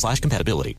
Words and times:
slash 0.00 0.20
compatibility. 0.20 0.76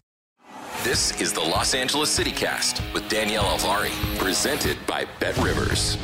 This 0.84 1.21
is 1.21 1.31
the 1.31 1.41
Los 1.41 1.75
Angeles 1.75 2.17
CityCast 2.17 2.93
with 2.93 3.07
Danielle 3.07 3.43
Alvari, 3.43 3.91
presented 4.18 4.77
by 4.87 5.05
Bet 5.20 5.37
Rivers. 5.37 5.95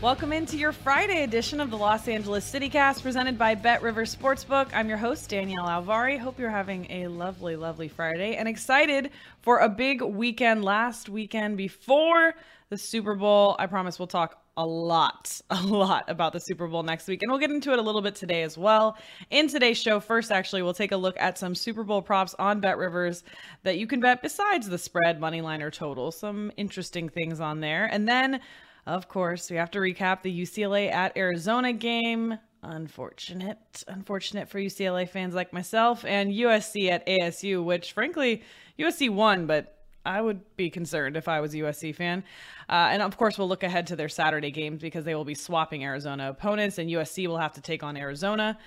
Welcome 0.00 0.32
into 0.32 0.56
your 0.56 0.72
Friday 0.72 1.24
edition 1.24 1.60
of 1.60 1.70
the 1.70 1.76
Los 1.76 2.08
Angeles 2.08 2.50
CityCast 2.50 3.02
presented 3.02 3.36
by 3.36 3.54
Bet 3.54 3.82
Rivers 3.82 4.16
Sportsbook. 4.16 4.70
I'm 4.72 4.88
your 4.88 4.96
host, 4.96 5.28
Danielle 5.28 5.66
Alvari. 5.66 6.18
Hope 6.18 6.38
you're 6.38 6.48
having 6.48 6.90
a 6.90 7.08
lovely, 7.08 7.54
lovely 7.54 7.88
Friday 7.88 8.36
and 8.36 8.48
excited 8.48 9.10
for 9.42 9.58
a 9.58 9.68
big 9.68 10.00
weekend 10.00 10.64
last 10.64 11.10
weekend 11.10 11.58
before 11.58 12.34
the 12.70 12.78
Super 12.78 13.14
Bowl. 13.14 13.56
I 13.58 13.66
promise 13.66 13.98
we'll 13.98 14.06
talk 14.06 14.42
a 14.60 14.66
lot, 14.66 15.40
a 15.50 15.62
lot 15.62 16.04
about 16.08 16.34
the 16.34 16.40
Super 16.40 16.68
Bowl 16.68 16.82
next 16.82 17.08
week. 17.08 17.22
And 17.22 17.30
we'll 17.30 17.40
get 17.40 17.50
into 17.50 17.72
it 17.72 17.78
a 17.78 17.82
little 17.82 18.02
bit 18.02 18.14
today 18.14 18.42
as 18.42 18.58
well. 18.58 18.96
In 19.30 19.48
today's 19.48 19.78
show, 19.78 20.00
first, 20.00 20.30
actually, 20.30 20.62
we'll 20.62 20.74
take 20.74 20.92
a 20.92 20.96
look 20.96 21.16
at 21.18 21.38
some 21.38 21.54
Super 21.54 21.82
Bowl 21.82 22.02
props 22.02 22.34
on 22.38 22.60
Bet 22.60 22.76
Rivers 22.76 23.24
that 23.62 23.78
you 23.78 23.86
can 23.86 24.00
bet 24.00 24.22
besides 24.22 24.68
the 24.68 24.76
spread, 24.76 25.18
money 25.18 25.40
line, 25.40 25.62
or 25.62 25.70
total. 25.70 26.12
Some 26.12 26.52
interesting 26.58 27.08
things 27.08 27.40
on 27.40 27.60
there. 27.60 27.86
And 27.86 28.06
then, 28.06 28.40
of 28.86 29.08
course, 29.08 29.50
we 29.50 29.56
have 29.56 29.70
to 29.72 29.78
recap 29.78 30.22
the 30.22 30.42
UCLA 30.42 30.92
at 30.92 31.16
Arizona 31.16 31.72
game. 31.72 32.38
Unfortunate, 32.62 33.82
unfortunate 33.88 34.50
for 34.50 34.58
UCLA 34.58 35.08
fans 35.08 35.34
like 35.34 35.54
myself, 35.54 36.04
and 36.04 36.30
USC 36.30 36.90
at 36.90 37.06
ASU, 37.06 37.64
which 37.64 37.92
frankly, 37.92 38.42
USC 38.78 39.08
won, 39.08 39.46
but 39.46 39.79
I 40.04 40.20
would 40.20 40.40
be 40.56 40.70
concerned 40.70 41.16
if 41.16 41.28
I 41.28 41.40
was 41.40 41.54
a 41.54 41.58
USC 41.58 41.94
fan. 41.94 42.24
Uh, 42.68 42.88
and 42.90 43.02
of 43.02 43.16
course, 43.16 43.36
we'll 43.36 43.48
look 43.48 43.62
ahead 43.62 43.86
to 43.88 43.96
their 43.96 44.08
Saturday 44.08 44.50
games 44.50 44.80
because 44.80 45.04
they 45.04 45.14
will 45.14 45.24
be 45.24 45.34
swapping 45.34 45.84
Arizona 45.84 46.30
opponents, 46.30 46.78
and 46.78 46.88
USC 46.88 47.26
will 47.26 47.38
have 47.38 47.52
to 47.54 47.60
take 47.60 47.82
on 47.82 47.96
Arizona. 47.96 48.58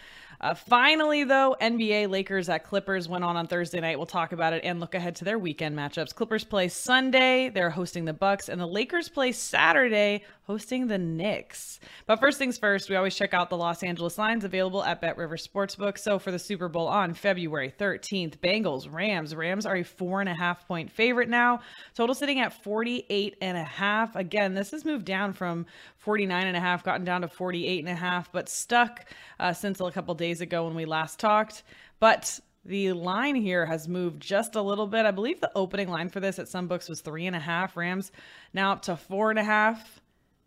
Uh, 0.42 0.54
finally, 0.54 1.23
though, 1.23 1.56
NBA 1.61 2.09
Lakers 2.09 2.50
at 2.50 2.66
Clippers 2.66 3.08
went 3.08 3.23
on 3.23 3.38
on 3.38 3.48
Thursday 3.48 3.80
night. 3.80 3.98
We'll 3.98 4.06
talk 4.06 4.34
about 4.34 4.52
it 4.52 4.64
and 4.66 4.80
look 4.80 4.94
ahead 4.94 5.16
to 5.17 5.26
their 5.26 5.39
weekend 5.39 5.76
matchups. 5.76 6.14
Clippers 6.14 6.44
play 6.44 6.67
Sunday; 6.67 7.50
they're 7.50 7.70
hosting 7.70 8.06
the 8.06 8.14
Bucks, 8.14 8.50
and 8.50 8.59
the 8.59 8.67
Lakers 8.67 9.08
play 9.08 9.31
Saturday, 9.31 10.23
hosting 10.45 10.87
the 10.87 10.98
Knicks. 10.98 11.80
But 12.05 12.20
first 12.20 12.37
things 12.37 12.58
first, 12.58 12.89
we 12.89 12.95
always 12.95 13.15
check 13.15 13.33
out 13.33 13.49
the 13.49 13.58
Los 13.58 13.83
Angeles 13.83 14.17
lines 14.17 14.43
available 14.43 14.83
at 14.83 15.02
Bet 15.02 15.17
River 15.17 15.37
Sportsbook. 15.37 15.98
So 15.98 16.20
for 16.20 16.31
the 16.31 16.39
Super 16.39 16.67
Bowl 16.67 16.87
on 16.87 17.14
February 17.14 17.73
13th, 17.80 18.37
Bengals 18.39 18.92
Rams. 18.92 19.36
Rams 19.36 19.65
are 19.65 19.77
a 19.77 19.83
four 19.83 20.20
and 20.20 20.30
a 20.30 20.33
half 20.33 20.67
point 20.67 20.92
favorite 20.92 21.30
now. 21.30 21.61
Total 21.95 22.14
sitting 22.14 22.39
at 22.39 22.61
48 22.64 23.37
and 23.42 23.58
a 23.58 23.64
half. 23.64 24.15
Again, 24.15 24.54
this 24.54 24.71
has 24.71 24.83
moved 24.86 25.05
down 25.05 25.33
from 25.33 25.65
49 25.98 26.48
and 26.48 26.58
a 26.58 26.60
half, 26.60 26.83
gotten 26.83 27.05
down 27.05 27.21
to 27.21 27.27
48 27.27 27.80
and 27.80 27.89
a 27.89 27.95
half, 27.95 28.31
but 28.31 28.49
stuck 28.49 29.05
uh, 29.39 29.54
since 29.54 29.80
a 29.80 29.92
couple 29.92 30.14
days 30.15 30.42
ago 30.42 30.65
when 30.65 30.75
we 30.75 30.86
last 30.86 31.20
talked. 31.20 31.64
But 31.99 32.39
the 32.65 32.93
line 32.93 33.36
here 33.36 33.65
has 33.65 33.87
moved 33.87 34.21
just 34.21 34.55
a 34.55 34.61
little 34.61 34.87
bit. 34.87 35.05
I 35.05 35.11
believe 35.11 35.42
the 35.42 35.52
opening 35.55 35.89
line 35.89 36.10
for 36.10 36.20
this 36.20 36.39
at 36.39 36.48
some 36.48 36.67
books 36.67 36.87
was 36.87 37.02
three 37.02 37.27
and 37.27 37.36
a 37.36 37.39
half. 37.39 37.75
Rams 37.75 38.11
now 38.54 38.71
up 38.71 38.81
to 38.83 38.95
four 38.95 39.30
and 39.30 39.39
a 39.39 39.43
half. 39.43 40.02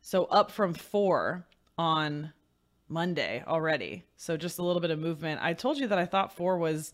So 0.07 0.27
up 0.27 0.53
from 0.53 0.73
four 0.73 1.45
on 1.77 2.33
Monday 2.89 3.43
already. 3.45 4.05
So 4.17 4.37
just 4.37 4.61
a 4.61 4.63
little 4.63 4.81
bit 4.81 4.93
of 4.93 5.01
movement. 5.01 5.41
I 5.43 5.53
told 5.53 5.79
you 5.79 5.89
that 5.89 5.99
I 5.99 6.05
thought 6.05 6.33
four 6.33 6.59
was, 6.59 6.93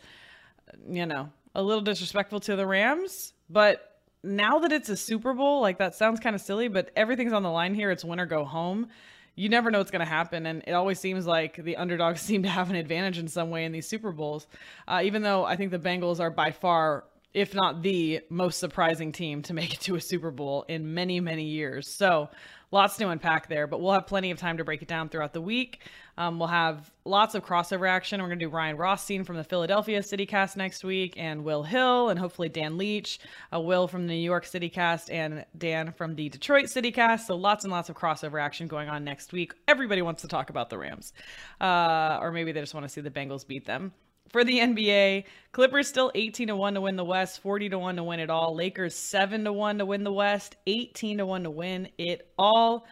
you 0.88 1.04
know, 1.04 1.28
a 1.54 1.62
little 1.62 1.82
disrespectful 1.82 2.40
to 2.40 2.56
the 2.56 2.66
Rams, 2.66 3.34
but 3.50 4.00
now 4.22 4.60
that 4.60 4.72
it's 4.72 4.88
a 4.88 4.96
Super 4.96 5.34
Bowl, 5.34 5.60
like 5.60 5.76
that 5.76 5.94
sounds 5.94 6.20
kind 6.20 6.34
of 6.34 6.40
silly, 6.40 6.68
but 6.68 6.90
everything's 6.96 7.34
on 7.34 7.42
the 7.42 7.50
line 7.50 7.74
here. 7.74 7.90
It's 7.90 8.02
win 8.02 8.18
or 8.18 8.24
go 8.24 8.46
home. 8.46 8.88
You 9.34 9.50
never 9.50 9.70
know 9.70 9.76
what's 9.76 9.90
going 9.90 10.00
to 10.00 10.06
happen. 10.06 10.46
And 10.46 10.64
it 10.66 10.72
always 10.72 10.98
seems 10.98 11.26
like 11.26 11.62
the 11.62 11.76
underdogs 11.76 12.20
seem 12.22 12.44
to 12.44 12.48
have 12.48 12.70
an 12.70 12.76
advantage 12.76 13.18
in 13.18 13.28
some 13.28 13.50
way 13.50 13.66
in 13.66 13.72
these 13.72 13.86
Super 13.86 14.12
Bowls. 14.12 14.46
Uh, 14.88 15.02
even 15.04 15.20
though 15.20 15.44
I 15.44 15.56
think 15.56 15.70
the 15.70 15.78
Bengals 15.78 16.18
are 16.18 16.30
by 16.30 16.50
far 16.50 17.04
if 17.34 17.54
not 17.54 17.82
the 17.82 18.20
most 18.28 18.58
surprising 18.58 19.12
team 19.12 19.42
to 19.42 19.54
make 19.54 19.74
it 19.74 19.80
to 19.80 19.96
a 19.96 20.00
Super 20.00 20.30
Bowl 20.30 20.64
in 20.68 20.94
many, 20.94 21.20
many 21.20 21.44
years. 21.44 21.88
So 21.88 22.28
lots 22.72 22.96
to 22.96 23.08
unpack 23.08 23.48
there, 23.48 23.66
but 23.66 23.80
we'll 23.80 23.92
have 23.92 24.06
plenty 24.06 24.30
of 24.30 24.38
time 24.38 24.56
to 24.56 24.64
break 24.64 24.82
it 24.82 24.88
down 24.88 25.08
throughout 25.08 25.32
the 25.32 25.40
week. 25.40 25.80
Um, 26.18 26.38
we'll 26.38 26.48
have 26.48 26.90
lots 27.04 27.34
of 27.34 27.44
crossover 27.44 27.88
action. 27.88 28.20
We're 28.20 28.28
going 28.28 28.38
to 28.38 28.46
do 28.46 28.50
Ryan 28.50 28.76
Rothstein 28.76 29.24
from 29.24 29.36
the 29.36 29.44
Philadelphia 29.44 30.02
City 30.02 30.26
Cast 30.26 30.56
next 30.56 30.82
week, 30.82 31.14
and 31.16 31.44
Will 31.44 31.62
Hill, 31.62 32.08
and 32.08 32.18
hopefully 32.18 32.48
Dan 32.48 32.76
Leach, 32.76 33.20
uh, 33.54 33.60
Will 33.60 33.86
from 33.86 34.06
the 34.06 34.14
New 34.14 34.20
York 34.20 34.44
City 34.44 34.68
Cast, 34.68 35.10
and 35.10 35.44
Dan 35.56 35.92
from 35.92 36.16
the 36.16 36.28
Detroit 36.28 36.68
City 36.68 36.90
Cast. 36.90 37.26
So 37.26 37.36
lots 37.36 37.64
and 37.64 37.70
lots 37.70 37.88
of 37.88 37.96
crossover 37.96 38.42
action 38.42 38.66
going 38.66 38.88
on 38.88 39.04
next 39.04 39.32
week. 39.32 39.54
Everybody 39.68 40.02
wants 40.02 40.22
to 40.22 40.28
talk 40.28 40.50
about 40.50 40.70
the 40.70 40.78
Rams, 40.78 41.12
uh, 41.60 42.18
or 42.20 42.32
maybe 42.32 42.52
they 42.52 42.60
just 42.60 42.74
want 42.74 42.84
to 42.84 42.88
see 42.88 43.00
the 43.00 43.10
Bengals 43.10 43.46
beat 43.46 43.66
them 43.66 43.92
for 44.30 44.44
the 44.44 44.58
NBA. 44.58 45.24
Clippers 45.52 45.86
still 45.86 46.10
18 46.14 46.48
to 46.48 46.56
1 46.56 46.74
to 46.74 46.80
win 46.80 46.96
the 46.96 47.04
West, 47.04 47.40
40 47.40 47.68
to 47.70 47.78
1 47.78 47.96
to 47.96 48.04
win 48.04 48.20
it 48.20 48.30
all. 48.30 48.54
Lakers 48.54 48.94
7 48.94 49.44
to 49.44 49.52
1 49.52 49.78
to 49.78 49.86
win 49.86 50.02
the 50.02 50.12
West, 50.12 50.56
18 50.66 51.18
to 51.18 51.26
1 51.26 51.44
to 51.44 51.50
win 51.50 51.88
it 51.98 52.32
all. 52.38 52.86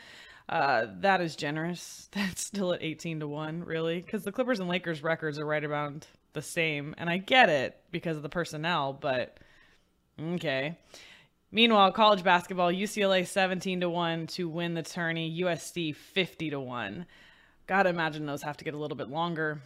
Uh, 0.49 0.87
that 0.99 1.21
is 1.21 1.37
generous. 1.37 2.09
That's 2.13 2.45
still 2.45 2.73
at 2.73 2.83
18 2.83 3.21
to 3.21 3.29
1, 3.29 3.65
really, 3.65 4.03
because 4.03 4.25
the 4.25 4.33
Clippers 4.33 4.61
and 4.61 4.69
Lakers 4.69 5.03
records 5.03 5.39
are 5.39 5.47
right 5.47 5.65
around 5.65 6.07
the 6.33 6.43
same. 6.43 6.95
And 6.99 7.09
I 7.09 7.17
get 7.17 7.49
it 7.49 7.79
because 7.91 8.17
of 8.17 8.23
the 8.23 8.29
personnel, 8.29 8.93
but 8.93 9.39
okay. 10.21 10.77
Meanwhile, 11.53 11.93
college 11.93 12.23
basketball, 12.23 12.71
UCLA 12.71 13.27
17 13.27 13.81
to 13.81 13.91
1 13.91 14.27
to 14.29 14.49
win 14.49 14.75
the 14.75 14.83
tourney, 14.83 15.41
USC 15.43 15.97
50 15.97 16.51
to 16.51 16.61
1. 16.61 17.07
Gotta 17.67 17.89
imagine 17.89 18.27
those 18.27 18.43
have 18.43 18.57
to 18.59 18.65
get 18.65 18.75
a 18.75 18.79
little 18.79 18.97
bit 18.97 19.09
longer 19.09 19.61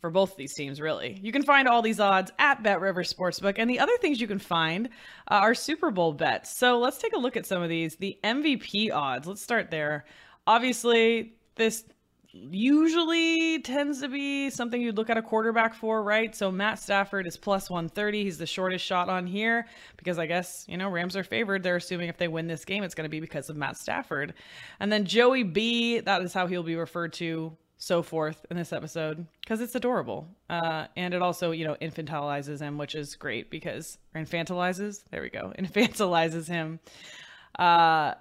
for 0.00 0.10
both 0.10 0.36
these 0.36 0.54
teams, 0.54 0.80
really. 0.80 1.18
You 1.22 1.32
can 1.32 1.42
find 1.42 1.68
all 1.68 1.80
these 1.80 2.00
odds 2.00 2.32
at 2.38 2.62
Bet 2.62 2.80
River 2.80 3.02
Sportsbook. 3.02 3.54
And 3.56 3.70
the 3.70 3.78
other 3.78 3.96
things 4.00 4.20
you 4.20 4.26
can 4.26 4.38
find 4.38 4.88
uh, 5.30 5.34
are 5.34 5.54
Super 5.54 5.90
Bowl 5.90 6.12
bets. 6.12 6.56
So 6.56 6.78
let's 6.78 6.98
take 6.98 7.14
a 7.14 7.18
look 7.18 7.36
at 7.36 7.46
some 7.46 7.62
of 7.62 7.68
these. 7.68 7.96
The 7.96 8.18
MVP 8.24 8.92
odds, 8.92 9.28
let's 9.28 9.42
start 9.42 9.70
there. 9.70 10.04
Obviously, 10.46 11.34
this 11.54 11.84
usually 12.32 13.60
tends 13.60 14.00
to 14.00 14.08
be 14.08 14.48
something 14.48 14.80
you'd 14.80 14.96
look 14.96 15.10
at 15.10 15.18
a 15.18 15.22
quarterback 15.22 15.74
for, 15.74 16.02
right? 16.02 16.34
So 16.34 16.50
Matt 16.50 16.78
Stafford 16.78 17.26
is 17.26 17.36
plus 17.36 17.68
130. 17.68 18.24
He's 18.24 18.38
the 18.38 18.46
shortest 18.46 18.84
shot 18.84 19.08
on 19.08 19.26
here 19.26 19.66
because 19.96 20.18
I 20.18 20.26
guess, 20.26 20.64
you 20.68 20.76
know, 20.76 20.88
Rams 20.88 21.16
are 21.16 21.24
favored. 21.24 21.62
They're 21.62 21.76
assuming 21.76 22.08
if 22.08 22.16
they 22.16 22.28
win 22.28 22.46
this 22.46 22.64
game, 22.64 22.82
it's 22.82 22.94
going 22.94 23.04
to 23.04 23.10
be 23.10 23.20
because 23.20 23.50
of 23.50 23.56
Matt 23.56 23.76
Stafford. 23.76 24.34
And 24.80 24.90
then 24.90 25.04
Joey 25.04 25.42
B, 25.42 26.00
that 26.00 26.22
is 26.22 26.32
how 26.32 26.46
he'll 26.46 26.62
be 26.62 26.76
referred 26.76 27.12
to 27.14 27.56
so 27.82 28.00
forth 28.00 28.46
in 28.48 28.56
this 28.56 28.72
episode 28.72 29.26
because 29.40 29.60
it's 29.60 29.74
adorable. 29.74 30.28
Uh, 30.48 30.86
and 30.96 31.12
it 31.14 31.20
also 31.20 31.50
you 31.50 31.66
know 31.66 31.76
infantilizes 31.82 32.60
him 32.60 32.78
which 32.78 32.94
is 32.94 33.16
great 33.16 33.50
because 33.50 33.98
infantilizes 34.14 35.02
there 35.10 35.20
we 35.20 35.28
go 35.28 35.52
infantilizes 35.58 36.46
him. 36.46 36.78
Uh, 37.58 38.14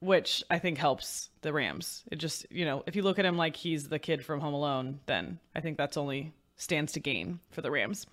which 0.00 0.42
i 0.50 0.58
think 0.58 0.78
helps 0.78 1.30
the 1.42 1.52
rams. 1.52 2.02
It 2.10 2.16
just 2.16 2.44
you 2.50 2.64
know 2.64 2.82
if 2.88 2.96
you 2.96 3.02
look 3.02 3.20
at 3.20 3.24
him 3.24 3.36
like 3.36 3.54
he's 3.54 3.88
the 3.88 4.00
kid 4.00 4.24
from 4.24 4.40
home 4.40 4.54
alone 4.54 4.98
then 5.06 5.38
i 5.54 5.60
think 5.60 5.78
that's 5.78 5.96
only 5.96 6.32
stands 6.56 6.92
to 6.92 7.00
gain 7.00 7.38
for 7.50 7.62
the 7.62 7.70
rams. 7.70 8.06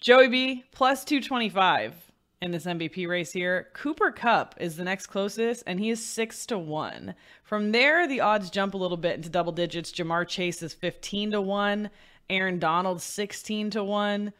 Joey 0.00 0.28
b 0.28 0.64
plus 0.70 1.04
225 1.04 2.12
in 2.42 2.50
this 2.50 2.66
MVP 2.66 3.08
race 3.08 3.32
here. 3.32 3.68
Cooper 3.72 4.10
Kupp 4.10 4.54
is 4.60 4.76
the 4.76 4.84
next 4.84 5.06
closest, 5.06 5.62
and 5.66 5.80
he 5.80 5.90
is 5.90 6.04
six 6.04 6.46
to 6.46 6.58
one. 6.58 7.14
From 7.42 7.72
there, 7.72 8.06
the 8.06 8.20
odds 8.20 8.50
jump 8.50 8.74
a 8.74 8.78
little 8.78 8.96
bit 8.96 9.16
into 9.16 9.28
double 9.28 9.52
digits. 9.52 9.92
Ja'Marr 9.92 10.28
Chase 10.28 10.62
is 10.62 10.74
15 10.74 11.32
to 11.32 11.40
one. 11.40 11.90
Aaron 12.28 12.58
Donald 12.58 13.00
16 13.00 13.70
to 13.70 13.84
1. 13.84 14.32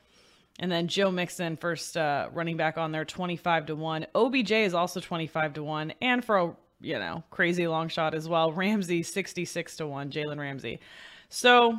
And 0.58 0.72
then 0.72 0.88
Joe 0.88 1.10
Mixon, 1.10 1.56
first 1.56 1.96
uh, 1.96 2.28
running 2.32 2.56
back 2.56 2.78
on 2.78 2.92
there, 2.92 3.04
25 3.04 3.66
to 3.66 3.76
1. 3.76 4.06
OBJ 4.14 4.52
is 4.52 4.74
also 4.74 5.00
25 5.00 5.54
to 5.54 5.62
1. 5.62 5.92
And 6.00 6.24
for 6.24 6.38
a, 6.38 6.56
you 6.80 6.98
know, 6.98 7.22
crazy 7.30 7.66
long 7.66 7.88
shot 7.88 8.14
as 8.14 8.28
well, 8.28 8.52
Ramsey 8.52 9.02
66 9.02 9.76
to 9.76 9.86
1, 9.86 10.10
Jalen 10.10 10.38
Ramsey. 10.38 10.80
So, 11.28 11.78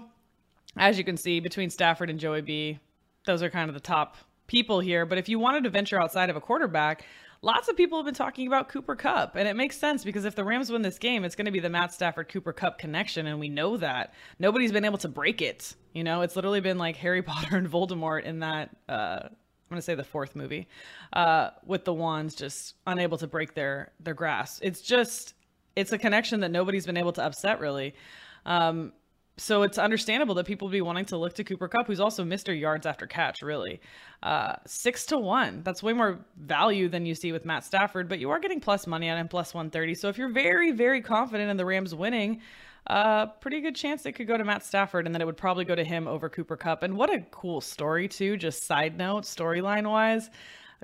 as 0.76 0.98
you 0.98 1.04
can 1.04 1.18
see, 1.18 1.40
between 1.40 1.70
Stafford 1.70 2.10
and 2.10 2.20
Joey 2.20 2.42
B, 2.42 2.80
those 3.26 3.42
are 3.42 3.50
kind 3.50 3.70
of 3.70 3.74
the 3.74 3.80
top 3.80 4.18
people 4.48 4.80
here. 4.80 5.06
But 5.06 5.18
if 5.18 5.30
you 5.30 5.40
wanted 5.40 5.64
to 5.66 5.70
venture 5.70 6.02
outside 6.02 6.30
of 6.30 6.36
a 6.36 6.42
quarterback, 6.42 7.06
lots 7.42 7.68
of 7.68 7.78
people 7.78 7.98
have 7.98 8.06
been 8.06 8.14
talking 8.14 8.48
about 8.48 8.70
Cooper 8.70 8.96
Kupp, 8.96 9.36
And 9.36 9.48
it 9.48 9.56
makes 9.56 9.78
sense 9.78 10.04
because 10.04 10.26
if 10.26 10.36
the 10.36 10.44
Rams 10.44 10.72
win 10.72 10.82
this 10.82 10.98
game, 10.98 11.24
it's 11.24 11.36
going 11.36 11.46
to 11.46 11.52
be 11.52 11.60
the 11.60 11.70
Matt 11.70 11.94
Stafford 11.94 12.30
Cooper 12.30 12.54
Kupp 12.54 12.78
connection. 12.78 13.28
And 13.28 13.40
we 13.40 13.50
know 13.50 13.78
that. 13.78 14.14
Nobody's 14.40 14.72
been 14.72 14.86
able 14.86 14.98
to 15.00 15.10
break 15.10 15.42
it. 15.42 15.76
You 15.94 16.04
know, 16.04 16.22
it's 16.22 16.36
literally 16.36 16.62
been 16.62 16.78
like 16.78 16.96
Harry 16.98 17.22
Potter 17.24 17.58
and 17.58 17.70
Voldemort 17.70 18.24
in 18.24 18.40
that. 18.40 18.70
Uh, 18.88 19.20
I'm 19.70 19.76
gonna 19.76 19.82
say 19.82 19.96
the 19.96 20.04
fourth 20.04 20.34
movie, 20.34 20.70
uh, 21.12 21.50
with 21.66 21.84
the 21.84 21.94
wands 21.94 22.36
just 22.36 22.76
unable 22.86 23.18
to 23.18 23.28
break 23.28 23.54
their 23.54 23.92
their 24.00 24.14
grasp. 24.14 24.62
It's 24.64 24.80
just 24.80 25.34
it's 25.76 25.92
a 25.92 25.98
connection 25.98 26.40
that 26.40 26.52
nobody's 26.52 26.86
been 26.86 26.96
able 26.96 27.12
to 27.14 27.24
upset 27.24 27.60
really. 27.60 27.94
Um, 28.46 28.94
so 29.38 29.62
it's 29.62 29.78
understandable 29.78 30.34
that 30.36 30.48
people 30.48 30.68
be 30.68 30.82
wanting 30.82 31.06
to 31.06 31.18
look 31.18 31.34
to 31.34 31.44
Cooper 31.44 31.68
Kupp, 31.68 31.86
who's 31.86 32.00
also 32.00 32.24
Mr. 32.24 32.60
Yards 32.60 32.88
after 32.88 33.06
catch, 33.06 33.42
really. 33.44 33.80
Uh, 34.24 34.56
six 34.66 35.06
to 35.08 35.18
one. 35.18 35.62
That's 35.64 35.84
way 35.84 35.94
more 35.94 36.20
value 36.38 36.90
than 36.90 37.06
you 37.06 37.14
see 37.14 37.32
with 37.32 37.46
Matt 37.46 37.64
Stafford, 37.64 38.10
but 38.10 38.18
you 38.20 38.32
are 38.32 38.40
getting 38.40 38.60
plus 38.60 38.88
money 38.88 39.10
on 39.10 39.18
him, 39.18 39.28
plus 39.28 39.54
130. 39.54 39.94
So 39.94 40.10
if 40.10 40.18
you're 40.18 40.34
very, 40.34 40.72
very 40.72 41.02
confident 41.02 41.52
in 41.52 41.58
the 41.58 41.66
Rams 41.66 41.94
winning, 41.94 42.42
uh, 42.88 43.28
pretty 43.28 43.62
good 43.62 43.76
chance 43.76 44.06
it 44.06 44.14
could 44.14 44.28
go 44.28 44.38
to 44.38 44.44
Matt 44.44 44.66
Stafford 44.66 45.06
and 45.06 45.14
then 45.14 45.22
it 45.22 45.26
would 45.26 45.38
probably 45.38 45.66
go 45.66 45.76
to 45.76 45.84
him 45.84 46.08
over 46.08 46.30
Cooper 46.30 46.58
Kupp. 46.58 46.82
And 46.82 46.98
what 46.98 47.14
a 47.14 47.20
cool 47.30 47.62
story, 47.62 48.08
too, 48.08 48.38
just 48.38 48.66
side 48.66 48.98
note, 48.98 49.24
storyline 49.24 49.88
wise 49.88 50.32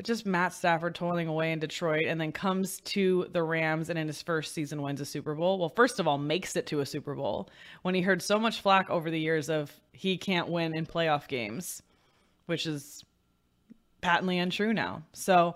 just 0.02 0.26
Matt 0.26 0.54
Stafford 0.54 0.96
toiling 0.96 1.28
away 1.28 1.52
in 1.52 1.60
Detroit 1.60 2.06
and 2.08 2.20
then 2.20 2.32
comes 2.32 2.80
to 2.82 3.28
the 3.32 3.44
Rams 3.44 3.90
and 3.90 4.00
in 4.00 4.08
his 4.08 4.22
first 4.22 4.54
season 4.54 4.82
wins 4.82 5.02
a 5.02 5.06
Super 5.06 5.36
Bowl. 5.36 5.60
Well, 5.60 5.70
first 5.70 6.00
of 6.00 6.08
all, 6.08 6.18
makes 6.18 6.56
it 6.56 6.66
to 6.68 6.80
a 6.80 6.86
Super 6.86 7.14
Bowl 7.14 7.50
when 7.84 7.94
he 7.94 8.02
heard 8.02 8.22
so 8.22 8.40
much 8.40 8.62
flack 8.62 8.90
over 8.90 9.12
the 9.12 9.20
years 9.20 9.50
of 9.50 9.72
he 9.92 10.18
can't 10.18 10.50
win 10.50 10.76
in 10.76 10.86
playoff 10.88 11.28
games, 11.28 11.84
which 12.48 12.66
is 12.66 13.04
patently 14.02 14.40
untrue 14.40 14.74
now. 14.74 15.04
So 15.14 15.56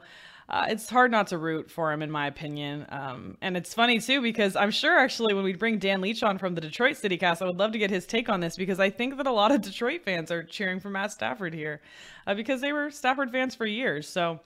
uh, 0.50 0.66
it's 0.70 0.90
hard 0.90 1.12
not 1.12 1.28
to 1.28 1.38
root 1.38 1.70
for 1.70 1.92
him, 1.92 2.02
in 2.02 2.10
my 2.10 2.28
opinion. 2.28 2.86
Um, 2.90 3.38
and 3.42 3.58
it's 3.58 3.74
funny 3.74 4.00
too 4.00 4.22
because 4.22 4.56
I'm 4.56 4.72
sure 4.72 4.98
actually 4.98 5.34
when 5.34 5.44
we 5.44 5.54
bring 5.54 5.78
Dan 5.78 6.00
Leach 6.00 6.24
on 6.24 6.38
from 6.38 6.56
the 6.56 6.62
Detroit 6.62 6.96
City 6.96 7.18
Cast, 7.18 7.42
I 7.42 7.46
would 7.46 7.58
love 7.58 7.74
to 7.74 7.78
get 7.78 7.90
his 7.90 8.06
take 8.06 8.30
on 8.30 8.40
this 8.40 8.56
because 8.56 8.80
I 8.80 8.90
think 8.90 9.18
that 9.18 9.28
a 9.28 9.32
lot 9.32 9.52
of 9.52 9.62
Detroit 9.62 10.04
fans 10.04 10.32
are 10.32 10.44
cheering 10.44 10.80
for 10.80 10.90
Matt 10.90 11.12
Stafford 11.12 11.54
here 11.54 11.82
uh, 12.26 12.34
because 12.34 12.62
they 12.62 12.72
were 12.72 12.90
Stafford 12.92 13.32
fans 13.32 13.56
for 13.56 13.66
years. 13.66 14.08
So 14.08 14.40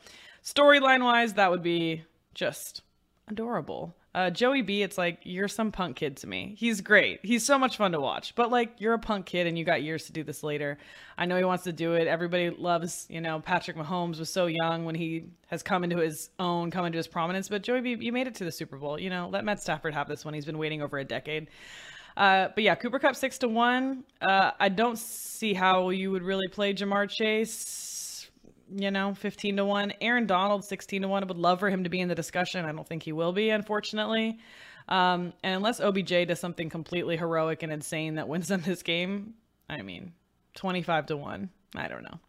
storyline 0.44 1.03
wise, 1.03 1.33
that 1.33 1.51
would 1.51 1.63
be 1.63 2.04
just 2.33 2.81
adorable. 3.27 3.95
Uh, 4.13 4.29
Joey 4.29 4.61
B, 4.61 4.81
it's 4.81 4.97
like 4.97 5.19
you're 5.23 5.47
some 5.47 5.71
punk 5.71 5.95
kid 5.95 6.17
to 6.17 6.27
me. 6.27 6.53
He's 6.57 6.81
great. 6.81 7.21
He's 7.23 7.45
so 7.45 7.57
much 7.57 7.77
fun 7.77 7.93
to 7.93 7.99
watch. 8.01 8.35
But 8.35 8.51
like 8.51 8.73
you're 8.77 8.93
a 8.93 8.99
punk 8.99 9.25
kid 9.25 9.47
and 9.47 9.57
you 9.57 9.63
got 9.63 9.83
years 9.83 10.05
to 10.07 10.11
do 10.11 10.23
this 10.23 10.43
later. 10.43 10.77
I 11.17 11.25
know 11.25 11.37
he 11.37 11.45
wants 11.45 11.63
to 11.63 11.71
do 11.71 11.93
it. 11.93 12.07
Everybody 12.07 12.49
loves, 12.49 13.05
you 13.09 13.21
know, 13.21 13.39
Patrick 13.39 13.77
Mahomes 13.77 14.19
was 14.19 14.29
so 14.29 14.47
young 14.47 14.83
when 14.83 14.95
he 14.95 15.27
has 15.47 15.63
come 15.63 15.85
into 15.85 15.97
his 15.97 16.29
own, 16.39 16.71
come 16.71 16.85
into 16.85 16.97
his 16.97 17.07
prominence. 17.07 17.47
But 17.47 17.63
Joey 17.63 17.79
B, 17.81 17.97
you 17.99 18.11
made 18.11 18.27
it 18.27 18.35
to 18.35 18.43
the 18.43 18.51
Super 18.51 18.77
Bowl. 18.77 18.99
You 18.99 19.09
know, 19.09 19.29
let 19.31 19.45
Matt 19.45 19.61
Stafford 19.61 19.93
have 19.93 20.09
this 20.09 20.25
one. 20.25 20.33
He's 20.33 20.45
been 20.45 20.57
waiting 20.57 20.81
over 20.81 20.97
a 20.97 21.05
decade. 21.05 21.47
Uh, 22.17 22.49
but 22.53 22.65
yeah, 22.65 22.75
Cooper 22.75 22.99
Kupp 22.99 23.15
six 23.15 23.37
to 23.37 23.47
one. 23.47 24.03
Uh, 24.21 24.51
I 24.59 24.67
don't 24.67 24.97
see 24.97 25.53
how 25.53 25.89
you 25.89 26.11
would 26.11 26.23
really 26.23 26.49
play 26.49 26.73
Ja'Marr 26.73 27.09
Chase 27.09 27.53
you 28.75 28.91
know, 28.91 29.13
15 29.13 29.57
to 29.57 29.65
1. 29.65 29.94
Aaron 30.01 30.25
Donald, 30.25 30.65
16 30.65 31.01
to 31.01 31.07
1. 31.07 31.23
I 31.23 31.25
would 31.25 31.38
love 31.38 31.59
for 31.59 31.69
him 31.69 31.83
to 31.83 31.89
be 31.89 32.00
in 32.00 32.07
the 32.07 32.15
discussion. 32.15 32.65
I 32.65 32.71
don't 32.71 32.88
think 32.88 33.03
he 33.03 33.12
will 33.12 33.33
be, 33.33 33.50
unfortunately. 33.50 34.39
Um, 34.88 35.33
and 35.44 35.56
unless 35.56 35.79
OBJ 35.79 36.27
does 36.27 36.39
something 36.39 36.69
completely 36.69 37.18
heroic 37.18 37.63
and 37.63 37.71
insane 37.71 38.15
that 38.15 38.27
wins 38.27 38.47
them 38.47 38.62
this 38.65 38.83
game, 38.83 39.35
I 39.69 39.81
mean, 39.81 40.13
25 40.56 41.07
to 41.07 41.18
1. 41.18 41.50
I 41.75 41.88
don't 41.88 42.03
know. 42.03 42.19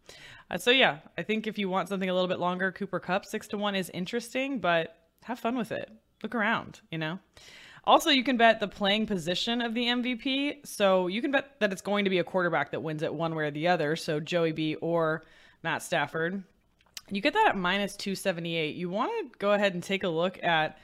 Uh, 0.50 0.59
so, 0.59 0.71
yeah, 0.71 0.99
I 1.17 1.23
think 1.23 1.47
if 1.47 1.59
you 1.59 1.69
want 1.69 1.89
something 1.89 2.09
a 2.09 2.15
little 2.15 2.29
bit 2.29 2.39
longer, 2.39 2.71
Cooper 2.71 3.00
Kupp 3.00 3.25
6 3.25 3.49
to 3.49 3.59
1 3.59 3.75
is 3.75 3.91
interesting, 3.91 4.59
but 4.59 4.97
have 5.25 5.39
fun 5.39 5.56
with 5.56 5.73
it. 5.73 5.91
Look 6.23 6.35
around, 6.35 6.81
you 6.91 6.99
know? 6.99 7.19
Also, 7.85 8.11
you 8.11 8.23
can 8.23 8.37
bet 8.37 8.61
the 8.61 8.69
playing 8.69 9.06
position 9.06 9.61
of 9.61 9.75
the 9.75 9.87
MVP. 9.87 10.65
So 10.67 11.09
you 11.09 11.21
can 11.21 11.33
bet 11.33 11.59
that 11.59 11.73
it's 11.73 11.83
going 11.83 12.05
to 12.05 12.11
be 12.11 12.19
a 12.19 12.25
quarterback 12.25 12.71
that 12.71 12.83
wins 12.83 13.03
it 13.03 13.12
one 13.12 13.35
way 13.35 13.44
or 13.44 13.50
the 13.50 13.69
other. 13.69 13.97
So 13.97 14.21
Joey 14.21 14.53
B 14.53 14.77
or 14.77 15.25
Matt 15.62 15.82
Stafford. 15.82 16.43
You 17.11 17.20
get 17.20 17.35
that 17.35 17.49
at 17.49 17.56
minus 17.56 17.97
278. 17.97 18.75
You 18.75 18.88
want 18.88 19.12
to 19.32 19.38
go 19.38 19.53
ahead 19.53 19.75
and 19.75 19.82
take 19.82 20.05
a 20.05 20.09
look 20.09 20.43
at 20.43 20.79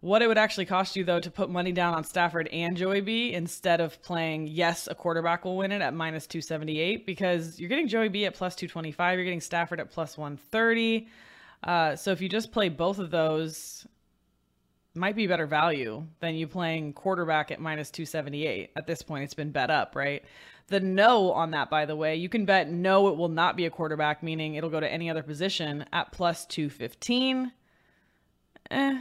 what 0.00 0.20
it 0.20 0.26
would 0.26 0.38
actually 0.38 0.66
cost 0.66 0.96
you, 0.96 1.04
though, 1.04 1.20
to 1.20 1.30
put 1.30 1.48
money 1.48 1.70
down 1.70 1.94
on 1.94 2.02
Stafford 2.02 2.48
and 2.48 2.76
Joey 2.76 3.00
B 3.00 3.32
instead 3.32 3.80
of 3.80 4.02
playing, 4.02 4.48
yes, 4.48 4.88
a 4.90 4.96
quarterback 4.96 5.44
will 5.44 5.56
win 5.56 5.70
it 5.70 5.80
at 5.80 5.94
minus 5.94 6.26
278 6.26 7.06
because 7.06 7.60
you're 7.60 7.68
getting 7.68 7.86
Joey 7.86 8.08
B 8.08 8.26
at 8.26 8.34
plus 8.34 8.56
225. 8.56 9.16
You're 9.16 9.24
getting 9.24 9.40
Stafford 9.40 9.78
at 9.78 9.90
plus 9.90 10.18
130. 10.18 11.06
Uh, 11.62 11.94
so 11.94 12.10
if 12.10 12.20
you 12.20 12.28
just 12.28 12.50
play 12.50 12.68
both 12.68 12.98
of 12.98 13.12
those, 13.12 13.86
might 14.94 15.16
be 15.16 15.28
better 15.28 15.46
value 15.46 16.04
than 16.18 16.34
you 16.34 16.46
playing 16.46 16.92
quarterback 16.92 17.50
at 17.50 17.60
minus 17.60 17.90
278. 17.90 18.70
At 18.74 18.86
this 18.86 19.02
point, 19.02 19.24
it's 19.24 19.34
been 19.34 19.52
bet 19.52 19.70
up, 19.70 19.94
right? 19.94 20.24
The 20.72 20.80
no 20.80 21.32
on 21.32 21.50
that, 21.50 21.68
by 21.68 21.84
the 21.84 21.94
way, 21.94 22.16
you 22.16 22.30
can 22.30 22.46
bet 22.46 22.70
no, 22.70 23.08
it 23.08 23.16
will 23.18 23.28
not 23.28 23.58
be 23.58 23.66
a 23.66 23.70
quarterback, 23.70 24.22
meaning 24.22 24.54
it'll 24.54 24.70
go 24.70 24.80
to 24.80 24.90
any 24.90 25.10
other 25.10 25.22
position 25.22 25.84
at 25.92 26.12
plus 26.12 26.46
215. 26.46 27.52
Eh, 28.70 29.00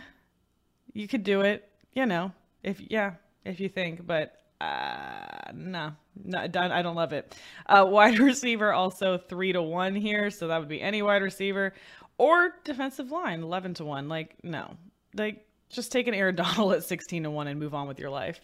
you 0.91 1.07
could 1.07 1.23
do 1.23 1.39
it, 1.39 1.69
you 1.93 2.05
know, 2.05 2.33
if, 2.61 2.81
yeah, 2.91 3.13
if 3.45 3.61
you 3.61 3.69
think, 3.69 4.05
but 4.05 4.35
uh, 4.59 5.53
no, 5.53 5.93
no, 6.25 6.39
I 6.39 6.81
don't 6.81 6.95
love 6.95 7.13
it. 7.13 7.37
Uh, 7.67 7.85
wide 7.89 8.19
receiver 8.19 8.73
also 8.73 9.17
three 9.17 9.53
to 9.53 9.61
one 9.61 9.95
here, 9.95 10.29
so 10.29 10.49
that 10.49 10.59
would 10.59 10.67
be 10.67 10.81
any 10.81 11.01
wide 11.01 11.21
receiver 11.21 11.73
or 12.17 12.55
defensive 12.65 13.11
line, 13.11 13.43
eleven 13.43 13.73
to 13.75 13.85
one. 13.85 14.09
Like 14.09 14.35
no, 14.43 14.75
like 15.15 15.47
just 15.69 15.93
take 15.93 16.09
an 16.09 16.15
Aaron 16.15 16.35
Donald 16.43 16.73
at 16.73 16.83
sixteen 16.83 17.23
to 17.23 17.31
one 17.31 17.47
and 17.47 17.57
move 17.57 17.73
on 17.73 17.87
with 17.87 17.97
your 17.97 18.09
life. 18.09 18.41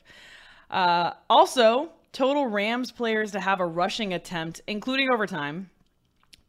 Uh, 0.71 1.11
also, 1.29 1.89
Total 2.11 2.47
Rams 2.47 2.91
players 2.91 3.31
to 3.31 3.39
have 3.39 3.59
a 3.59 3.65
rushing 3.65 4.13
attempt, 4.13 4.61
including 4.67 5.09
overtime. 5.11 5.69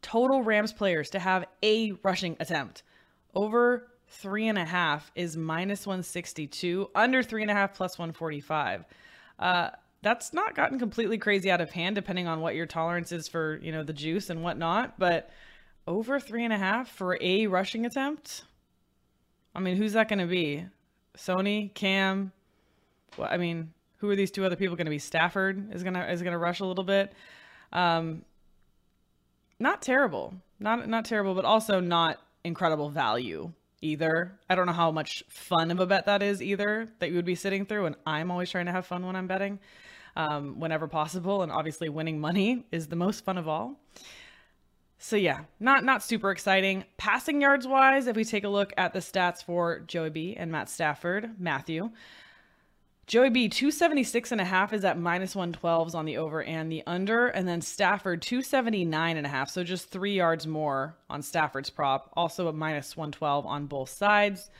Total 0.01 0.41
Rams 0.41 0.73
players 0.73 1.09
to 1.11 1.19
have 1.19 1.45
a 1.63 1.93
rushing 2.03 2.37
attempt. 2.39 2.83
Over 3.35 3.87
three 4.07 4.47
and 4.47 4.57
a 4.57 4.65
half 4.65 5.11
is 5.15 5.37
minus 5.37 5.85
162. 5.85 6.89
Under 6.95 7.21
three 7.21 7.41
and 7.41 7.51
a 7.51 7.53
half 7.53 7.75
plus 7.75 7.97
145. 7.97 8.85
Uh, 9.37 9.69
that's 10.01 10.33
not 10.33 10.55
gotten 10.55 10.79
completely 10.79 11.17
crazy 11.17 11.51
out 11.51 11.61
of 11.61 11.71
hand, 11.71 11.95
depending 11.95 12.27
on 12.27 12.39
what 12.39 12.55
your 12.55 12.65
tolerance 12.65 13.11
is 13.11 13.27
for, 13.27 13.59
you 13.61 13.71
know, 13.71 13.83
the 13.83 13.93
juice 13.93 14.29
and 14.29 14.41
whatnot. 14.41 14.97
But 14.97 15.29
over 15.85 16.19
three 16.19 16.43
and 16.43 16.53
a 16.53 16.57
half 16.57 16.89
for 16.89 17.17
a 17.21 17.47
rushing 17.47 17.85
attempt. 17.85 18.43
I 19.53 19.59
mean, 19.59 19.75
who's 19.75 19.93
that 19.93 20.07
going 20.07 20.19
to 20.19 20.25
be? 20.25 20.65
Sony, 21.17 21.73
Cam. 21.73 22.31
Well, 23.17 23.27
I 23.29 23.37
mean, 23.37 23.73
who 23.99 24.09
are 24.09 24.15
these 24.15 24.31
two 24.31 24.45
other 24.45 24.55
people 24.55 24.75
going 24.75 24.85
to 24.85 24.91
be? 24.91 24.99
Stafford 24.99 25.73
is 25.73 25.83
gonna 25.83 26.05
is 26.05 26.21
gonna 26.21 26.37
rush 26.37 26.59
a 26.59 26.65
little 26.65 26.83
bit. 26.83 27.13
Um, 27.71 28.23
not 29.59 29.81
terrible, 29.81 30.33
not 30.59 30.87
not 30.87 31.05
terrible, 31.05 31.35
but 31.35 31.45
also 31.45 31.79
not 31.79 32.19
incredible 32.43 32.89
value 32.89 33.51
either. 33.81 34.39
I 34.49 34.55
don't 34.55 34.65
know 34.65 34.73
how 34.73 34.91
much 34.91 35.23
fun 35.29 35.71
of 35.71 35.79
a 35.79 35.85
bet 35.85 36.05
that 36.05 36.23
is 36.23 36.41
either 36.41 36.87
that 36.99 37.09
you 37.09 37.15
would 37.15 37.25
be 37.25 37.35
sitting 37.35 37.65
through, 37.65 37.85
and 37.85 37.95
I'm 38.05 38.31
always 38.31 38.49
trying 38.49 38.65
to 38.65 38.71
have 38.71 38.85
fun 38.85 39.05
when 39.05 39.15
I'm 39.15 39.27
betting, 39.27 39.59
um, 40.15 40.59
whenever 40.59 40.87
possible, 40.87 41.43
and 41.43 41.51
obviously 41.51 41.89
winning 41.89 42.19
money 42.19 42.65
is 42.71 42.87
the 42.87 42.95
most 42.95 43.23
fun 43.23 43.37
of 43.37 43.47
all. 43.47 43.79
So 44.97 45.15
yeah, 45.15 45.41
not 45.59 45.83
not 45.83 46.03
super 46.03 46.31
exciting. 46.31 46.83
Passing 46.97 47.41
yards 47.41 47.67
wise, 47.67 48.07
if 48.07 48.15
we 48.15 48.25
take 48.25 48.43
a 48.43 48.49
look 48.49 48.73
at 48.77 48.93
the 48.93 48.99
stats 48.99 49.43
for 49.43 49.79
Joey 49.81 50.09
B 50.09 50.35
and 50.37 50.51
Matt 50.51 50.69
Stafford, 50.69 51.39
Matthew, 51.39 51.91
Joey 53.09 53.31
B, 53.31 53.49
276 53.49 54.31
and 54.33 54.39
a 54.39 54.45
half 54.45 54.71
is 54.71 54.85
at 54.85 54.99
minus 54.99 55.33
112s 55.33 55.95
on 55.95 56.05
the 56.05 56.17
over 56.17 56.43
and 56.43 56.71
the 56.71 56.83
under. 56.85 57.29
And 57.29 57.47
then 57.47 57.59
Stafford, 57.59 58.21
279 58.21 59.17
and 59.17 59.25
a 59.25 59.29
half. 59.29 59.49
So 59.49 59.63
just 59.63 59.89
three 59.89 60.13
yards 60.13 60.45
more 60.45 60.95
on 61.09 61.23
Stafford's 61.23 61.71
prop. 61.71 62.13
Also 62.15 62.47
a 62.49 62.53
minus 62.53 62.95
112 62.95 63.47
on 63.47 63.65
both 63.65 63.89
sides. 63.89 64.51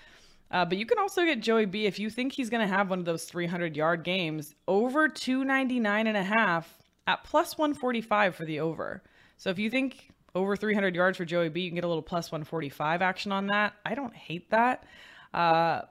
Uh, 0.49 0.65
but 0.65 0.79
you 0.79 0.87
can 0.87 0.97
also 0.97 1.25
get 1.25 1.41
Joey 1.41 1.67
B 1.67 1.85
if 1.85 1.99
you 1.99 2.09
think 2.09 2.33
he's 2.33 2.49
going 2.49 2.67
to 2.67 2.75
have 2.75 2.89
one 2.89 2.97
of 2.97 3.05
those 3.05 3.25
300 3.25 3.75
yard 3.75 4.03
games 4.03 4.55
over 4.67 5.07
299 5.07 6.07
and 6.07 6.17
a 6.17 6.23
half 6.23 6.75
at 7.05 7.23
plus 7.23 7.55
145 7.55 8.33
for 8.33 8.45
the 8.45 8.61
over. 8.61 9.03
So 9.37 9.51
if 9.51 9.59
you 9.59 9.69
think 9.69 10.09
over 10.33 10.55
300 10.55 10.95
yards 10.95 11.19
for 11.19 11.25
Joey 11.25 11.49
B, 11.49 11.61
you 11.61 11.69
can 11.69 11.75
get 11.75 11.83
a 11.83 11.87
little 11.87 12.01
plus 12.01 12.31
145 12.31 13.03
action 13.03 13.31
on 13.31 13.45
that. 13.45 13.73
I 13.85 13.93
don't 13.93 14.15
hate 14.15 14.49
that. 14.49 14.85
Uh, 15.35 15.81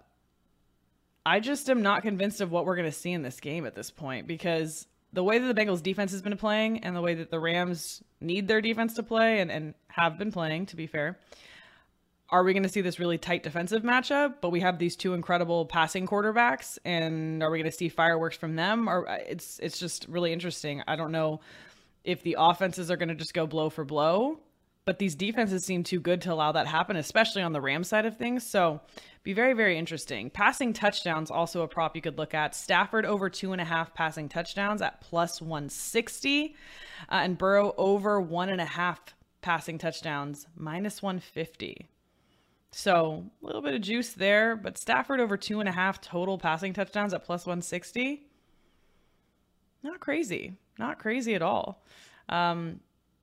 I 1.28 1.40
just 1.40 1.68
am 1.68 1.82
not 1.82 2.00
convinced 2.00 2.40
of 2.40 2.50
what 2.50 2.64
we're 2.64 2.74
going 2.74 2.90
to 2.90 2.96
see 2.96 3.12
in 3.12 3.20
this 3.20 3.38
game 3.38 3.66
at 3.66 3.74
this 3.74 3.90
point 3.90 4.26
because 4.26 4.86
the 5.12 5.22
way 5.22 5.38
that 5.38 5.54
the 5.54 5.60
Bengals 5.60 5.82
defense 5.82 6.10
has 6.12 6.22
been 6.22 6.38
playing 6.38 6.84
and 6.84 6.96
the 6.96 7.02
way 7.02 7.16
that 7.16 7.30
the 7.30 7.38
Rams 7.38 8.02
need 8.18 8.48
their 8.48 8.62
defense 8.62 8.94
to 8.94 9.02
play 9.02 9.40
and, 9.40 9.50
and 9.50 9.74
have 9.88 10.16
been 10.16 10.32
playing, 10.32 10.64
to 10.66 10.76
be 10.76 10.86
fair, 10.86 11.18
are 12.30 12.42
we 12.42 12.54
going 12.54 12.62
to 12.62 12.68
see 12.70 12.80
this 12.80 12.98
really 12.98 13.18
tight 13.18 13.42
defensive 13.42 13.82
matchup? 13.82 14.36
But 14.40 14.52
we 14.52 14.60
have 14.60 14.78
these 14.78 14.96
two 14.96 15.12
incredible 15.12 15.66
passing 15.66 16.06
quarterbacks, 16.06 16.78
and 16.86 17.42
are 17.42 17.50
we 17.50 17.58
going 17.58 17.70
to 17.70 17.76
see 17.76 17.90
fireworks 17.90 18.38
from 18.38 18.56
them? 18.56 18.88
Or 18.88 19.06
uh, 19.06 19.18
it's 19.26 19.58
it's 19.58 19.78
just 19.78 20.06
really 20.08 20.32
interesting. 20.32 20.82
I 20.88 20.96
don't 20.96 21.12
know 21.12 21.40
if 22.04 22.22
the 22.22 22.36
offenses 22.38 22.90
are 22.90 22.96
going 22.96 23.10
to 23.10 23.14
just 23.14 23.34
go 23.34 23.46
blow 23.46 23.68
for 23.68 23.84
blow, 23.84 24.38
but 24.88 24.98
these 24.98 25.14
defenses 25.14 25.66
seem 25.66 25.82
too 25.82 26.00
good 26.00 26.22
to 26.22 26.32
allow 26.32 26.50
that 26.50 26.66
happen, 26.66 26.96
especially 26.96 27.42
on 27.42 27.52
the 27.52 27.60
Ram 27.60 27.84
side 27.84 28.06
of 28.06 28.16
things. 28.16 28.42
So 28.42 28.80
be 29.22 29.34
very, 29.34 29.52
very 29.52 29.76
interesting. 29.76 30.30
Passing 30.30 30.72
touchdowns, 30.72 31.30
also 31.30 31.60
a 31.60 31.68
prop 31.68 31.94
you 31.94 32.00
could 32.00 32.16
look 32.16 32.32
at. 32.32 32.54
Stafford 32.54 33.04
over 33.04 33.28
two 33.28 33.52
and 33.52 33.60
a 33.60 33.66
half 33.66 33.92
passing 33.92 34.30
touchdowns 34.30 34.80
at 34.80 35.02
plus 35.02 35.42
160, 35.42 36.54
uh, 37.02 37.14
and 37.16 37.36
Burrow 37.36 37.74
over 37.76 38.18
one 38.18 38.48
and 38.48 38.62
a 38.62 38.64
half 38.64 38.98
passing 39.42 39.76
touchdowns, 39.76 40.46
minus 40.56 41.02
150. 41.02 41.86
So 42.70 43.26
a 43.42 43.46
little 43.46 43.60
bit 43.60 43.74
of 43.74 43.82
juice 43.82 44.14
there, 44.14 44.56
but 44.56 44.78
Stafford 44.78 45.20
over 45.20 45.36
two 45.36 45.60
and 45.60 45.68
a 45.68 45.72
half 45.72 46.00
total 46.00 46.38
passing 46.38 46.72
touchdowns 46.72 47.12
at 47.12 47.24
plus 47.24 47.44
160. 47.44 48.26
Not 49.82 50.00
crazy. 50.00 50.54
Not 50.78 50.98
crazy 50.98 51.34
at 51.34 51.42
all. 51.42 51.84
Um, 52.30 52.80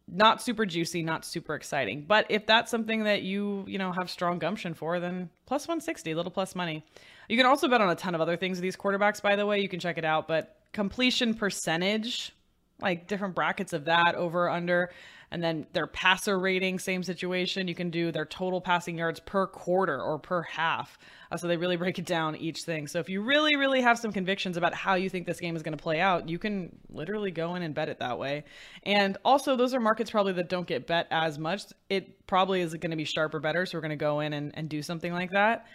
not 0.08 0.42
super 0.42 0.66
juicy, 0.66 1.02
not 1.02 1.26
super 1.26 1.56
exciting. 1.56 2.06
But 2.08 2.28
if 2.30 2.46
that's 2.46 2.70
something 2.70 3.04
that 3.04 3.24
you, 3.24 3.66
you 3.68 3.78
know, 3.78 3.92
have 3.92 4.10
strong 4.10 4.40
gumption 4.40 4.74
for, 4.74 5.00
then 5.00 5.30
plus 5.46 5.68
160, 5.68 6.12
a 6.12 6.16
little 6.16 6.32
plus 6.32 6.56
money. 6.56 6.86
You 7.28 7.38
can 7.38 7.46
also 7.46 7.68
bet 7.68 7.82
on 7.82 7.90
a 7.90 7.96
ton 7.96 8.14
of 8.14 8.22
other 8.22 8.38
things 8.38 8.58
with 8.58 8.64
these 8.64 8.76
quarterbacks, 8.76 9.22
by 9.22 9.36
the 9.36 9.46
way. 9.46 9.60
You 9.60 9.70
can 9.70 9.80
check 9.80 9.98
it 9.98 10.06
out. 10.06 10.28
But 10.28 10.58
completion 10.74 11.34
percentage, 11.34 12.34
like 12.82 13.08
different 13.08 13.34
brackets 13.34 13.74
of 13.74 13.86
that, 13.86 14.16
over, 14.16 14.50
under, 14.50 14.92
and 15.36 15.44
then 15.44 15.68
their 15.74 15.86
passer 15.86 16.40
rating, 16.40 16.80
same 16.80 17.04
situation. 17.04 17.68
You 17.68 17.76
can 17.76 17.90
do 17.90 18.10
their 18.10 18.24
total 18.24 18.62
passing 18.62 18.98
yards 18.98 19.20
per 19.20 19.46
quarter 19.46 20.02
or 20.02 20.18
per 20.18 20.44
half. 20.44 20.98
Uh, 21.30 21.36
so 21.36 21.50
they 21.50 21.58
really 21.58 21.76
break 21.84 22.00
it 22.00 22.06
down 22.06 22.38
each 22.38 22.62
thing. 22.62 22.88
So 22.88 23.00
if 23.00 23.10
you 23.10 23.22
really, 23.22 23.58
really 23.58 23.82
have 23.82 24.00
some 24.00 24.14
convictions 24.14 24.56
about 24.56 24.74
how 24.74 24.94
you 24.94 25.10
think 25.10 25.28
this 25.28 25.42
game 25.42 25.58
is 25.58 25.62
going 25.62 25.78
to 25.78 25.84
play 25.84 26.00
out, 26.00 26.30
you 26.30 26.40
can 26.40 26.74
literally 26.90 27.32
go 27.32 27.56
in 27.56 27.64
and 27.64 27.76
bet 27.76 27.90
it 27.90 28.00
that 28.00 28.18
way. 28.18 28.46
And 28.84 29.18
also, 29.26 29.58
those 29.58 29.74
are 29.74 29.80
markets 29.82 30.10
probably 30.10 30.32
that 30.32 30.48
don't 30.48 30.68
get 30.68 30.88
bet 30.88 31.06
as 31.12 31.38
much. 31.38 31.64
It 31.90 32.26
probably 32.28 32.62
is 32.62 32.74
going 32.74 32.92
to 32.92 32.98
be 32.98 33.04
sharper 33.04 33.42
better. 33.42 33.66
So 33.66 33.78
we're 33.78 33.82
going 33.82 33.90
to 33.90 33.98
go 33.98 34.22
in 34.22 34.32
and, 34.32 34.54
and 34.54 34.70
do 34.70 34.82
something 34.82 35.12
like 35.12 35.32
that. 35.32 35.68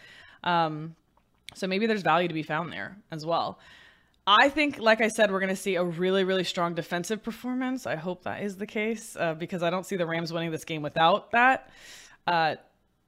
Um, 0.42 0.96
so 1.54 1.66
maybe 1.66 1.86
there's 1.86 2.00
value 2.00 2.28
to 2.28 2.34
be 2.34 2.44
found 2.44 2.72
there 2.72 2.96
as 3.10 3.26
well. 3.26 3.58
I 4.32 4.48
think, 4.48 4.78
like 4.78 5.00
I 5.00 5.08
said, 5.08 5.32
we're 5.32 5.40
going 5.40 5.50
to 5.50 5.60
see 5.60 5.74
a 5.74 5.82
really, 5.82 6.22
really 6.22 6.44
strong 6.44 6.76
defensive 6.76 7.20
performance. 7.20 7.84
I 7.84 7.96
hope 7.96 8.22
that 8.22 8.44
is 8.44 8.56
the 8.56 8.66
case 8.66 9.16
uh, 9.18 9.34
because 9.34 9.64
I 9.64 9.70
don't 9.70 9.84
see 9.84 9.96
the 9.96 10.06
Rams 10.06 10.32
winning 10.32 10.52
this 10.52 10.64
game 10.64 10.82
without 10.82 11.32
that. 11.32 11.68
Uh, 12.28 12.54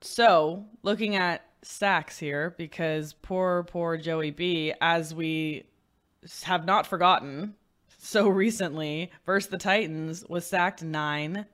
so, 0.00 0.66
looking 0.82 1.14
at 1.14 1.46
sacks 1.62 2.18
here, 2.18 2.56
because 2.58 3.12
poor, 3.12 3.62
poor 3.68 3.96
Joey 3.96 4.32
B, 4.32 4.72
as 4.80 5.14
we 5.14 5.62
have 6.42 6.66
not 6.66 6.88
forgotten 6.88 7.54
so 7.98 8.26
recently, 8.28 9.12
versus 9.24 9.48
the 9.48 9.58
Titans, 9.58 10.24
was 10.28 10.44
sacked 10.44 10.82
nine 10.82 11.46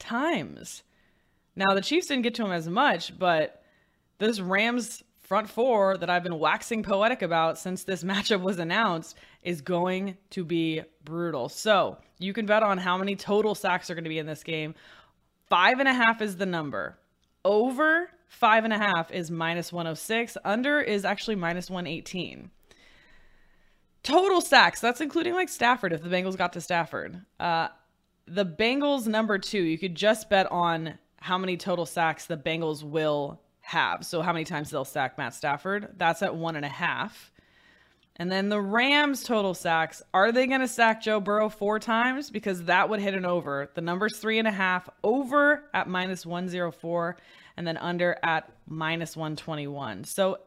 times. 0.00 0.82
Now, 1.54 1.74
the 1.74 1.80
Chiefs 1.80 2.08
didn't 2.08 2.22
get 2.22 2.34
to 2.34 2.44
him 2.44 2.50
as 2.50 2.68
much, 2.68 3.16
but 3.16 3.62
this 4.18 4.40
Rams 4.40 5.04
front 5.32 5.48
four 5.48 5.96
that 5.96 6.10
I've 6.10 6.22
been 6.22 6.38
waxing 6.38 6.82
poetic 6.82 7.22
about 7.22 7.58
since 7.58 7.84
this 7.84 8.04
matchup 8.04 8.42
was 8.42 8.58
announced 8.58 9.16
is 9.42 9.62
going 9.62 10.18
to 10.28 10.44
be 10.44 10.82
brutal. 11.06 11.48
So 11.48 11.96
you 12.18 12.34
can 12.34 12.44
bet 12.44 12.62
on 12.62 12.76
how 12.76 12.98
many 12.98 13.16
total 13.16 13.54
sacks 13.54 13.88
are 13.88 13.94
going 13.94 14.04
to 14.04 14.10
be 14.10 14.18
in 14.18 14.26
this 14.26 14.42
game. 14.42 14.74
Five 15.48 15.78
and 15.78 15.88
a 15.88 15.94
half 15.94 16.20
is 16.20 16.36
the 16.36 16.44
number. 16.44 16.98
Over 17.46 18.10
five 18.28 18.64
and 18.64 18.74
a 18.74 18.78
half 18.78 19.10
is 19.10 19.30
minus 19.30 19.72
106. 19.72 20.36
Under 20.44 20.82
is 20.82 21.06
actually 21.06 21.36
minus 21.36 21.70
118. 21.70 22.50
Total 24.02 24.40
sacks, 24.42 24.82
that's 24.82 25.00
including 25.00 25.32
like 25.32 25.48
Stafford 25.48 25.94
if 25.94 26.02
the 26.02 26.10
Bengals 26.10 26.36
got 26.36 26.52
to 26.52 26.60
Stafford. 26.60 27.22
Uh, 27.40 27.68
the 28.26 28.44
Bengals 28.44 29.06
number 29.06 29.38
two, 29.38 29.62
you 29.62 29.78
could 29.78 29.94
just 29.94 30.28
bet 30.28 30.52
on 30.52 30.98
how 31.22 31.38
many 31.38 31.56
total 31.56 31.86
sacks 31.86 32.26
the 32.26 32.36
Bengals 32.36 32.82
will 32.82 33.40
have. 33.72 34.04
So 34.04 34.22
how 34.22 34.32
many 34.32 34.44
times 34.44 34.70
they'll 34.70 34.84
sack 34.84 35.18
Matt 35.18 35.34
Stafford? 35.34 35.94
That's 35.96 36.22
at 36.22 36.36
one 36.36 36.56
and 36.56 36.64
a 36.64 36.68
half. 36.68 37.32
And 38.16 38.30
then 38.30 38.50
the 38.50 38.60
Rams 38.60 39.24
total 39.24 39.54
sacks. 39.54 40.02
Are 40.12 40.30
they 40.30 40.46
going 40.46 40.60
to 40.60 40.68
sack 40.68 41.02
Joe 41.02 41.18
Burrow 41.18 41.48
four 41.48 41.78
times? 41.78 42.30
Because 42.30 42.64
that 42.64 42.88
would 42.88 43.00
hit 43.00 43.14
an 43.14 43.24
over. 43.24 43.70
The 43.74 43.80
number's 43.80 44.18
three 44.18 44.38
and 44.38 44.46
a 44.46 44.52
half, 44.52 44.88
over 45.02 45.64
at 45.72 45.88
minus 45.88 46.26
104, 46.26 47.16
and 47.56 47.66
then 47.66 47.78
under 47.78 48.18
at 48.22 48.52
minus 48.66 49.16
121. 49.16 50.04
So 50.04 50.38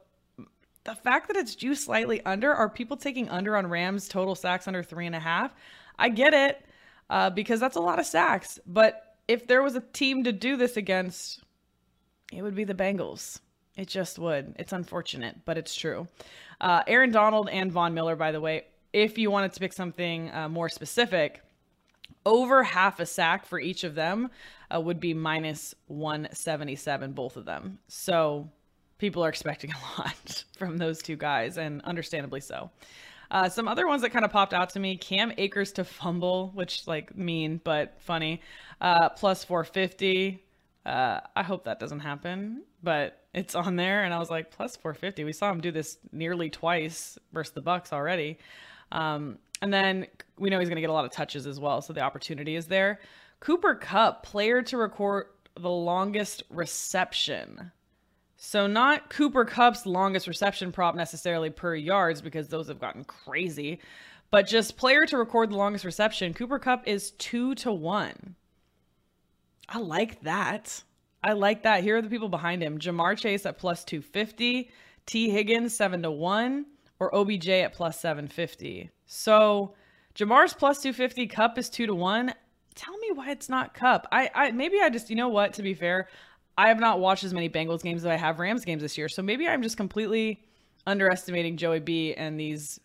the 0.83 0.95
fact 0.95 1.27
that 1.27 1.37
it's 1.37 1.55
juiced 1.55 1.85
slightly 1.85 2.23
under, 2.23 2.53
are 2.53 2.69
people 2.69 2.97
taking 2.97 3.27
under 3.29 3.57
on 3.57 3.67
Rams 3.67 4.07
total 4.07 4.35
sacks 4.35 4.67
under 4.67 4.83
three 4.83 5.07
and 5.07 5.15
a 5.15 5.19
half? 5.19 5.53
I 5.97 6.09
get 6.09 6.35
it 6.35 6.63
uh, 7.09 7.31
because 7.31 7.59
that's 7.59 7.75
a 7.75 7.81
lot 7.81 7.97
of 7.97 8.05
sacks. 8.05 8.59
But 8.67 9.15
if 9.27 9.47
there 9.47 9.63
was 9.63 9.75
a 9.75 9.81
team 9.81 10.23
to 10.25 10.31
do 10.31 10.55
this 10.55 10.77
against, 10.77 11.41
it 12.31 12.41
would 12.41 12.55
be 12.55 12.63
the 12.63 12.73
Bengals. 12.73 13.39
It 13.77 13.87
just 13.87 14.17
would. 14.19 14.55
It's 14.57 14.73
unfortunate, 14.73 15.37
but 15.45 15.57
it's 15.57 15.75
true. 15.75 16.07
Uh, 16.61 16.83
Aaron 16.87 17.11
Donald 17.11 17.49
and 17.49 17.71
Von 17.71 17.93
Miller, 17.93 18.15
by 18.15 18.31
the 18.31 18.39
way, 18.39 18.65
if 18.93 19.17
you 19.17 19.29
wanted 19.29 19.51
to 19.53 19.59
pick 19.59 19.73
something 19.73 20.31
uh, 20.31 20.47
more 20.47 20.69
specific, 20.69 21.41
over 22.25 22.63
half 22.63 22.99
a 22.99 23.05
sack 23.05 23.45
for 23.45 23.59
each 23.59 23.83
of 23.83 23.95
them 23.95 24.29
uh, 24.73 24.79
would 24.79 24.99
be 24.99 25.13
minus 25.13 25.75
177, 25.87 27.11
both 27.11 27.35
of 27.37 27.45
them. 27.45 27.79
So 27.87 28.49
people 28.97 29.23
are 29.23 29.29
expecting 29.29 29.71
a 29.71 29.75
lot 30.01 30.43
from 30.57 30.77
those 30.77 31.01
two 31.01 31.17
guys, 31.17 31.57
and 31.57 31.81
understandably 31.83 32.41
so. 32.41 32.71
Uh, 33.31 33.49
some 33.49 33.67
other 33.67 33.87
ones 33.87 34.01
that 34.01 34.11
kind 34.11 34.23
of 34.23 34.31
popped 34.31 34.53
out 34.53 34.69
to 34.69 34.79
me 34.79 34.95
Cam 34.95 35.33
Akers 35.37 35.71
to 35.73 35.83
fumble, 35.83 36.51
which, 36.53 36.87
like, 36.87 37.15
mean, 37.17 37.59
but 37.63 37.95
funny. 37.99 38.41
Uh, 38.79 39.09
plus 39.09 39.43
450. 39.43 40.44
Uh, 40.85 41.19
I 41.35 41.41
hope 41.41 41.63
that 41.63 41.79
doesn't 41.79 42.01
happen, 42.01 42.63
but 42.83 43.25
it's 43.33 43.55
on 43.55 43.75
there, 43.75 44.03
and 44.03 44.13
I 44.13 44.19
was 44.19 44.29
like, 44.29 44.51
plus 44.51 44.75
450. 44.75 45.23
We 45.23 45.33
saw 45.33 45.51
him 45.51 45.59
do 45.59 45.71
this 45.71 45.97
nearly 46.11 46.49
twice 46.49 47.17
versus 47.33 47.53
the 47.53 47.61
Bucks 47.61 47.91
already. 47.91 48.37
Um, 48.91 49.39
and 49.61 49.73
then 49.73 50.05
we 50.37 50.49
know 50.49 50.59
he's 50.59 50.69
going 50.69 50.75
to 50.75 50.81
get 50.81 50.91
a 50.91 50.93
lot 50.93 51.05
of 51.05 51.11
touches 51.11 51.47
as 51.47 51.59
well, 51.59 51.81
so 51.81 51.91
the 51.91 52.01
opportunity 52.01 52.55
is 52.55 52.67
there. 52.67 52.99
Cooper 53.39 53.75
Kupp, 53.75 54.23
player 54.23 54.61
to 54.63 54.77
record 54.77 55.27
the 55.59 55.69
longest 55.69 56.43
reception. 56.49 57.71
So 58.37 58.67
not 58.67 59.09
Cooper 59.09 59.45
Kupp's 59.45 59.85
longest 59.85 60.27
reception 60.27 60.71
prop 60.71 60.95
necessarily 60.95 61.49
per 61.49 61.73
yards 61.73 62.21
because 62.21 62.47
those 62.47 62.67
have 62.67 62.79
gotten 62.79 63.03
crazy, 63.05 63.79
but 64.29 64.45
just 64.45 64.77
player 64.77 65.05
to 65.05 65.17
record 65.17 65.49
the 65.49 65.57
longest 65.57 65.85
reception. 65.85 66.33
Cooper 66.33 66.59
Kupp 66.59 66.87
is 66.87 67.11
two 67.11 67.55
to 67.55 67.71
one. 67.71 68.35
I 69.69 69.79
like 69.79 70.21
that. 70.21 70.83
I 71.23 71.33
like 71.33 71.63
that. 71.63 71.83
Here 71.83 71.97
are 71.97 72.01
the 72.01 72.09
people 72.09 72.29
behind 72.29 72.61
him 72.61 72.77
Ja'Marr 72.77 73.17
Chase 73.17 73.45
at 73.45 73.57
plus 73.57 73.83
250, 73.83 74.69
Tee 75.05 75.29
Higgins 75.29 75.75
7 75.75 76.03
to 76.03 76.11
1, 76.11 76.65
or 76.99 77.15
OBJ 77.15 77.49
at 77.49 77.73
plus 77.73 77.99
750. 77.99 78.91
So 79.05 79.73
Ja'Marr's 80.15 80.53
plus 80.53 80.81
250, 80.81 81.27
Kupp 81.27 81.57
is 81.57 81.69
2 81.69 81.87
to 81.87 81.95
1. 81.95 82.33
Tell 82.75 82.97
me 82.97 83.11
why 83.13 83.31
it's 83.31 83.49
not 83.49 83.73
Kupp. 83.73 84.07
I, 84.11 84.29
I 84.35 84.51
maybe 84.51 84.79
I 84.81 84.89
just, 84.89 85.09
you 85.09 85.15
know 85.15 85.29
what, 85.29 85.53
to 85.53 85.63
be 85.63 85.73
fair, 85.73 86.09
I 86.57 86.67
have 86.67 86.79
not 86.79 86.99
watched 86.99 87.23
as 87.23 87.33
many 87.33 87.49
Bengals 87.49 87.81
games 87.83 88.03
as 88.03 88.07
I 88.07 88.15
have 88.15 88.39
Rams 88.39 88.65
games 88.65 88.81
this 88.81 88.97
year. 88.97 89.09
So 89.09 89.21
maybe 89.21 89.47
I'm 89.47 89.61
just 89.61 89.77
completely 89.77 90.43
underestimating 90.85 91.57
Joey 91.57 91.79
B 91.79 92.13
and 92.13 92.39
these, 92.39 92.79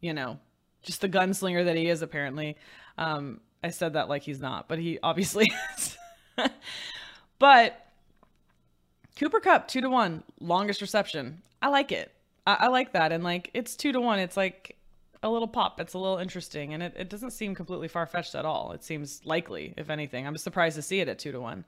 you 0.00 0.12
know, 0.12 0.38
just 0.82 1.00
the 1.00 1.08
gunslinger 1.08 1.64
that 1.64 1.76
he 1.76 1.88
is 1.88 2.02
apparently. 2.02 2.56
Um, 2.96 3.40
I 3.62 3.70
said 3.70 3.94
that 3.94 4.08
like 4.08 4.22
he's 4.22 4.40
not, 4.40 4.68
but 4.68 4.78
he 4.78 4.98
obviously 5.02 5.46
is. 5.78 5.97
but 7.38 7.86
Cooper 9.16 9.40
Kupp, 9.40 9.68
two 9.68 9.80
to 9.80 9.90
one, 9.90 10.22
longest 10.40 10.80
reception. 10.80 11.42
I 11.60 11.68
like 11.68 11.92
it. 11.92 12.12
I, 12.46 12.56
I, 12.60 12.66
like 12.68 12.92
that. 12.92 13.12
And 13.12 13.24
like 13.24 13.50
it's 13.54 13.76
two 13.76 13.92
to 13.92 14.00
one. 14.00 14.18
It's 14.18 14.36
like 14.36 14.76
a 15.22 15.28
little 15.28 15.48
pop. 15.48 15.80
It's 15.80 15.94
a 15.94 15.98
little 15.98 16.18
interesting. 16.18 16.74
And 16.74 16.82
it, 16.82 16.94
it 16.96 17.10
doesn't 17.10 17.30
seem 17.30 17.54
completely 17.54 17.88
far 17.88 18.06
fetched 18.06 18.34
at 18.34 18.44
all. 18.44 18.72
It 18.72 18.84
seems 18.84 19.20
likely, 19.24 19.74
if 19.76 19.90
anything. 19.90 20.26
I'm 20.26 20.36
surprised 20.36 20.76
to 20.76 20.82
see 20.82 21.00
it 21.00 21.08
at 21.08 21.18
two 21.18 21.32
to 21.32 21.40
one. 21.40 21.64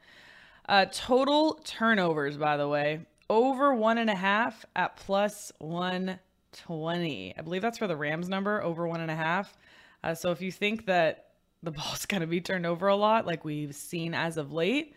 Uh, 0.68 0.86
total 0.92 1.54
turnovers, 1.64 2.36
by 2.36 2.56
the 2.56 2.68
way, 2.68 3.00
over 3.28 3.74
one 3.74 3.98
and 3.98 4.10
a 4.10 4.14
half 4.14 4.64
at 4.76 4.96
plus 4.96 5.50
120. 5.58 7.34
I 7.36 7.42
believe 7.42 7.62
that's 7.62 7.78
for 7.78 7.88
the 7.88 7.96
Rams 7.96 8.28
number, 8.28 8.62
over 8.62 8.86
one 8.86 9.00
and 9.00 9.10
a 9.10 9.16
half. 9.16 9.56
Uh, 10.04 10.14
so 10.14 10.30
if 10.30 10.40
you 10.40 10.52
think 10.52 10.86
that 10.86 11.29
the 11.62 11.70
ball's 11.70 12.06
going 12.08 12.20
to 12.20 12.26
be 12.26 12.40
turned 12.40 12.66
over 12.66 12.88
a 12.88 12.96
lot, 12.96 13.26
like 13.26 13.44
we've 13.44 13.74
seen 13.74 14.14
as 14.14 14.36
of 14.36 14.52
late, 14.52 14.94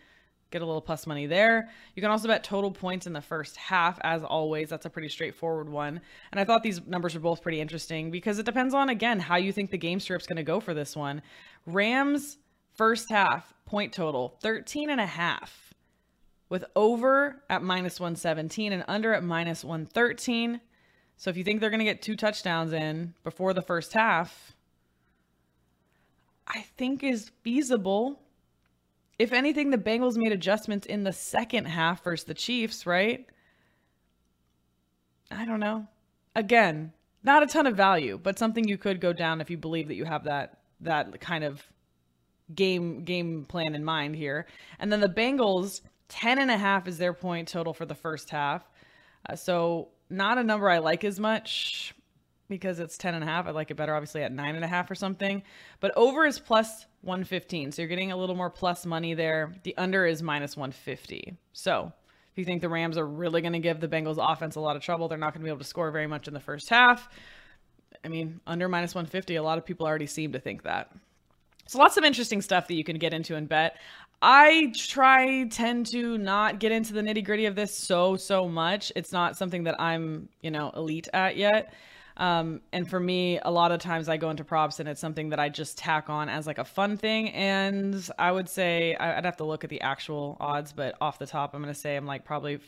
get 0.50 0.62
a 0.62 0.66
little 0.66 0.80
plus 0.80 1.06
money 1.06 1.26
there. 1.26 1.68
You 1.94 2.02
can 2.02 2.10
also 2.10 2.28
bet 2.28 2.44
total 2.44 2.70
points 2.70 3.06
in 3.06 3.12
the 3.12 3.20
first 3.20 3.56
half, 3.56 3.98
as 4.02 4.22
always. 4.22 4.68
That's 4.68 4.86
a 4.86 4.90
pretty 4.90 5.08
straightforward 5.08 5.68
one. 5.68 6.00
And 6.30 6.40
I 6.40 6.44
thought 6.44 6.62
these 6.62 6.80
numbers 6.86 7.14
were 7.14 7.20
both 7.20 7.42
pretty 7.42 7.60
interesting 7.60 8.10
because 8.10 8.38
it 8.38 8.46
depends 8.46 8.74
on, 8.74 8.88
again, 8.88 9.20
how 9.20 9.36
you 9.36 9.52
think 9.52 9.70
the 9.70 9.78
game 9.78 10.00
strip's 10.00 10.26
going 10.26 10.36
to 10.36 10.42
go 10.42 10.60
for 10.60 10.74
this 10.74 10.94
one. 10.94 11.22
Rams 11.66 12.38
first 12.74 13.08
half 13.08 13.52
point 13.66 13.92
total 13.92 14.36
13 14.42 14.90
and 14.90 15.00
a 15.00 15.06
half 15.06 15.72
with 16.48 16.64
over 16.76 17.42
at 17.48 17.62
minus 17.62 17.98
117 17.98 18.72
and 18.72 18.84
under 18.88 19.12
at 19.14 19.24
minus 19.24 19.64
113. 19.64 20.60
So 21.16 21.30
if 21.30 21.36
you 21.36 21.44
think 21.44 21.60
they're 21.60 21.70
going 21.70 21.78
to 21.78 21.84
get 21.84 22.02
two 22.02 22.16
touchdowns 22.16 22.72
in 22.72 23.14
before 23.22 23.54
the 23.54 23.62
first 23.62 23.92
half, 23.92 24.53
I 26.46 26.62
think 26.76 27.02
is 27.02 27.30
feasible 27.42 28.20
if 29.18 29.32
anything, 29.32 29.70
the 29.70 29.78
Bengals 29.78 30.16
made 30.16 30.32
adjustments 30.32 30.86
in 30.86 31.04
the 31.04 31.12
second 31.12 31.66
half 31.66 32.02
versus 32.02 32.24
the 32.24 32.34
Chiefs, 32.34 32.84
right? 32.84 33.26
I 35.30 35.44
don't 35.44 35.60
know. 35.60 35.86
Again, 36.34 36.92
not 37.22 37.42
a 37.42 37.46
ton 37.46 37.66
of 37.66 37.76
value, 37.76 38.18
but 38.20 38.38
something 38.38 38.66
you 38.66 38.76
could 38.76 39.00
go 39.00 39.12
down 39.12 39.40
if 39.40 39.50
you 39.50 39.56
believe 39.56 39.88
that 39.88 39.94
you 39.94 40.04
have 40.04 40.24
that 40.24 40.58
that 40.80 41.20
kind 41.20 41.44
of 41.44 41.62
game 42.54 43.04
game 43.04 43.44
plan 43.44 43.74
in 43.74 43.84
mind 43.84 44.16
here. 44.16 44.46
And 44.80 44.92
then 44.92 45.00
the 45.00 45.08
Bengals 45.08 45.80
10 46.08 46.38
and 46.38 46.50
a 46.50 46.58
half 46.58 46.88
is 46.88 46.98
their 46.98 47.14
point 47.14 47.48
total 47.48 47.72
for 47.72 47.86
the 47.86 47.94
first 47.94 48.30
half. 48.30 48.68
Uh, 49.28 49.36
so 49.36 49.88
not 50.10 50.38
a 50.38 50.44
number 50.44 50.68
I 50.68 50.78
like 50.78 51.04
as 51.04 51.18
much 51.20 51.94
because 52.48 52.78
it's 52.80 52.98
10 52.98 53.14
and 53.14 53.24
a 53.24 53.26
half. 53.26 53.46
I 53.46 53.50
like 53.50 53.70
it 53.70 53.76
better, 53.76 53.94
obviously, 53.94 54.22
at 54.22 54.32
nine 54.32 54.54
and 54.54 54.64
a 54.64 54.68
half 54.68 54.90
or 54.90 54.94
something. 54.94 55.42
But 55.80 55.92
over 55.96 56.26
is 56.26 56.38
plus 56.38 56.86
115. 57.02 57.72
So 57.72 57.82
you're 57.82 57.88
getting 57.88 58.12
a 58.12 58.16
little 58.16 58.36
more 58.36 58.50
plus 58.50 58.84
money 58.86 59.14
there. 59.14 59.52
The 59.62 59.76
under 59.76 60.06
is 60.06 60.22
minus 60.22 60.56
150. 60.56 61.36
So 61.52 61.92
if 62.32 62.38
you 62.38 62.44
think 62.44 62.62
the 62.62 62.68
Rams 62.68 62.98
are 62.98 63.06
really 63.06 63.40
going 63.40 63.52
to 63.52 63.58
give 63.58 63.80
the 63.80 63.88
Bengals 63.88 64.18
offense 64.18 64.56
a 64.56 64.60
lot 64.60 64.76
of 64.76 64.82
trouble, 64.82 65.08
they're 65.08 65.18
not 65.18 65.32
going 65.32 65.40
to 65.40 65.44
be 65.44 65.50
able 65.50 65.58
to 65.58 65.64
score 65.64 65.90
very 65.90 66.06
much 66.06 66.28
in 66.28 66.34
the 66.34 66.40
first 66.40 66.68
half. 66.68 67.08
I 68.04 68.08
mean, 68.08 68.40
under 68.46 68.68
minus 68.68 68.94
150, 68.94 69.36
a 69.36 69.42
lot 69.42 69.56
of 69.56 69.64
people 69.64 69.86
already 69.86 70.06
seem 70.06 70.32
to 70.32 70.40
think 70.40 70.64
that. 70.64 70.90
So 71.66 71.78
lots 71.78 71.96
of 71.96 72.04
interesting 72.04 72.42
stuff 72.42 72.68
that 72.68 72.74
you 72.74 72.84
can 72.84 72.98
get 72.98 73.14
into 73.14 73.36
and 73.36 73.48
bet. 73.48 73.78
I 74.20 74.72
try 74.76 75.44
tend 75.48 75.86
to 75.92 76.18
not 76.18 76.58
get 76.58 76.72
into 76.72 76.92
the 76.92 77.02
nitty 77.02 77.24
gritty 77.24 77.46
of 77.46 77.54
this 77.54 77.76
so 77.76 78.16
so 78.16 78.48
much. 78.48 78.92
It's 78.96 79.12
not 79.12 79.36
something 79.36 79.64
that 79.64 79.80
I'm 79.80 80.28
you 80.40 80.50
know 80.50 80.72
elite 80.74 81.08
at 81.12 81.36
yet. 81.36 81.72
Um, 82.16 82.60
and 82.72 82.88
for 82.88 83.00
me, 83.00 83.40
a 83.40 83.50
lot 83.50 83.72
of 83.72 83.80
times 83.80 84.08
I 84.08 84.16
go 84.16 84.30
into 84.30 84.44
props 84.44 84.78
and 84.78 84.88
it's 84.88 85.00
something 85.00 85.30
that 85.30 85.40
I 85.40 85.48
just 85.48 85.76
tack 85.76 86.08
on 86.08 86.28
as 86.28 86.46
like 86.46 86.58
a 86.58 86.64
fun 86.64 86.96
thing. 86.96 87.30
And 87.30 88.08
I 88.18 88.30
would 88.30 88.48
say 88.48 88.94
I'd 88.94 89.24
have 89.24 89.38
to 89.38 89.44
look 89.44 89.64
at 89.64 89.70
the 89.70 89.80
actual 89.80 90.36
odds, 90.38 90.72
but 90.72 90.94
off 91.00 91.18
the 91.18 91.26
top, 91.26 91.54
I'm 91.54 91.62
going 91.62 91.74
to 91.74 91.78
say 91.78 91.96
I'm 91.96 92.06
like 92.06 92.24
probably 92.24 92.60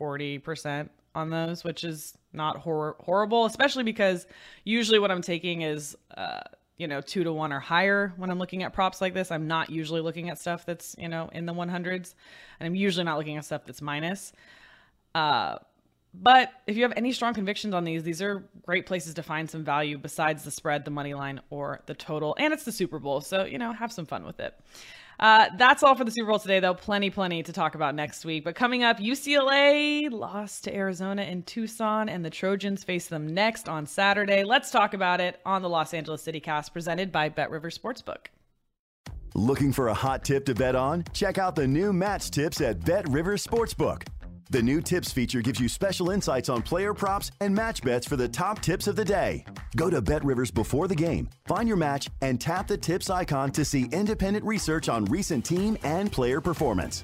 40% 0.00 0.88
on 1.14 1.30
those, 1.30 1.62
which 1.62 1.84
is 1.84 2.16
not 2.32 2.58
hor- 2.58 2.96
horrible, 3.00 3.44
especially 3.44 3.84
because 3.84 4.26
usually 4.64 4.98
what 4.98 5.10
I'm 5.10 5.22
taking 5.22 5.62
is, 5.62 5.96
uh, 6.16 6.40
you 6.78 6.86
know, 6.86 7.00
two 7.00 7.24
to 7.24 7.32
one 7.32 7.52
or 7.52 7.60
higher 7.60 8.12
when 8.16 8.30
I'm 8.30 8.38
looking 8.38 8.62
at 8.62 8.72
props 8.72 9.00
like 9.00 9.14
this. 9.14 9.30
I'm 9.30 9.46
not 9.46 9.70
usually 9.70 10.00
looking 10.00 10.30
at 10.30 10.38
stuff 10.38 10.64
that's, 10.66 10.94
you 10.98 11.08
know, 11.08 11.28
in 11.32 11.46
the 11.46 11.54
100s. 11.54 12.14
And 12.60 12.66
I'm 12.66 12.74
usually 12.74 13.04
not 13.04 13.18
looking 13.18 13.36
at 13.36 13.44
stuff 13.44 13.64
that's 13.66 13.82
minus. 13.82 14.32
Uh, 15.14 15.56
but 16.20 16.50
if 16.66 16.76
you 16.76 16.82
have 16.82 16.94
any 16.96 17.12
strong 17.12 17.34
convictions 17.34 17.74
on 17.74 17.84
these, 17.84 18.02
these 18.02 18.22
are 18.22 18.44
great 18.64 18.86
places 18.86 19.14
to 19.14 19.22
find 19.22 19.50
some 19.50 19.64
value 19.64 19.98
besides 19.98 20.44
the 20.44 20.50
spread, 20.50 20.84
the 20.84 20.90
money 20.90 21.14
line, 21.14 21.40
or 21.50 21.80
the 21.86 21.94
total. 21.94 22.34
And 22.38 22.52
it's 22.54 22.64
the 22.64 22.72
Super 22.72 22.98
Bowl, 22.98 23.20
so 23.20 23.44
you 23.44 23.58
know, 23.58 23.72
have 23.72 23.92
some 23.92 24.06
fun 24.06 24.24
with 24.24 24.40
it. 24.40 24.58
Uh, 25.18 25.46
that's 25.56 25.82
all 25.82 25.94
for 25.94 26.04
the 26.04 26.10
Super 26.10 26.28
Bowl 26.28 26.38
today, 26.38 26.60
though. 26.60 26.74
Plenty, 26.74 27.10
plenty 27.10 27.42
to 27.42 27.52
talk 27.52 27.74
about 27.74 27.94
next 27.94 28.24
week. 28.24 28.44
But 28.44 28.54
coming 28.54 28.84
up, 28.84 28.98
UCLA 28.98 30.10
lost 30.10 30.64
to 30.64 30.74
Arizona 30.74 31.22
in 31.22 31.42
Tucson, 31.42 32.08
and 32.08 32.24
the 32.24 32.30
Trojans 32.30 32.84
face 32.84 33.08
them 33.08 33.26
next 33.26 33.68
on 33.68 33.86
Saturday. 33.86 34.44
Let's 34.44 34.70
talk 34.70 34.94
about 34.94 35.20
it 35.20 35.40
on 35.46 35.62
the 35.62 35.68
Los 35.68 35.94
Angeles 35.94 36.22
City 36.22 36.40
Cast, 36.40 36.72
presented 36.72 37.12
by 37.12 37.28
Bet 37.28 37.50
River 37.50 37.70
Sportsbook. 37.70 38.26
Looking 39.34 39.72
for 39.72 39.88
a 39.88 39.94
hot 39.94 40.24
tip 40.24 40.46
to 40.46 40.54
bet 40.54 40.74
on? 40.74 41.04
Check 41.12 41.36
out 41.36 41.56
the 41.56 41.66
new 41.66 41.92
match 41.92 42.30
tips 42.30 42.60
at 42.60 42.84
Bet 42.84 43.08
River 43.08 43.36
Sportsbook. 43.36 44.02
The 44.48 44.62
new 44.62 44.80
tips 44.80 45.12
feature 45.12 45.42
gives 45.42 45.58
you 45.58 45.68
special 45.68 46.10
insights 46.10 46.48
on 46.48 46.62
player 46.62 46.94
props 46.94 47.32
and 47.40 47.52
match 47.52 47.82
bets 47.82 48.06
for 48.06 48.14
the 48.16 48.28
top 48.28 48.60
tips 48.60 48.86
of 48.86 48.94
the 48.94 49.04
day. 49.04 49.44
Go 49.74 49.90
to 49.90 50.00
Bet 50.00 50.24
Rivers 50.24 50.52
before 50.52 50.86
the 50.86 50.94
game, 50.94 51.28
find 51.46 51.66
your 51.66 51.76
match, 51.76 52.08
and 52.22 52.40
tap 52.40 52.68
the 52.68 52.78
tips 52.78 53.10
icon 53.10 53.50
to 53.50 53.64
see 53.64 53.86
independent 53.90 54.44
research 54.44 54.88
on 54.88 55.04
recent 55.06 55.44
team 55.44 55.76
and 55.82 56.12
player 56.12 56.40
performance. 56.40 57.02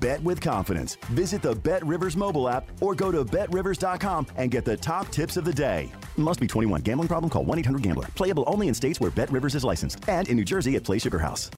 Bet 0.00 0.22
with 0.22 0.40
confidence. 0.40 0.96
Visit 1.12 1.40
the 1.40 1.54
Bet 1.54 1.84
Rivers 1.84 2.16
mobile 2.16 2.48
app 2.48 2.68
or 2.82 2.94
go 2.94 3.10
to 3.10 3.24
betrivers.com 3.24 4.26
and 4.36 4.50
get 4.50 4.64
the 4.64 4.76
top 4.76 5.08
tips 5.08 5.36
of 5.38 5.44
the 5.44 5.52
day. 5.52 5.90
Must 6.18 6.40
be 6.40 6.46
21. 6.46 6.82
Gambling 6.82 7.08
problem? 7.08 7.30
Call 7.30 7.44
1 7.44 7.58
800 7.60 7.82
Gambler. 7.82 8.06
Playable 8.14 8.44
only 8.46 8.68
in 8.68 8.74
states 8.74 9.00
where 9.00 9.10
Bet 9.10 9.32
Rivers 9.32 9.54
is 9.54 9.64
licensed 9.64 10.08
and 10.08 10.28
in 10.28 10.36
New 10.36 10.44
Jersey 10.44 10.76
at 10.76 10.84
Play 10.84 10.98
Sugar 10.98 11.18
House. 11.18 11.50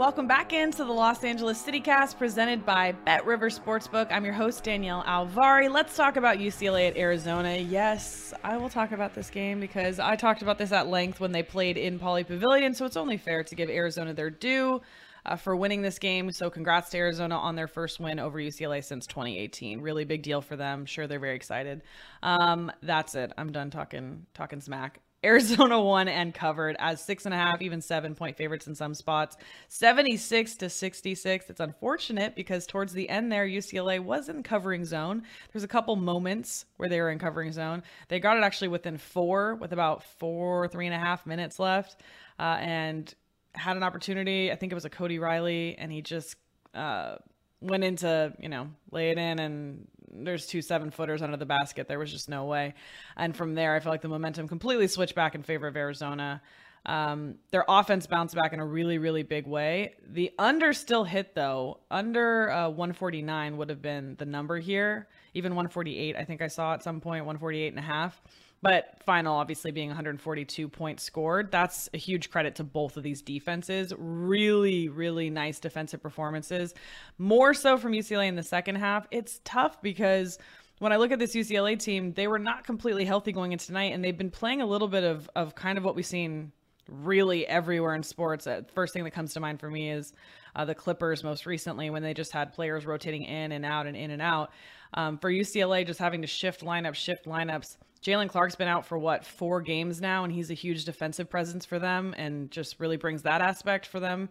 Welcome 0.00 0.26
back 0.26 0.54
into 0.54 0.82
the 0.82 0.92
Los 0.94 1.24
Angeles 1.24 1.62
CityCast 1.62 2.16
presented 2.16 2.64
by 2.64 2.92
Bet 2.92 3.26
River 3.26 3.50
Sportsbook. 3.50 4.10
I'm 4.10 4.24
your 4.24 4.32
host, 4.32 4.64
Danielle 4.64 5.02
Alvari. 5.02 5.70
Let's 5.70 5.94
talk 5.94 6.16
about 6.16 6.38
UCLA 6.38 6.88
at 6.88 6.96
Arizona. 6.96 7.58
Yes, 7.58 8.32
I 8.42 8.56
will 8.56 8.70
talk 8.70 8.92
about 8.92 9.12
this 9.12 9.28
game 9.28 9.60
because 9.60 10.00
I 10.00 10.16
talked 10.16 10.40
about 10.40 10.56
this 10.56 10.72
at 10.72 10.86
length 10.86 11.20
when 11.20 11.32
they 11.32 11.42
played 11.42 11.76
in 11.76 11.98
Pauley 11.98 12.26
Pavilion, 12.26 12.72
so 12.72 12.86
it's 12.86 12.96
only 12.96 13.18
fair 13.18 13.44
to 13.44 13.54
give 13.54 13.68
Arizona 13.68 14.14
their 14.14 14.30
due. 14.30 14.80
Uh, 15.26 15.36
for 15.36 15.54
winning 15.54 15.82
this 15.82 15.98
game. 15.98 16.32
So, 16.32 16.48
congrats 16.48 16.88
to 16.92 16.96
Arizona 16.96 17.36
on 17.36 17.54
their 17.54 17.68
first 17.68 18.00
win 18.00 18.18
over 18.18 18.38
UCLA 18.38 18.82
since 18.82 19.06
2018. 19.06 19.82
Really 19.82 20.06
big 20.06 20.22
deal 20.22 20.40
for 20.40 20.56
them. 20.56 20.86
Sure, 20.86 21.06
they're 21.06 21.20
very 21.20 21.36
excited. 21.36 21.82
Um, 22.22 22.72
that's 22.82 23.14
it. 23.14 23.30
I'm 23.36 23.52
done 23.52 23.68
talking 23.68 24.24
talking 24.32 24.62
smack. 24.62 25.00
Arizona 25.24 25.80
won 25.82 26.08
and 26.08 26.32
covered 26.32 26.76
as 26.78 27.02
six 27.04 27.24
and 27.24 27.34
a 27.34 27.36
half, 27.36 27.60
even 27.60 27.80
seven 27.80 28.14
point 28.14 28.36
favorites 28.36 28.66
in 28.66 28.74
some 28.74 28.94
spots, 28.94 29.36
76 29.68 30.54
to 30.56 30.70
66. 30.70 31.50
It's 31.50 31.60
unfortunate 31.60 32.34
because 32.34 32.66
towards 32.66 32.92
the 32.92 33.08
end 33.08 33.30
there, 33.30 33.46
UCLA 33.46 34.00
was 34.00 34.28
in 34.28 34.42
covering 34.42 34.84
zone. 34.84 35.22
There's 35.52 35.64
a 35.64 35.68
couple 35.68 35.96
moments 35.96 36.64
where 36.76 36.88
they 36.88 37.00
were 37.00 37.10
in 37.10 37.18
covering 37.18 37.52
zone. 37.52 37.82
They 38.08 38.20
got 38.20 38.36
it 38.36 38.44
actually 38.44 38.68
within 38.68 38.96
four 38.98 39.56
with 39.56 39.72
about 39.72 40.02
four, 40.02 40.68
three 40.68 40.86
and 40.86 40.94
a 40.94 40.98
half 40.98 41.26
minutes 41.26 41.58
left, 41.58 42.00
uh, 42.38 42.58
and 42.60 43.12
had 43.54 43.76
an 43.76 43.82
opportunity. 43.82 44.50
I 44.50 44.56
think 44.56 44.72
it 44.72 44.74
was 44.74 44.84
a 44.84 44.90
Cody 44.90 45.18
Riley, 45.18 45.76
and 45.76 45.92
he 45.92 46.02
just 46.02 46.36
uh, 46.74 47.16
went 47.60 47.84
into, 47.84 48.32
you 48.38 48.48
know, 48.48 48.68
lay 48.90 49.10
it 49.10 49.18
in 49.18 49.38
and 49.38 49.86
there's 50.12 50.46
two 50.46 50.62
seven 50.62 50.90
footers 50.90 51.22
under 51.22 51.36
the 51.36 51.46
basket. 51.46 51.88
There 51.88 51.98
was 51.98 52.10
just 52.10 52.28
no 52.28 52.44
way. 52.44 52.74
And 53.16 53.36
from 53.36 53.54
there, 53.54 53.74
I 53.74 53.80
felt 53.80 53.92
like 53.92 54.02
the 54.02 54.08
momentum 54.08 54.48
completely 54.48 54.88
switched 54.88 55.14
back 55.14 55.34
in 55.34 55.42
favor 55.42 55.66
of 55.66 55.76
Arizona. 55.76 56.42
Um, 56.86 57.34
their 57.50 57.64
offense 57.68 58.06
bounced 58.06 58.34
back 58.34 58.52
in 58.52 58.60
a 58.60 58.64
really, 58.64 58.98
really 58.98 59.22
big 59.22 59.46
way. 59.46 59.94
The 60.08 60.32
under 60.38 60.72
still 60.72 61.04
hit 61.04 61.34
though. 61.34 61.80
Under 61.90 62.50
uh, 62.50 62.68
149 62.68 63.56
would 63.58 63.68
have 63.68 63.82
been 63.82 64.16
the 64.16 64.24
number 64.24 64.58
here. 64.58 65.08
Even 65.34 65.52
148, 65.52 66.16
I 66.16 66.24
think 66.24 66.42
I 66.42 66.48
saw 66.48 66.74
at 66.74 66.82
some 66.82 67.00
point 67.00 67.26
148 67.26 67.68
and 67.68 67.78
a 67.78 67.82
half. 67.82 68.20
But 68.62 69.02
final, 69.06 69.36
obviously, 69.36 69.70
being 69.70 69.88
142 69.88 70.68
points 70.68 71.02
scored, 71.02 71.50
that's 71.50 71.88
a 71.94 71.96
huge 71.96 72.30
credit 72.30 72.56
to 72.56 72.64
both 72.64 72.96
of 72.98 73.02
these 73.02 73.22
defenses. 73.22 73.94
Really, 73.96 74.88
really 74.88 75.30
nice 75.30 75.58
defensive 75.58 76.02
performances. 76.02 76.74
More 77.16 77.54
so 77.54 77.78
from 77.78 77.92
UCLA 77.92 78.28
in 78.28 78.36
the 78.36 78.42
second 78.42 78.76
half. 78.76 79.06
It's 79.10 79.40
tough 79.44 79.80
because 79.80 80.38
when 80.78 80.92
I 80.92 80.96
look 80.96 81.10
at 81.10 81.18
this 81.18 81.34
UCLA 81.34 81.78
team, 81.78 82.12
they 82.12 82.26
were 82.26 82.38
not 82.38 82.64
completely 82.64 83.06
healthy 83.06 83.32
going 83.32 83.52
into 83.52 83.66
tonight, 83.66 83.92
and 83.92 84.04
they've 84.04 84.16
been 84.16 84.30
playing 84.30 84.60
a 84.60 84.66
little 84.66 84.88
bit 84.88 85.04
of, 85.04 85.30
of 85.34 85.54
kind 85.54 85.78
of 85.78 85.84
what 85.84 85.94
we've 85.94 86.04
seen 86.04 86.52
really 86.88 87.46
everywhere 87.46 87.94
in 87.94 88.02
sports. 88.02 88.46
Uh, 88.46 88.62
first 88.74 88.92
thing 88.92 89.04
that 89.04 89.12
comes 89.12 89.32
to 89.34 89.40
mind 89.40 89.60
for 89.60 89.70
me 89.70 89.90
is 89.90 90.12
uh, 90.56 90.64
the 90.64 90.74
Clippers 90.74 91.22
most 91.24 91.46
recently 91.46 91.88
when 91.88 92.02
they 92.02 92.12
just 92.12 92.32
had 92.32 92.52
players 92.52 92.84
rotating 92.84 93.22
in 93.22 93.52
and 93.52 93.64
out 93.64 93.86
and 93.86 93.96
in 93.96 94.10
and 94.10 94.20
out. 94.20 94.50
Um, 94.94 95.18
for 95.18 95.30
UCLA, 95.30 95.86
just 95.86 96.00
having 96.00 96.22
to 96.22 96.26
shift 96.26 96.62
lineups, 96.62 96.96
shift 96.96 97.26
lineups 97.26 97.76
Jaylen 98.02 98.28
Clark's 98.28 98.56
been 98.56 98.68
out 98.68 98.86
for 98.86 98.98
what 98.98 99.26
four 99.26 99.60
games 99.60 100.00
now, 100.00 100.24
and 100.24 100.32
he's 100.32 100.50
a 100.50 100.54
huge 100.54 100.84
defensive 100.84 101.28
presence 101.28 101.66
for 101.66 101.78
them, 101.78 102.14
and 102.16 102.50
just 102.50 102.80
really 102.80 102.96
brings 102.96 103.22
that 103.22 103.42
aspect 103.42 103.86
for 103.86 104.00
them. 104.00 104.30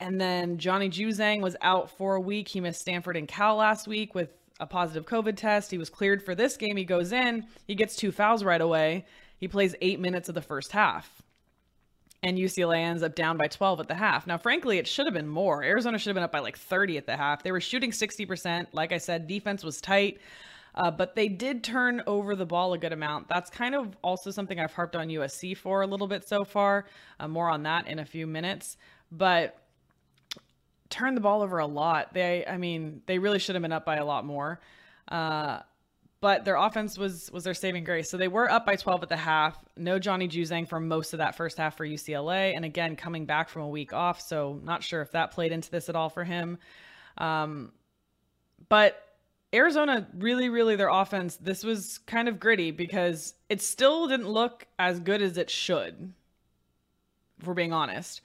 And 0.00 0.20
then 0.20 0.58
Johnny 0.58 0.88
Juzang 0.88 1.40
was 1.40 1.56
out 1.60 1.90
for 1.90 2.14
a 2.14 2.20
week. 2.20 2.46
He 2.46 2.60
missed 2.60 2.80
Stanford 2.80 3.16
and 3.16 3.26
Cal 3.26 3.56
last 3.56 3.88
week 3.88 4.14
with 4.14 4.30
a 4.60 4.66
positive 4.66 5.06
COVID 5.06 5.36
test. 5.36 5.70
He 5.70 5.78
was 5.78 5.90
cleared 5.90 6.22
for 6.22 6.34
this 6.34 6.56
game. 6.56 6.76
He 6.76 6.84
goes 6.84 7.12
in, 7.12 7.46
he 7.66 7.74
gets 7.74 7.96
two 7.96 8.12
fouls 8.12 8.44
right 8.44 8.60
away. 8.60 9.06
He 9.38 9.48
plays 9.48 9.74
eight 9.80 10.00
minutes 10.00 10.28
of 10.28 10.34
the 10.34 10.42
first 10.42 10.72
half. 10.72 11.22
And 12.22 12.36
UCLA 12.36 12.78
ends 12.78 13.04
up 13.04 13.14
down 13.14 13.36
by 13.36 13.46
12 13.46 13.80
at 13.80 13.88
the 13.88 13.94
half. 13.94 14.26
Now, 14.26 14.38
frankly, 14.38 14.78
it 14.78 14.88
should 14.88 15.06
have 15.06 15.14
been 15.14 15.28
more. 15.28 15.62
Arizona 15.62 15.98
should 15.98 16.10
have 16.10 16.16
been 16.16 16.24
up 16.24 16.32
by 16.32 16.40
like 16.40 16.58
30 16.58 16.96
at 16.96 17.06
the 17.06 17.16
half. 17.16 17.44
They 17.44 17.52
were 17.52 17.60
shooting 17.60 17.92
60%. 17.92 18.66
Like 18.72 18.92
I 18.92 18.98
said, 18.98 19.28
defense 19.28 19.62
was 19.62 19.80
tight. 19.80 20.18
Uh, 20.78 20.92
but 20.92 21.16
they 21.16 21.28
did 21.28 21.64
turn 21.64 22.00
over 22.06 22.36
the 22.36 22.46
ball 22.46 22.72
a 22.72 22.78
good 22.78 22.92
amount. 22.92 23.28
That's 23.28 23.50
kind 23.50 23.74
of 23.74 23.96
also 24.00 24.30
something 24.30 24.60
I've 24.60 24.72
harped 24.72 24.94
on 24.94 25.08
USC 25.08 25.56
for 25.56 25.82
a 25.82 25.86
little 25.86 26.06
bit 26.06 26.26
so 26.26 26.44
far. 26.44 26.86
Uh, 27.18 27.26
more 27.26 27.50
on 27.50 27.64
that 27.64 27.88
in 27.88 27.98
a 27.98 28.04
few 28.04 28.26
minutes. 28.26 28.76
but 29.10 29.60
turned 30.90 31.16
the 31.16 31.20
ball 31.20 31.42
over 31.42 31.58
a 31.58 31.66
lot. 31.66 32.14
They, 32.14 32.46
I 32.46 32.56
mean, 32.56 33.02
they 33.06 33.18
really 33.18 33.38
should 33.38 33.54
have 33.54 33.62
been 33.62 33.72
up 33.72 33.84
by 33.84 33.96
a 33.96 34.04
lot 34.04 34.24
more. 34.24 34.60
Uh, 35.08 35.60
but 36.20 36.44
their 36.44 36.56
offense 36.56 36.98
was 36.98 37.30
was 37.30 37.44
their 37.44 37.54
saving 37.54 37.84
grace. 37.84 38.10
So 38.10 38.16
they 38.16 38.28
were 38.28 38.50
up 38.50 38.66
by 38.66 38.74
12 38.74 39.04
at 39.04 39.08
the 39.08 39.16
half. 39.16 39.56
No 39.76 39.98
Johnny 39.98 40.28
Juzang 40.28 40.66
for 40.66 40.80
most 40.80 41.12
of 41.12 41.18
that 41.18 41.36
first 41.36 41.58
half 41.58 41.76
for 41.76 41.86
UCLA, 41.86 42.56
and 42.56 42.64
again 42.64 42.96
coming 42.96 43.24
back 43.24 43.48
from 43.48 43.62
a 43.62 43.68
week 43.68 43.92
off. 43.92 44.20
So 44.20 44.60
not 44.64 44.82
sure 44.82 45.00
if 45.00 45.12
that 45.12 45.30
played 45.30 45.52
into 45.52 45.70
this 45.70 45.88
at 45.88 45.94
all 45.94 46.08
for 46.08 46.24
him. 46.24 46.58
Um, 47.18 47.72
but 48.68 49.07
Arizona 49.54 50.06
really, 50.14 50.48
really 50.48 50.76
their 50.76 50.88
offense. 50.88 51.36
This 51.36 51.64
was 51.64 51.98
kind 52.06 52.28
of 52.28 52.38
gritty 52.38 52.70
because 52.70 53.34
it 53.48 53.62
still 53.62 54.06
didn't 54.06 54.28
look 54.28 54.66
as 54.78 55.00
good 55.00 55.22
as 55.22 55.38
it 55.38 55.48
should. 55.48 56.12
If 57.40 57.46
we're 57.46 57.54
being 57.54 57.72
honest, 57.72 58.20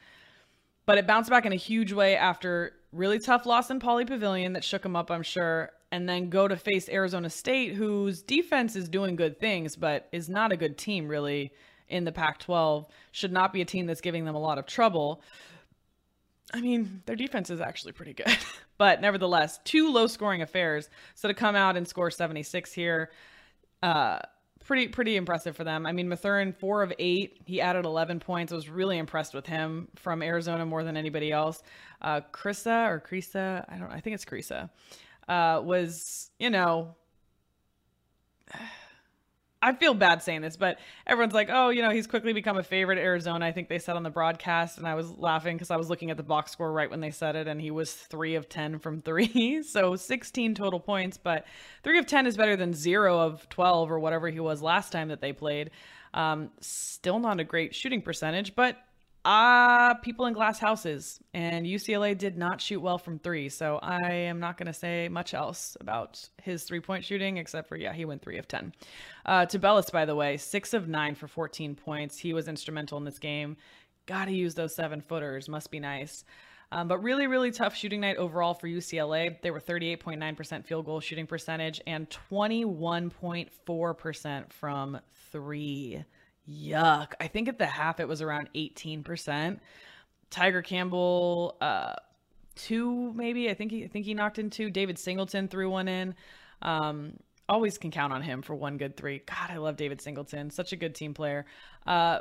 but 0.86 0.98
it 0.98 1.08
bounced 1.08 1.30
back 1.30 1.46
in 1.46 1.54
a 1.54 1.58
huge 1.58 1.94
way 1.94 2.18
after 2.18 2.74
really 2.92 3.20
tough 3.20 3.46
loss 3.46 3.70
in 3.70 3.80
Pauley 3.80 4.08
Pavilion 4.08 4.54
that 4.54 4.64
shook 4.64 4.82
them 4.82 4.96
up, 4.96 5.12
I'm 5.12 5.24
sure, 5.24 5.72
and 5.92 6.10
then 6.10 6.30
go 6.30 6.48
to 6.48 6.58
face 6.58 6.90
Arizona 6.90 7.30
State, 7.30 7.74
whose 7.74 8.22
defense 8.22 8.76
is 8.76 8.90
doing 8.90 9.16
good 9.16 9.40
things, 9.40 9.76
but 9.76 10.08
is 10.12 10.30
not 10.30 10.52
a 10.52 10.58
good 10.58 10.78
team 10.78 11.08
really 11.08 11.54
in 11.88 12.04
the 12.04 12.12
Pac 12.12 12.40
12. 12.40 12.88
Should 13.12 13.32
not 13.32 13.54
be 13.54 13.62
a 13.62 13.66
team 13.66 13.86
that's 13.86 14.02
giving 14.02 14.26
them 14.26 14.36
a 14.36 14.40
lot 14.40 14.58
of 14.58 14.66
trouble. 14.66 15.22
I 16.54 16.62
mean, 16.62 17.02
their 17.06 17.16
defense 17.16 17.50
is 17.50 17.62
actually 17.62 17.94
pretty 17.94 18.14
good, 18.14 18.38
but 18.84 19.00
nevertheless, 19.00 19.62
two 19.64 19.94
low 19.94 20.08
scoring 20.08 20.42
affairs. 20.42 20.90
So 21.16 21.30
to 21.30 21.34
come 21.34 21.56
out 21.56 21.78
and 21.78 21.88
score 21.88 22.12
76 22.12 22.74
here, 22.74 23.12
uh, 23.82 24.20
pretty 24.66 24.90
pretty 24.90 25.16
impressive 25.16 25.56
for 25.56 25.64
them. 25.64 25.86
I 25.86 25.94
mean, 25.94 26.10
Mathurin 26.10 26.52
four 26.52 26.84
of 26.84 26.92
eight. 27.00 27.40
He 27.46 27.62
added 27.62 27.86
11 27.86 28.20
points. 28.20 28.52
I 28.52 28.58
was 28.58 28.68
really 28.68 28.98
impressed 28.98 29.34
with 29.34 29.46
him 29.46 29.88
from 29.96 30.22
Arizona 30.22 30.66
more 30.66 30.84
than 30.84 30.98
anybody 30.98 31.32
else. 31.32 31.64
Uh, 32.02 32.20
Kriisa 32.34 32.90
or 32.90 33.00
Kriisa, 33.00 33.64
I 33.70 33.78
don't. 33.78 33.90
I 33.90 34.02
think 34.02 34.16
it's 34.16 34.26
Kriisa 34.26 34.70
uh, 35.30 35.62
was, 35.64 36.30
you 36.38 36.50
know, 36.50 36.94
I 39.64 39.72
feel 39.72 39.94
bad 39.94 40.22
saying 40.22 40.42
this, 40.42 40.58
but 40.58 40.78
everyone's 41.08 41.34
like, 41.34 41.48
oh, 41.50 41.70
you 41.70 41.82
know, 41.82 41.90
he's 41.90 42.06
quickly 42.06 42.34
become 42.34 42.58
a 42.58 42.64
favorite 42.64 42.98
at 42.98 43.06
Arizona. 43.06 43.46
I 43.46 43.54
think 43.54 43.70
they 43.70 43.80
said 43.80 43.96
on 43.96 44.04
the 44.04 44.10
broadcast, 44.10 44.78
and 44.78 44.86
I 44.86 44.94
was 44.96 45.10
laughing 45.12 45.56
because 45.56 45.72
I 45.72 45.78
was 45.78 45.90
looking 45.90 46.12
at 46.12 46.18
the 46.18 46.24
box 46.24 46.52
score 46.52 46.70
right 46.70 46.90
when 46.90 47.00
they 47.00 47.12
said 47.12 47.38
it, 47.38 47.48
and 47.48 47.62
he 47.62 47.72
was 47.72 47.94
three 47.94 48.36
of 48.36 48.50
10 48.50 48.80
from 48.80 49.02
three. 49.02 49.64
so 49.68 49.96
16 49.96 50.54
total 50.56 50.82
points, 50.82 51.18
but 51.18 51.46
three 51.82 51.98
of 51.98 52.06
10 52.06 52.28
is 52.28 52.36
better 52.36 52.58
than 52.58 52.74
zero 52.74 53.18
of 53.18 53.48
12 53.48 53.90
or 53.90 54.00
whatever 54.00 54.28
he 54.30 54.42
was 54.42 54.62
last 54.62 54.92
time 54.92 55.08
that 55.08 55.22
they 55.22 55.32
played. 55.32 55.72
Um, 56.14 56.52
still 56.60 57.20
not 57.20 57.40
a 57.40 57.46
great 57.46 57.74
shooting 57.74 58.02
percentage, 58.02 58.56
but 58.56 58.78
uh, 59.26 59.94
people 59.96 60.26
in 60.26 60.34
glass 60.34 60.60
houses, 60.60 61.20
and 61.34 61.66
UCLA 61.66 62.18
did 62.18 62.38
not 62.38 62.60
shoot 62.60 62.82
well 62.82 62.98
from 62.98 63.20
three. 63.20 63.48
So 63.48 63.80
I 63.82 64.12
am 64.12 64.40
not 64.40 64.58
going 64.58 64.68
to 64.68 64.74
say 64.74 65.08
much 65.08 65.34
else 65.34 65.78
about 65.80 66.28
his 66.42 66.64
three 66.64 66.82
point 66.82 67.06
shooting, 67.06 67.38
except 67.38 67.70
for, 67.70 67.78
yeah, 67.78 67.94
he 67.94 68.04
went 68.04 68.22
three 68.22 68.38
of 68.38 68.48
10. 68.48 68.74
Uh, 69.26 69.46
Tubelis, 69.46 69.92
by 69.92 70.06
the 70.06 70.16
way, 70.16 70.36
six 70.36 70.74
of 70.74 70.90
nine 70.90 71.16
for 71.16 71.28
14 71.28 71.76
points. 71.76 72.18
He 72.18 72.34
was 72.34 72.50
instrumental 72.50 72.98
in 72.98 73.06
this 73.06 73.20
game. 73.20 73.56
Got 74.08 74.26
to 74.26 74.34
use 74.34 74.56
those 74.56 74.76
seven 74.76 75.00
footers. 75.00 75.48
Must 75.48 75.72
be 75.72 75.80
nice. 75.80 76.26
Um, 76.74 76.90
but 76.90 77.02
really, 77.04 77.28
really 77.28 77.52
tough 77.52 77.76
shooting 77.76 78.02
night 78.02 78.18
overall 78.18 78.56
for 78.56 78.68
UCLA. 78.68 79.40
They 79.42 79.52
were 79.52 79.62
38.9% 79.62 80.66
field 80.66 80.86
goal 80.86 81.00
shooting 81.00 81.28
percentage 81.28 81.80
and 81.86 82.10
21.4% 82.32 84.52
from 84.52 85.00
three. 85.32 86.04
Yuck. 86.50 87.14
I 87.20 87.28
think 87.28 87.48
at 87.48 87.58
the 87.58 87.66
half 87.66 88.00
it 88.00 88.08
was 88.08 88.22
around 88.22 88.50
18%. 88.56 89.60
Tiger 90.30 90.62
Campbell, 90.62 91.58
uh, 91.62 91.94
two 92.56 93.14
maybe. 93.14 93.50
I 93.50 93.54
think 93.54 93.72
he 93.72 93.84
I 93.84 93.88
think 93.88 94.06
he 94.06 94.14
knocked 94.14 94.40
in 94.40 94.50
two. 94.50 94.70
David 94.70 94.98
Singleton 94.98 95.48
threw 95.48 95.70
one 95.70 95.88
in. 95.88 96.16
Um, 96.62 97.14
always 97.48 97.78
can 97.78 97.92
count 97.92 98.14
on 98.14 98.22
him 98.22 98.42
for 98.42 98.56
one 98.56 98.78
good 98.78 98.98
three. 98.98 99.22
God, 99.26 99.52
I 99.52 99.58
love 99.58 99.78
David 99.78 100.02
Singleton. 100.02 100.50
Such 100.50 100.74
a 100.74 100.76
good 100.76 100.96
team 100.96 101.14
player. 101.14 101.46
Uh, 101.86 102.20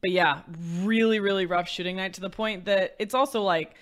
but 0.00 0.10
yeah, 0.10 0.42
really, 0.82 1.20
really 1.20 1.46
rough 1.46 1.68
shooting 1.68 1.96
night 1.96 2.14
to 2.14 2.20
the 2.20 2.30
point 2.30 2.66
that 2.66 2.96
it's 2.98 3.14
also 3.14 3.42
like, 3.42 3.74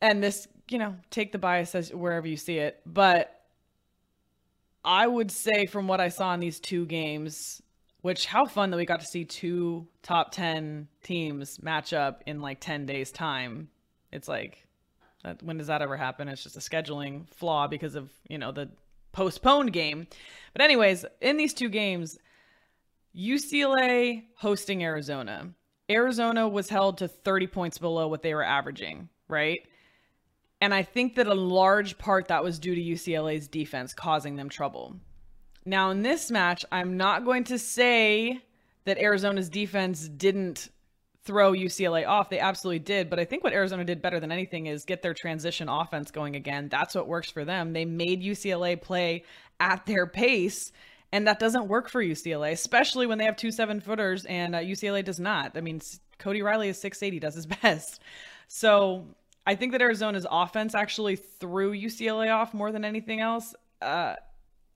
and 0.00 0.22
this, 0.22 0.48
you 0.70 0.78
know, 0.78 0.96
take 1.10 1.32
the 1.32 1.38
bias 1.38 1.74
as 1.74 1.92
wherever 1.92 2.26
you 2.26 2.36
see 2.36 2.58
it, 2.58 2.80
but 2.86 3.37
I 4.88 5.06
would 5.06 5.30
say 5.30 5.66
from 5.66 5.86
what 5.86 6.00
I 6.00 6.08
saw 6.08 6.32
in 6.32 6.40
these 6.40 6.58
two 6.58 6.86
games, 6.86 7.60
which 8.00 8.24
how 8.24 8.46
fun 8.46 8.70
that 8.70 8.78
we 8.78 8.86
got 8.86 9.00
to 9.00 9.06
see 9.06 9.26
two 9.26 9.86
top 10.02 10.32
10 10.32 10.88
teams 11.02 11.62
match 11.62 11.92
up 11.92 12.22
in 12.24 12.40
like 12.40 12.58
10 12.58 12.86
days 12.86 13.12
time. 13.12 13.68
It's 14.10 14.28
like 14.28 14.66
when 15.42 15.58
does 15.58 15.66
that 15.66 15.82
ever 15.82 15.98
happen? 15.98 16.26
It's 16.26 16.42
just 16.42 16.56
a 16.56 16.60
scheduling 16.60 17.28
flaw 17.28 17.66
because 17.66 17.96
of, 17.96 18.10
you 18.30 18.38
know, 18.38 18.50
the 18.50 18.70
postponed 19.12 19.74
game. 19.74 20.06
But 20.54 20.62
anyways, 20.62 21.04
in 21.20 21.36
these 21.36 21.52
two 21.52 21.68
games, 21.68 22.16
UCLA 23.14 24.22
hosting 24.36 24.82
Arizona. 24.82 25.50
Arizona 25.90 26.48
was 26.48 26.70
held 26.70 26.96
to 26.98 27.08
30 27.08 27.46
points 27.48 27.76
below 27.76 28.08
what 28.08 28.22
they 28.22 28.32
were 28.32 28.42
averaging, 28.44 29.10
right? 29.28 29.60
And 30.60 30.74
I 30.74 30.82
think 30.82 31.14
that 31.14 31.26
a 31.26 31.34
large 31.34 31.98
part 31.98 32.28
that 32.28 32.42
was 32.42 32.58
due 32.58 32.74
to 32.74 32.80
UCLA's 32.80 33.46
defense 33.46 33.92
causing 33.94 34.36
them 34.36 34.48
trouble. 34.48 34.96
Now, 35.64 35.90
in 35.90 36.02
this 36.02 36.30
match, 36.30 36.64
I'm 36.72 36.96
not 36.96 37.24
going 37.24 37.44
to 37.44 37.58
say 37.58 38.40
that 38.84 38.98
Arizona's 38.98 39.48
defense 39.48 40.08
didn't 40.08 40.70
throw 41.24 41.52
UCLA 41.52 42.08
off. 42.08 42.30
They 42.30 42.38
absolutely 42.38 42.78
did. 42.78 43.10
But 43.10 43.18
I 43.20 43.26
think 43.26 43.44
what 43.44 43.52
Arizona 43.52 43.84
did 43.84 44.00
better 44.00 44.18
than 44.18 44.32
anything 44.32 44.66
is 44.66 44.86
get 44.86 45.02
their 45.02 45.12
transition 45.12 45.68
offense 45.68 46.10
going 46.10 46.36
again. 46.36 46.68
That's 46.70 46.94
what 46.94 47.06
works 47.06 47.30
for 47.30 47.44
them. 47.44 47.74
They 47.74 47.84
made 47.84 48.22
UCLA 48.22 48.80
play 48.80 49.24
at 49.60 49.84
their 49.84 50.06
pace. 50.06 50.72
And 51.12 51.26
that 51.26 51.38
doesn't 51.38 51.68
work 51.68 51.88
for 51.90 52.02
UCLA, 52.02 52.52
especially 52.52 53.06
when 53.06 53.18
they 53.18 53.24
have 53.24 53.36
two 53.36 53.50
seven 53.50 53.80
footers 53.80 54.24
and 54.24 54.54
uh, 54.54 54.60
UCLA 54.60 55.04
does 55.04 55.20
not. 55.20 55.56
I 55.56 55.60
mean, 55.60 55.80
Cody 56.18 56.40
Riley 56.40 56.70
is 56.70 56.80
680, 56.80 57.20
does 57.20 57.34
his 57.34 57.46
best. 57.62 58.00
So 58.46 59.06
I 59.48 59.54
think 59.54 59.72
that 59.72 59.80
Arizona's 59.80 60.26
offense 60.30 60.74
actually 60.74 61.16
threw 61.16 61.72
UCLA 61.72 62.30
off 62.30 62.52
more 62.52 62.70
than 62.70 62.84
anything 62.84 63.20
else. 63.20 63.54
Uh, 63.80 64.14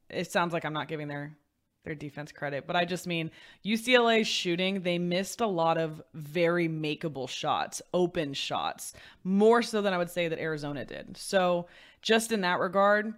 it 0.08 0.32
sounds 0.32 0.54
like 0.54 0.64
I'm 0.64 0.72
not 0.72 0.88
giving 0.88 1.08
their 1.08 1.36
their 1.84 1.94
defense 1.94 2.32
credit, 2.32 2.66
but 2.66 2.74
I 2.74 2.86
just 2.86 3.06
mean 3.06 3.30
UCLA's 3.66 4.26
shooting, 4.26 4.80
they 4.80 4.98
missed 4.98 5.42
a 5.42 5.46
lot 5.46 5.76
of 5.76 6.00
very 6.14 6.70
makeable 6.70 7.28
shots, 7.28 7.82
open 7.92 8.32
shots, 8.32 8.94
more 9.24 9.60
so 9.60 9.82
than 9.82 9.92
I 9.92 9.98
would 9.98 10.08
say 10.08 10.28
that 10.28 10.38
Arizona 10.38 10.86
did. 10.86 11.18
So, 11.18 11.66
just 12.00 12.32
in 12.32 12.40
that 12.40 12.58
regard, 12.58 13.12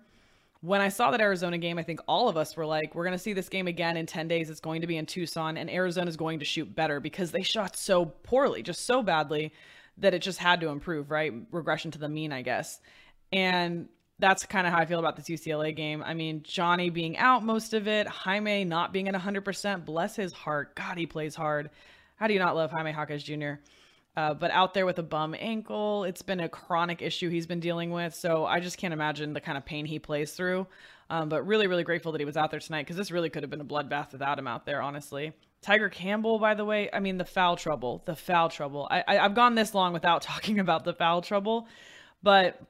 when 0.60 0.80
I 0.80 0.88
saw 0.88 1.12
that 1.12 1.20
Arizona 1.20 1.58
game, 1.58 1.78
I 1.78 1.84
think 1.84 2.00
all 2.08 2.28
of 2.28 2.36
us 2.36 2.56
were 2.56 2.66
like, 2.66 2.96
we're 2.96 3.04
going 3.04 3.16
to 3.16 3.22
see 3.22 3.34
this 3.34 3.48
game 3.48 3.68
again 3.68 3.96
in 3.96 4.06
10 4.06 4.26
days. 4.26 4.50
It's 4.50 4.60
going 4.60 4.80
to 4.80 4.88
be 4.88 4.96
in 4.96 5.06
Tucson, 5.06 5.56
and 5.56 5.70
Arizona's 5.70 6.16
going 6.16 6.40
to 6.40 6.44
shoot 6.44 6.74
better 6.74 6.98
because 6.98 7.30
they 7.30 7.42
shot 7.42 7.76
so 7.76 8.06
poorly, 8.06 8.62
just 8.62 8.86
so 8.86 9.04
badly 9.04 9.52
that 9.98 10.14
it 10.14 10.22
just 10.22 10.38
had 10.38 10.60
to 10.60 10.68
improve, 10.68 11.10
right? 11.10 11.32
Regression 11.50 11.90
to 11.92 11.98
the 11.98 12.08
mean, 12.08 12.32
I 12.32 12.42
guess. 12.42 12.80
And 13.32 13.88
that's 14.18 14.46
kind 14.46 14.66
of 14.66 14.72
how 14.72 14.78
I 14.78 14.86
feel 14.86 14.98
about 14.98 15.16
this 15.16 15.26
UCLA 15.26 15.74
game. 15.74 16.02
I 16.02 16.14
mean, 16.14 16.42
Johnny 16.44 16.90
being 16.90 17.16
out 17.16 17.44
most 17.44 17.74
of 17.74 17.88
it, 17.88 18.06
Jaime 18.06 18.64
not 18.64 18.92
being 18.92 19.08
at 19.08 19.14
100%, 19.14 19.84
bless 19.84 20.16
his 20.16 20.32
heart. 20.32 20.74
God, 20.76 20.96
he 20.96 21.06
plays 21.06 21.34
hard. 21.34 21.70
How 22.16 22.26
do 22.26 22.32
you 22.32 22.38
not 22.38 22.54
love 22.54 22.70
Jaime 22.70 22.92
Jaquez 22.92 23.22
Jr.? 23.22 23.54
Uh, 24.16 24.32
but 24.32 24.52
out 24.52 24.74
there 24.74 24.86
with 24.86 25.00
a 25.00 25.02
bum 25.02 25.34
ankle, 25.36 26.04
it's 26.04 26.22
been 26.22 26.38
a 26.38 26.48
chronic 26.48 27.02
issue 27.02 27.28
he's 27.28 27.46
been 27.46 27.58
dealing 27.58 27.90
with. 27.90 28.14
So 28.14 28.46
I 28.46 28.60
just 28.60 28.78
can't 28.78 28.94
imagine 28.94 29.32
the 29.32 29.40
kind 29.40 29.58
of 29.58 29.64
pain 29.64 29.86
he 29.86 29.98
plays 29.98 30.32
through. 30.32 30.68
Um, 31.10 31.28
but 31.28 31.46
really, 31.46 31.66
really 31.66 31.82
grateful 31.82 32.12
that 32.12 32.20
he 32.20 32.24
was 32.24 32.36
out 32.36 32.50
there 32.50 32.60
tonight 32.60 32.82
because 32.82 32.96
this 32.96 33.10
really 33.10 33.28
could 33.28 33.42
have 33.42 33.50
been 33.50 33.60
a 33.60 33.64
bloodbath 33.64 34.12
without 34.12 34.38
him 34.38 34.46
out 34.46 34.64
there, 34.64 34.80
honestly. 34.80 35.32
Tiger 35.64 35.88
Campbell, 35.88 36.38
by 36.38 36.52
the 36.52 36.64
way, 36.64 36.90
I 36.92 37.00
mean, 37.00 37.16
the 37.16 37.24
foul 37.24 37.56
trouble, 37.56 38.02
the 38.04 38.14
foul 38.14 38.50
trouble. 38.50 38.86
I, 38.90 39.02
I, 39.08 39.18
I've 39.18 39.34
gone 39.34 39.54
this 39.54 39.74
long 39.74 39.94
without 39.94 40.20
talking 40.30 40.60
about 40.60 40.84
the 40.84 40.92
foul 40.92 41.22
trouble, 41.22 41.66
but 42.22 42.60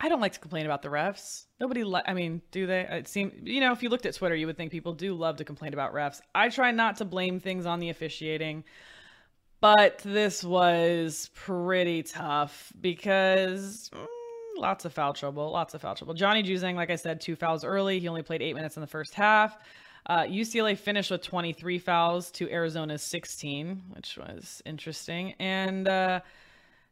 I 0.00 0.08
don't 0.08 0.20
like 0.20 0.32
to 0.32 0.40
complain 0.40 0.64
about 0.64 0.80
the 0.80 0.88
refs. 0.88 1.44
Nobody, 1.60 1.84
li- 1.84 2.00
I 2.06 2.14
mean, 2.14 2.40
do 2.50 2.66
they? 2.66 2.86
It 2.88 3.06
seems, 3.06 3.34
you 3.44 3.60
know, 3.60 3.72
if 3.72 3.82
you 3.82 3.90
looked 3.90 4.06
at 4.06 4.14
Twitter, 4.14 4.34
you 4.34 4.46
would 4.46 4.56
think 4.56 4.72
people 4.72 4.94
do 4.94 5.14
love 5.14 5.36
to 5.36 5.44
complain 5.44 5.74
about 5.74 5.92
refs. 5.92 6.22
I 6.34 6.48
try 6.48 6.70
not 6.70 6.96
to 6.96 7.04
blame 7.04 7.38
things 7.38 7.66
on 7.66 7.80
the 7.80 7.90
officiating, 7.90 8.64
but 9.60 9.98
this 9.98 10.42
was 10.42 11.30
pretty 11.34 12.02
tough 12.02 12.72
because 12.80 13.90
mm, 13.92 14.06
lots 14.56 14.86
of 14.86 14.94
foul 14.94 15.12
trouble, 15.12 15.50
lots 15.52 15.74
of 15.74 15.82
foul 15.82 15.94
trouble. 15.94 16.14
Johnny 16.14 16.42
Juzang, 16.42 16.76
like 16.76 16.90
I 16.90 16.96
said, 16.96 17.20
two 17.20 17.36
fouls 17.36 17.62
early. 17.62 18.00
He 18.00 18.08
only 18.08 18.22
played 18.22 18.40
eight 18.40 18.56
minutes 18.56 18.78
in 18.78 18.80
the 18.80 18.86
first 18.86 19.12
half. 19.12 19.58
Uh, 20.06 20.22
UCLA 20.22 20.76
finished 20.76 21.10
with 21.10 21.22
23 21.22 21.78
fouls 21.78 22.30
to 22.32 22.50
Arizona's 22.50 23.02
16, 23.02 23.82
which 23.94 24.16
was 24.18 24.60
interesting. 24.66 25.34
And 25.38 25.86
uh, 25.86 26.20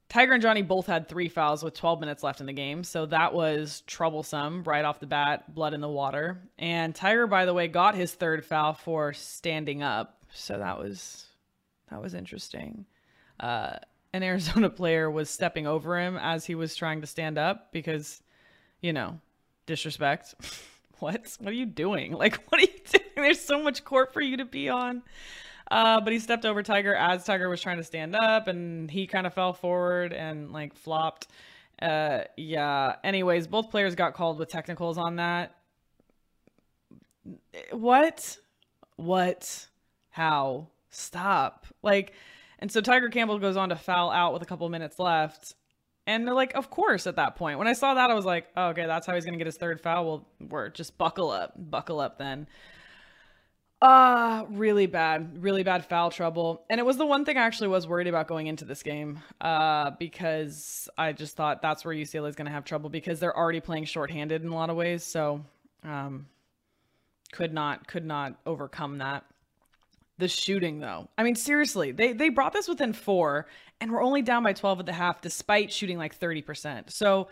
Tiger 0.08 0.32
and 0.32 0.42
Johnny 0.42 0.62
both 0.62 0.86
had 0.86 1.08
three 1.08 1.28
fouls 1.28 1.62
with 1.62 1.74
12 1.74 2.00
minutes 2.00 2.22
left 2.22 2.40
in 2.40 2.46
the 2.46 2.52
game. 2.52 2.84
So 2.84 3.06
that 3.06 3.34
was 3.34 3.82
troublesome 3.86 4.62
right 4.64 4.84
off 4.84 5.00
the 5.00 5.06
bat, 5.06 5.54
blood 5.54 5.74
in 5.74 5.80
the 5.80 5.88
water. 5.88 6.40
And 6.58 6.94
Tiger, 6.94 7.26
by 7.26 7.46
the 7.46 7.54
way, 7.54 7.68
got 7.68 7.94
his 7.94 8.14
third 8.14 8.44
foul 8.44 8.74
for 8.74 9.12
standing 9.12 9.82
up. 9.82 10.22
So 10.32 10.58
that 10.58 10.78
was 10.78 11.26
that 11.90 12.00
was 12.00 12.14
interesting. 12.14 12.86
uh, 13.40 13.76
an 14.12 14.22
Arizona 14.24 14.70
player 14.70 15.10
was 15.10 15.30
stepping 15.30 15.66
over 15.66 15.98
him 15.98 16.16
as 16.16 16.44
he 16.46 16.54
was 16.54 16.74
trying 16.76 17.00
to 17.00 17.06
stand 17.06 17.38
up 17.38 17.72
because, 17.72 18.22
you 18.80 18.92
know, 18.92 19.20
disrespect. 19.66 20.34
what? 21.00 21.36
What 21.40 21.50
are 21.50 21.56
you 21.56 21.66
doing? 21.66 22.12
Like, 22.12 22.42
what 22.48 22.60
are 22.60 22.64
you 22.64 22.80
doing? 22.90 23.04
There's 23.16 23.40
so 23.40 23.62
much 23.62 23.84
court 23.84 24.12
for 24.12 24.20
you 24.20 24.36
to 24.38 24.44
be 24.44 24.68
on. 24.68 25.02
Uh, 25.70 26.00
but 26.00 26.12
he 26.12 26.18
stepped 26.18 26.44
over 26.44 26.62
Tiger 26.62 26.94
as 26.94 27.24
Tiger 27.24 27.48
was 27.48 27.60
trying 27.60 27.76
to 27.76 27.84
stand 27.84 28.16
up, 28.16 28.48
and 28.48 28.90
he 28.90 29.06
kind 29.06 29.26
of 29.26 29.34
fell 29.34 29.52
forward 29.52 30.12
and 30.12 30.52
like 30.52 30.74
flopped. 30.74 31.28
Uh, 31.80 32.22
yeah. 32.36 32.96
Anyways, 33.04 33.46
both 33.46 33.70
players 33.70 33.94
got 33.94 34.14
called 34.14 34.38
with 34.38 34.48
technicals 34.48 34.98
on 34.98 35.16
that. 35.16 35.54
What? 37.70 38.36
What? 38.96 39.68
How? 40.10 40.68
Stop. 40.90 41.66
Like, 41.82 42.14
and 42.58 42.70
so 42.70 42.80
Tiger 42.80 43.08
Campbell 43.08 43.38
goes 43.38 43.56
on 43.56 43.68
to 43.70 43.76
foul 43.76 44.10
out 44.10 44.32
with 44.32 44.42
a 44.42 44.46
couple 44.46 44.68
minutes 44.68 44.98
left. 44.98 45.54
And 46.06 46.26
they're 46.26 46.34
like, 46.34 46.54
of 46.54 46.70
course, 46.70 47.06
at 47.06 47.16
that 47.16 47.36
point, 47.36 47.58
when 47.58 47.68
I 47.68 47.72
saw 47.72 47.94
that, 47.94 48.10
I 48.10 48.14
was 48.14 48.24
like, 48.24 48.48
oh, 48.56 48.68
okay, 48.68 48.86
that's 48.86 49.06
how 49.06 49.14
he's 49.14 49.24
going 49.24 49.34
to 49.34 49.38
get 49.38 49.46
his 49.46 49.56
third 49.56 49.80
foul. 49.80 50.04
Well, 50.04 50.28
we're 50.48 50.68
just 50.70 50.98
buckle 50.98 51.30
up, 51.30 51.52
buckle 51.56 52.00
up 52.00 52.18
then. 52.18 52.46
Uh, 53.82 54.44
really 54.50 54.86
bad, 54.86 55.42
really 55.42 55.62
bad 55.62 55.86
foul 55.86 56.10
trouble. 56.10 56.64
And 56.68 56.78
it 56.78 56.84
was 56.84 56.98
the 56.98 57.06
one 57.06 57.24
thing 57.24 57.38
I 57.38 57.42
actually 57.42 57.68
was 57.68 57.86
worried 57.86 58.08
about 58.08 58.28
going 58.28 58.46
into 58.46 58.64
this 58.64 58.82
game, 58.82 59.20
uh, 59.40 59.92
because 59.98 60.88
I 60.98 61.12
just 61.12 61.34
thought 61.36 61.62
that's 61.62 61.84
where 61.84 61.94
UCLA 61.94 62.28
is 62.28 62.36
going 62.36 62.46
to 62.46 62.52
have 62.52 62.64
trouble 62.64 62.90
because 62.90 63.20
they're 63.20 63.36
already 63.36 63.60
playing 63.60 63.86
shorthanded 63.86 64.42
in 64.42 64.48
a 64.48 64.54
lot 64.54 64.68
of 64.68 64.76
ways. 64.76 65.02
So, 65.02 65.44
um, 65.82 66.26
could 67.32 67.54
not, 67.54 67.86
could 67.86 68.04
not 68.04 68.34
overcome 68.44 68.98
that. 68.98 69.24
The 70.20 70.28
shooting, 70.28 70.78
though. 70.78 71.08
I 71.18 71.22
mean, 71.22 71.34
seriously, 71.34 71.92
they 71.92 72.12
they 72.12 72.28
brought 72.28 72.52
this 72.52 72.68
within 72.68 72.92
four, 72.92 73.46
and 73.80 73.90
we're 73.90 74.02
only 74.02 74.22
down 74.22 74.42
by 74.42 74.52
12 74.52 74.80
at 74.80 74.86
the 74.86 74.92
half, 74.92 75.20
despite 75.20 75.72
shooting 75.72 75.98
like 75.98 76.18
30%. 76.18 76.90
So 76.90 77.28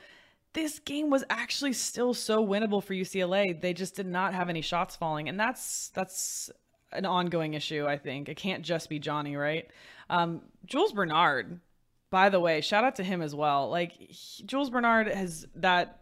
this 0.54 0.78
game 0.78 1.10
was 1.10 1.24
actually 1.30 1.74
still 1.74 2.14
so 2.14 2.44
winnable 2.44 2.82
for 2.82 2.94
UCLA. 2.94 3.60
They 3.60 3.74
just 3.74 3.94
did 3.94 4.06
not 4.06 4.34
have 4.34 4.48
any 4.48 4.62
shots 4.62 4.96
falling, 4.96 5.28
and 5.28 5.38
that's 5.38 5.90
that's 5.90 6.50
an 6.92 7.04
ongoing 7.04 7.54
issue. 7.54 7.86
I 7.86 7.98
think 7.98 8.28
it 8.28 8.36
can't 8.36 8.64
just 8.64 8.88
be 8.88 8.98
Johnny, 8.98 9.36
right? 9.36 9.70
Um, 10.08 10.40
Jules 10.64 10.92
Bernard, 10.92 11.60
by 12.10 12.30
the 12.30 12.40
way, 12.40 12.60
shout 12.60 12.84
out 12.84 12.96
to 12.96 13.04
him 13.04 13.20
as 13.20 13.34
well. 13.34 13.68
Like 13.70 13.92
he, 13.92 14.44
Jules 14.44 14.70
Bernard 14.70 15.08
has 15.08 15.46
that. 15.56 16.00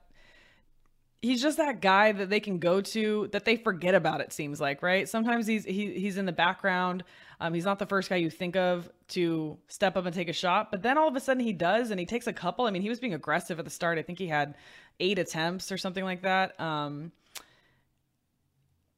He's 1.26 1.42
just 1.42 1.56
that 1.56 1.80
guy 1.80 2.12
that 2.12 2.30
they 2.30 2.40
can 2.40 2.58
go 2.58 2.80
to 2.80 3.28
that 3.32 3.44
they 3.44 3.56
forget 3.56 3.94
about. 3.94 4.20
It 4.20 4.32
seems 4.32 4.60
like 4.60 4.82
right. 4.82 5.08
Sometimes 5.08 5.46
he's 5.46 5.64
he, 5.64 5.98
he's 5.98 6.18
in 6.18 6.26
the 6.26 6.32
background. 6.32 7.02
Um, 7.40 7.52
he's 7.52 7.64
not 7.64 7.78
the 7.78 7.86
first 7.86 8.08
guy 8.08 8.16
you 8.16 8.30
think 8.30 8.56
of 8.56 8.88
to 9.08 9.58
step 9.68 9.96
up 9.96 10.06
and 10.06 10.14
take 10.14 10.28
a 10.28 10.32
shot, 10.32 10.70
but 10.70 10.82
then 10.82 10.96
all 10.96 11.08
of 11.08 11.16
a 11.16 11.20
sudden 11.20 11.42
he 11.42 11.52
does, 11.52 11.90
and 11.90 12.00
he 12.00 12.06
takes 12.06 12.26
a 12.26 12.32
couple. 12.32 12.64
I 12.66 12.70
mean, 12.70 12.80
he 12.80 12.88
was 12.88 13.00
being 13.00 13.12
aggressive 13.14 13.58
at 13.58 13.64
the 13.64 13.70
start. 13.70 13.98
I 13.98 14.02
think 14.02 14.18
he 14.18 14.28
had 14.28 14.54
eight 15.00 15.18
attempts 15.18 15.70
or 15.70 15.76
something 15.76 16.04
like 16.04 16.22
that. 16.22 16.58
Um, 16.60 17.12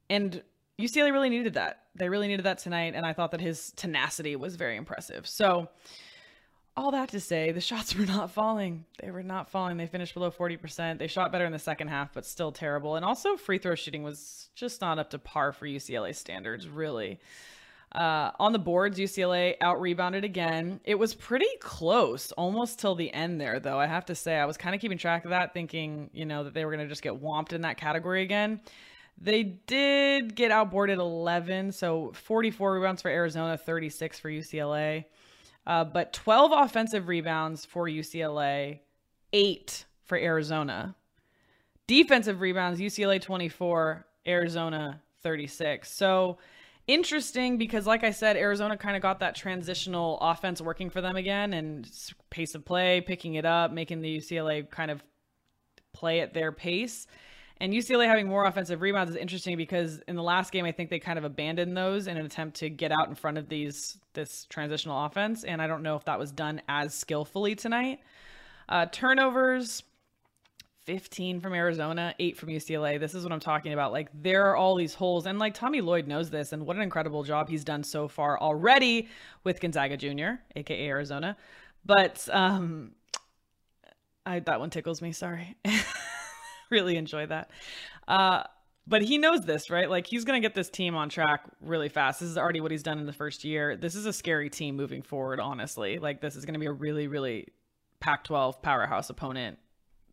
and 0.08 0.42
UCLA 0.78 1.12
really 1.12 1.30
needed 1.30 1.54
that. 1.54 1.84
They 1.94 2.08
really 2.08 2.28
needed 2.28 2.44
that 2.44 2.58
tonight, 2.58 2.94
and 2.94 3.04
I 3.04 3.12
thought 3.12 3.32
that 3.32 3.40
his 3.40 3.72
tenacity 3.72 4.36
was 4.36 4.54
very 4.56 4.76
impressive. 4.76 5.26
So, 5.26 5.68
all 6.78 6.92
that 6.92 7.10
to 7.10 7.20
say, 7.20 7.52
the 7.52 7.60
shots 7.70 7.94
were 7.94 8.06
not 8.06 8.30
falling. 8.30 8.84
They 9.02 9.10
were 9.10 9.22
not 9.22 9.50
falling. 9.50 9.76
They 9.76 9.86
finished 9.86 10.14
below 10.14 10.30
40%. 10.30 10.98
They 10.98 11.06
shot 11.06 11.32
better 11.32 11.44
in 11.44 11.52
the 11.52 11.58
second 11.58 11.88
half, 11.88 12.14
but 12.14 12.24
still 12.24 12.52
terrible. 12.52 12.96
And 12.96 13.04
also, 13.04 13.36
free 13.36 13.58
throw 13.58 13.74
shooting 13.74 14.02
was 14.02 14.48
just 14.54 14.80
not 14.80 14.98
up 14.98 15.10
to 15.10 15.18
par 15.18 15.52
for 15.52 15.66
UCLA 15.66 16.14
standards, 16.14 16.68
really. 16.68 17.20
Uh, 17.90 18.30
on 18.38 18.52
the 18.52 18.58
boards, 18.58 18.98
UCLA 18.98 19.54
out 19.60 19.80
rebounded 19.80 20.22
again. 20.22 20.78
It 20.84 20.96
was 20.96 21.14
pretty 21.14 21.48
close 21.60 22.32
almost 22.32 22.78
till 22.78 22.94
the 22.94 23.12
end 23.14 23.40
there, 23.40 23.60
though. 23.60 23.78
I 23.78 23.86
have 23.86 24.06
to 24.06 24.14
say, 24.14 24.36
I 24.36 24.44
was 24.44 24.58
kind 24.58 24.74
of 24.74 24.80
keeping 24.80 24.98
track 24.98 25.24
of 25.24 25.30
that, 25.30 25.54
thinking, 25.54 26.10
you 26.12 26.26
know, 26.26 26.44
that 26.44 26.52
they 26.52 26.64
were 26.64 26.70
going 26.70 26.84
to 26.84 26.88
just 26.88 27.02
get 27.02 27.14
whomped 27.14 27.54
in 27.54 27.62
that 27.62 27.78
category 27.78 28.22
again. 28.22 28.60
They 29.20 29.42
did 29.42 30.36
get 30.36 30.52
outboarded 30.52 30.98
11, 30.98 31.72
so 31.72 32.12
44 32.14 32.74
rebounds 32.74 33.02
for 33.02 33.10
Arizona, 33.10 33.56
36 33.56 34.20
for 34.20 34.30
UCLA. 34.30 35.06
Uh, 35.68 35.84
but 35.84 36.14
12 36.14 36.50
offensive 36.52 37.08
rebounds 37.08 37.66
for 37.66 37.86
UCLA, 37.86 38.80
eight 39.34 39.84
for 40.04 40.16
Arizona. 40.16 40.96
Defensive 41.86 42.40
rebounds, 42.40 42.80
UCLA 42.80 43.20
24, 43.20 44.06
Arizona 44.26 45.02
36. 45.22 45.90
So, 45.90 46.38
interesting 46.86 47.58
because 47.58 47.86
like 47.86 48.02
i 48.02 48.10
said 48.10 48.34
arizona 48.34 48.74
kind 48.74 48.96
of 48.96 49.02
got 49.02 49.20
that 49.20 49.34
transitional 49.34 50.18
offense 50.22 50.58
working 50.58 50.88
for 50.88 51.02
them 51.02 51.16
again 51.16 51.52
and 51.52 51.86
pace 52.30 52.54
of 52.54 52.64
play 52.64 53.02
picking 53.02 53.34
it 53.34 53.44
up 53.44 53.70
making 53.70 54.00
the 54.00 54.16
ucla 54.16 54.68
kind 54.70 54.90
of 54.90 55.04
play 55.92 56.20
at 56.20 56.32
their 56.32 56.50
pace 56.50 57.06
and 57.60 57.72
ucla 57.72 58.06
having 58.06 58.26
more 58.26 58.44
offensive 58.44 58.80
rebounds 58.80 59.10
is 59.10 59.16
interesting 59.16 59.56
because 59.56 60.00
in 60.08 60.16
the 60.16 60.22
last 60.22 60.52
game 60.52 60.64
i 60.64 60.72
think 60.72 60.90
they 60.90 60.98
kind 60.98 61.18
of 61.18 61.24
abandoned 61.24 61.76
those 61.76 62.06
in 62.06 62.16
an 62.16 62.26
attempt 62.26 62.56
to 62.56 62.68
get 62.68 62.92
out 62.92 63.08
in 63.08 63.14
front 63.14 63.38
of 63.38 63.48
these 63.48 63.98
this 64.14 64.46
transitional 64.48 65.04
offense 65.04 65.44
and 65.44 65.60
i 65.60 65.66
don't 65.66 65.82
know 65.82 65.96
if 65.96 66.04
that 66.04 66.18
was 66.18 66.32
done 66.32 66.60
as 66.68 66.94
skillfully 66.94 67.54
tonight 67.54 68.00
uh, 68.68 68.84
turnovers 68.92 69.82
15 70.88 71.42
from 71.42 71.52
Arizona, 71.52 72.14
8 72.18 72.38
from 72.38 72.48
UCLA. 72.48 72.98
This 72.98 73.14
is 73.14 73.22
what 73.22 73.30
I'm 73.30 73.40
talking 73.40 73.74
about. 73.74 73.92
Like 73.92 74.08
there 74.14 74.46
are 74.46 74.56
all 74.56 74.74
these 74.74 74.94
holes 74.94 75.26
and 75.26 75.38
like 75.38 75.52
Tommy 75.52 75.82
Lloyd 75.82 76.06
knows 76.06 76.30
this 76.30 76.54
and 76.54 76.64
what 76.64 76.76
an 76.76 76.82
incredible 76.82 77.22
job 77.24 77.50
he's 77.50 77.62
done 77.62 77.84
so 77.84 78.08
far 78.08 78.40
already 78.40 79.10
with 79.44 79.60
Gonzaga 79.60 79.98
Jr., 79.98 80.40
aka 80.56 80.88
Arizona. 80.88 81.36
But 81.84 82.26
um 82.32 82.92
I 84.24 84.38
that 84.38 84.60
one 84.60 84.70
tickles 84.70 85.02
me, 85.02 85.12
sorry. 85.12 85.56
really 86.70 86.96
enjoy 86.96 87.26
that. 87.26 87.50
Uh 88.06 88.44
but 88.86 89.02
he 89.02 89.18
knows 89.18 89.44
this, 89.44 89.68
right? 89.68 89.90
Like 89.90 90.06
he's 90.06 90.24
going 90.24 90.40
to 90.40 90.46
get 90.46 90.54
this 90.54 90.70
team 90.70 90.94
on 90.94 91.10
track 91.10 91.44
really 91.60 91.90
fast. 91.90 92.20
This 92.20 92.30
is 92.30 92.38
already 92.38 92.62
what 92.62 92.70
he's 92.70 92.82
done 92.82 92.98
in 92.98 93.04
the 93.04 93.12
first 93.12 93.44
year. 93.44 93.76
This 93.76 93.94
is 93.94 94.06
a 94.06 94.14
scary 94.14 94.48
team 94.48 94.76
moving 94.76 95.02
forward, 95.02 95.40
honestly. 95.40 95.98
Like 95.98 96.22
this 96.22 96.36
is 96.36 96.46
going 96.46 96.54
to 96.54 96.60
be 96.60 96.66
a 96.66 96.72
really 96.72 97.06
really 97.06 97.48
Pac 98.00 98.24
12 98.24 98.62
powerhouse 98.62 99.10
opponent 99.10 99.58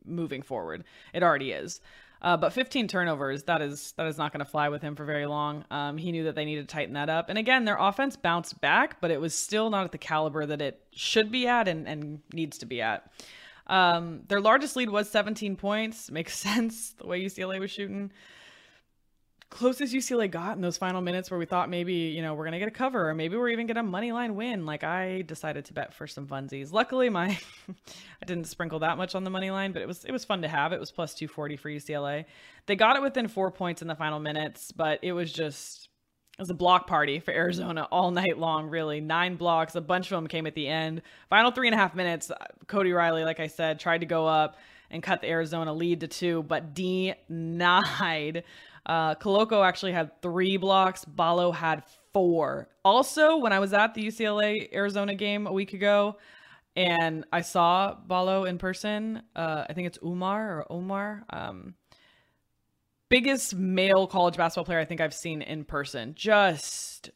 moving 0.05 0.41
forward. 0.41 0.83
It 1.13 1.23
already 1.23 1.51
is. 1.51 1.79
Uh, 2.21 2.35
but 2.35 2.53
15 2.53 2.87
turnovers, 2.87 3.43
that 3.43 3.61
is 3.61 3.93
that 3.97 4.07
is 4.07 4.17
not 4.17 4.31
going 4.31 4.43
to 4.43 4.49
fly 4.49 4.69
with 4.69 4.81
him 4.81 4.95
for 4.95 5.05
very 5.05 5.25
long. 5.25 5.63
Um, 5.69 5.97
he 5.97 6.11
knew 6.11 6.23
that 6.23 6.35
they 6.35 6.45
needed 6.45 6.67
to 6.67 6.73
tighten 6.73 6.95
that 6.95 7.09
up. 7.09 7.29
And 7.29 7.37
again, 7.37 7.65
their 7.65 7.77
offense 7.77 8.15
bounced 8.15 8.59
back, 8.61 8.99
but 8.99 9.11
it 9.11 9.21
was 9.21 9.35
still 9.35 9.69
not 9.69 9.85
at 9.85 9.91
the 9.91 9.97
caliber 9.97 10.45
that 10.45 10.61
it 10.61 10.81
should 10.91 11.31
be 11.31 11.47
at 11.47 11.67
and, 11.67 11.87
and 11.87 12.21
needs 12.33 12.57
to 12.59 12.65
be 12.65 12.81
at. 12.81 13.11
Um, 13.67 14.21
their 14.27 14.41
largest 14.41 14.75
lead 14.75 14.89
was 14.89 15.09
17 15.09 15.55
points. 15.55 16.11
Makes 16.11 16.37
sense 16.37 16.93
the 16.97 17.07
way 17.07 17.23
UCLA 17.23 17.59
was 17.59 17.71
shooting 17.71 18.11
closest 19.55 19.93
UCLA 19.93 20.29
got 20.29 20.55
in 20.55 20.61
those 20.61 20.77
final 20.77 21.01
minutes 21.01 21.31
where 21.31 21.39
we 21.39 21.45
thought 21.45 21.69
maybe, 21.69 21.93
you 21.93 22.21
know, 22.21 22.33
we're 22.33 22.43
going 22.43 22.53
to 22.53 22.59
get 22.59 22.67
a 22.67 22.71
cover 22.71 23.09
or 23.09 23.13
maybe 23.13 23.37
we're 23.37 23.49
even 23.49 23.67
going 23.67 23.75
to 23.75 23.83
money 23.83 24.11
line 24.11 24.35
win. 24.35 24.65
Like 24.65 24.83
I 24.83 25.21
decided 25.21 25.65
to 25.65 25.73
bet 25.73 25.93
for 25.93 26.07
some 26.07 26.27
funsies. 26.27 26.73
Luckily 26.73 27.09
my 27.09 27.37
I 27.69 28.25
didn't 28.25 28.47
sprinkle 28.47 28.79
that 28.79 28.97
much 28.97 29.15
on 29.15 29.23
the 29.23 29.29
money 29.29 29.51
line, 29.51 29.71
but 29.71 29.81
it 29.81 29.87
was 29.87 30.03
it 30.03 30.11
was 30.11 30.25
fun 30.25 30.41
to 30.41 30.47
have. 30.47 30.73
It 30.73 30.79
was 30.79 30.91
plus 30.91 31.13
240 31.13 31.55
for 31.55 31.69
UCLA. 31.69 32.25
They 32.65 32.75
got 32.75 32.97
it 32.97 33.01
within 33.01 33.27
4 33.27 33.51
points 33.51 33.81
in 33.81 33.87
the 33.87 33.95
final 33.95 34.19
minutes, 34.19 34.71
but 34.71 34.99
it 35.01 35.13
was 35.13 35.31
just 35.31 35.89
it 36.37 36.41
was 36.41 36.49
a 36.49 36.55
block 36.55 36.85
party 36.85 37.19
for 37.19 37.31
Arizona 37.31 37.87
all 37.91 38.11
night 38.11 38.37
long, 38.37 38.67
really. 38.67 38.99
Nine 38.99 39.37
blocks. 39.37 39.75
A 39.75 39.81
bunch 39.81 40.11
of 40.11 40.17
them 40.17 40.27
came 40.27 40.45
at 40.45 40.53
the 40.53 40.67
end. 40.67 41.01
Final 41.29 41.51
three 41.51 41.67
and 41.67 41.73
a 41.73 41.77
half 41.77 41.95
minutes, 41.95 42.29
Cody 42.67 42.91
Riley, 42.91 43.23
like 43.23 43.39
I 43.39 43.47
said, 43.47 43.79
tried 43.79 43.99
to 43.99 44.05
go 44.05 44.27
up 44.27 44.57
and 44.91 45.01
cut 45.01 45.21
the 45.21 45.29
Arizona 45.29 45.73
lead 45.73 46.01
to 46.01 46.07
two, 46.07 46.43
but 46.43 46.73
denied. 46.73 48.43
Uh, 48.87 49.15
Koloko 49.15 49.65
actually 49.65 49.93
had 49.93 50.21
three 50.21 50.57
blocks. 50.57 51.05
Ballo 51.05 51.51
had 51.51 51.81
four. 52.13 52.69
Also, 52.83 53.37
when 53.37 53.51
I 53.51 53.57
was 53.57 53.73
at 53.73 53.95
the 53.95 54.03
UCLA 54.03 54.71
Arizona 54.71 55.15
game 55.15 55.47
a 55.47 55.51
week 55.51 55.73
ago, 55.73 56.17
and 56.75 57.25
I 57.33 57.41
saw 57.41 57.95
Ballo 57.95 58.45
in 58.45 58.59
person, 58.59 59.23
uh, 59.35 59.65
I 59.67 59.73
think 59.73 59.87
it's 59.87 59.97
Umar 60.03 60.59
or 60.59 60.71
Omar. 60.71 61.25
Um, 61.31 61.73
biggest 63.09 63.55
male 63.55 64.07
college 64.07 64.37
basketball 64.37 64.65
player 64.65 64.79
I 64.79 64.85
think 64.85 65.01
I've 65.01 65.13
seen 65.13 65.41
in 65.41 65.63
person. 65.63 66.13
Just 66.15 67.09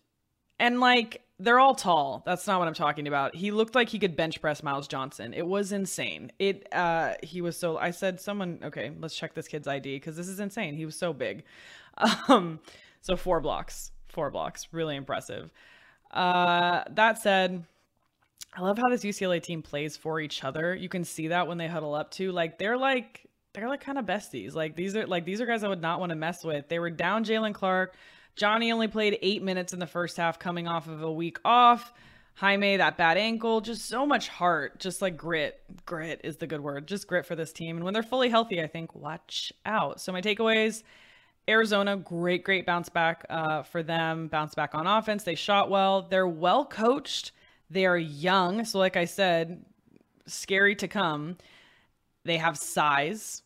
and 0.60 0.80
like 0.80 1.22
they're 1.40 1.60
all 1.60 1.74
tall. 1.74 2.22
That's 2.26 2.46
not 2.48 2.60
what 2.60 2.68
I'm 2.68 2.74
talking 2.74 3.08
about. 3.08 3.34
He 3.34 3.52
looked 3.52 3.74
like 3.74 3.88
he 3.88 3.98
could 3.98 4.18
bench 4.18 4.42
press 4.42 4.62
Myles 4.62 4.88
Johnson. 4.88 5.34
It 5.34 5.48
was 5.48 5.72
insane. 5.72 6.32
It 6.38 6.68
uh 6.74 7.14
he 7.24 7.42
was 7.42 7.58
so 7.58 7.78
I 7.78 7.92
said 7.92 8.20
someone 8.20 8.60
okay, 8.64 8.92
let's 9.00 9.16
check 9.16 9.34
this 9.34 9.48
kid's 9.48 9.68
ID 9.68 10.00
cuz 10.00 10.16
this 10.16 10.28
is 10.28 10.40
insane. 10.40 10.76
He 10.76 10.86
was 10.86 10.98
so 10.98 11.14
big. 11.14 11.44
Um 12.28 12.60
so 13.02 13.16
four 13.16 13.42
blocks. 13.42 13.92
Four 14.10 14.32
blocks. 14.32 14.68
Really 14.72 14.96
impressive. 14.96 15.52
Uh 16.12 16.84
that 16.92 17.20
said, 17.20 17.66
I 18.54 18.62
love 18.62 18.78
how 18.78 18.90
this 18.90 19.04
UCLA 19.04 19.42
team 19.42 19.62
plays 19.62 19.96
for 19.96 20.20
each 20.20 20.44
other. 20.44 20.76
You 20.76 20.90
can 20.90 21.04
see 21.04 21.30
that 21.30 21.48
when 21.48 21.58
they 21.58 21.68
huddle 21.68 21.94
up 21.94 22.12
too. 22.12 22.32
Like 22.32 22.58
they're 22.58 22.78
like 22.78 23.29
they're 23.60 23.70
like 23.70 23.82
kind 23.82 23.98
of 23.98 24.06
besties. 24.06 24.54
Like 24.56 24.76
these 24.76 24.96
are 24.96 25.06
like 25.08 25.26
these 25.26 25.42
are 25.42 25.46
guys 25.46 25.64
I 25.64 25.68
would 25.68 25.82
not 25.82 26.00
want 26.00 26.12
to 26.12 26.16
mess 26.16 26.44
with. 26.44 26.68
They 26.68 26.80
were 26.80 26.90
down 26.90 27.24
Jaylen 27.24 27.54
Clark 27.54 27.96
Johnny 28.40 28.72
only 28.72 28.88
played 28.88 29.20
eight 29.22 29.44
minutes 29.44 29.74
in 29.74 29.80
the 29.80 29.86
first 29.86 30.16
half, 30.16 30.40
coming 30.40 30.66
off 30.66 30.88
of 30.88 31.02
a 31.02 31.12
week 31.12 31.40
off. 31.44 31.92
Jaime, 32.36 32.78
that 32.78 32.96
bad 32.96 33.18
ankle, 33.18 33.60
just 33.60 33.86
so 33.86 34.06
much 34.06 34.30
heart, 34.30 34.80
just 34.80 35.02
like 35.02 35.18
grit. 35.18 35.60
Grit 35.86 36.22
is 36.24 36.38
the 36.38 36.48
good 36.48 36.62
word. 36.62 36.88
Just 36.88 37.06
grit 37.06 37.26
for 37.26 37.36
this 37.36 37.52
team. 37.52 37.76
And 37.76 37.84
when 37.84 37.94
they're 37.94 38.02
fully 38.02 38.30
healthy, 38.30 38.62
I 38.62 38.68
think 38.68 38.96
watch 38.96 39.52
out. 39.66 40.00
So 40.00 40.14
my 40.14 40.22
takeaways 40.22 40.84
Arizona, 41.50 41.98
great, 41.98 42.46
great 42.46 42.66
bounce 42.66 42.88
back 42.88 43.26
uh, 43.30 43.64
for 43.64 43.84
them. 43.84 44.30
Bounce 44.30 44.56
back 44.56 44.74
on 44.74 44.88
offense. 44.88 45.24
They 45.24 45.36
shot 45.36 45.70
well. 45.70 46.04
They're 46.04 46.28
well 46.28 46.64
coached. 46.64 47.34
They 47.70 47.86
are 47.86 47.98
young. 47.98 48.64
So, 48.64 48.80
like 48.80 48.96
I 48.96 49.06
said, 49.06 49.66
scary 50.28 50.76
to 50.76 50.88
come. 50.88 51.38
They 52.24 52.38
have 52.38 52.56
size. 52.56 53.42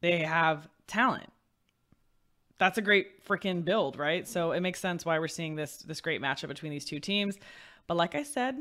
They 0.00 0.20
have 0.20 0.68
talent. 0.86 1.30
That's 2.58 2.78
a 2.78 2.82
great 2.82 3.24
freaking 3.24 3.64
build, 3.64 3.96
right? 3.96 4.26
So 4.26 4.52
it 4.52 4.60
makes 4.60 4.80
sense 4.80 5.04
why 5.04 5.18
we're 5.18 5.28
seeing 5.28 5.54
this 5.54 5.76
this 5.78 6.00
great 6.00 6.20
matchup 6.20 6.48
between 6.48 6.72
these 6.72 6.84
two 6.84 6.98
teams. 6.98 7.36
But 7.86 7.96
like 7.96 8.14
I 8.14 8.22
said, 8.22 8.56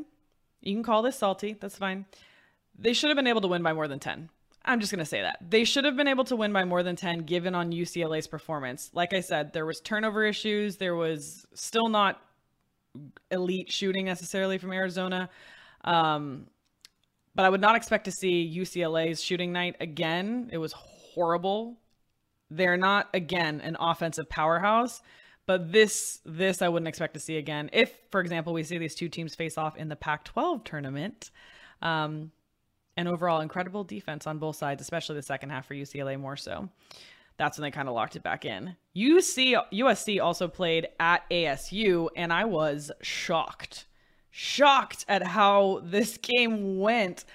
you 0.62 0.74
can 0.74 0.84
call 0.84 1.02
this 1.02 1.18
salty. 1.18 1.58
That's 1.60 1.78
fine. 1.78 2.06
They 2.78 2.94
should 2.94 3.10
have 3.10 3.18
been 3.18 3.28
able 3.28 3.42
to 3.42 3.48
win 3.48 3.64
by 3.64 3.74
more 3.74 3.88
than 3.88 4.00
10. 4.00 4.30
I'm 4.66 4.80
just 4.80 4.92
going 4.92 5.00
to 5.00 5.06
say 5.06 5.22
that. 5.22 5.40
They 5.50 5.64
should 5.64 5.86
have 5.86 5.96
been 5.96 6.10
able 6.10 6.26
to 6.26 6.36
win 6.36 6.52
by 6.52 6.66
more 6.66 6.84
than 6.84 6.96
10 6.96 7.20
given 7.20 7.56
on 7.56 7.72
UCLA's 7.72 8.28
performance. 8.28 8.92
Like 8.94 9.14
I 9.14 9.22
said, 9.22 9.54
there 9.54 9.66
was 9.66 9.80
turnover 9.80 10.26
issues. 10.26 10.76
There 10.76 10.96
was 10.96 11.46
still 11.54 11.88
not 11.88 12.22
elite 13.32 13.72
shooting 13.72 14.06
necessarily 14.06 14.58
from 14.58 14.74
Arizona. 14.74 15.30
Um, 15.86 16.48
but 17.34 17.46
I 17.46 17.50
would 17.50 17.62
not 17.62 17.76
expect 17.76 18.06
to 18.06 18.12
see 18.12 18.54
UCLA's 18.58 19.24
shooting 19.24 19.54
night 19.54 19.78
again. 19.80 20.50
It 20.52 20.58
was. 20.58 20.74
They're 22.50 22.78
not 22.78 23.10
again 23.14 23.62
an 23.62 23.76
offensive 23.80 24.30
powerhouse, 24.30 25.02
but 25.46 25.72
this 25.72 26.20
this 26.26 26.62
I 26.62 26.70
wouldn't 26.70 26.88
expect 26.88 27.14
to 27.16 27.20
see 27.20 27.38
again. 27.38 27.70
If, 27.74 27.92
for 28.12 28.22
example, 28.22 28.54
we 28.54 28.64
see 28.64 28.78
these 28.78 28.96
two 28.96 29.10
teams 29.10 29.36
face 29.36 29.58
off 29.58 29.76
in 29.78 29.90
the 29.90 29.96
Pac-12 29.96 30.64
tournament, 30.64 31.32
um, 31.82 32.32
and 32.96 33.08
overall 33.08 33.42
incredible 33.42 33.84
defense 33.84 34.28
on 34.28 34.40
both 34.40 34.56
sides, 34.56 34.82
especially 34.82 35.16
the 35.16 35.22
second 35.22 35.50
half 35.50 35.68
for 35.68 35.76
UCLA 35.76 36.20
more 36.20 36.38
so. 36.38 36.70
That's 37.38 37.58
when 37.58 37.64
they 37.64 37.72
kind 37.72 37.88
of 37.88 37.94
locked 37.94 38.16
it 38.16 38.24
back 38.24 38.46
in. 38.46 38.76
UC 38.96 39.56
USC 39.72 40.22
also 40.22 40.48
played 40.48 40.88
at 41.00 41.30
ASU, 41.30 42.10
and 42.16 42.34
I 42.34 42.46
was 42.46 42.92
shocked, 43.02 43.86
shocked 44.32 45.06
at 45.08 45.22
how 45.22 45.82
this 45.84 46.18
game 46.18 46.80
went. 46.80 47.26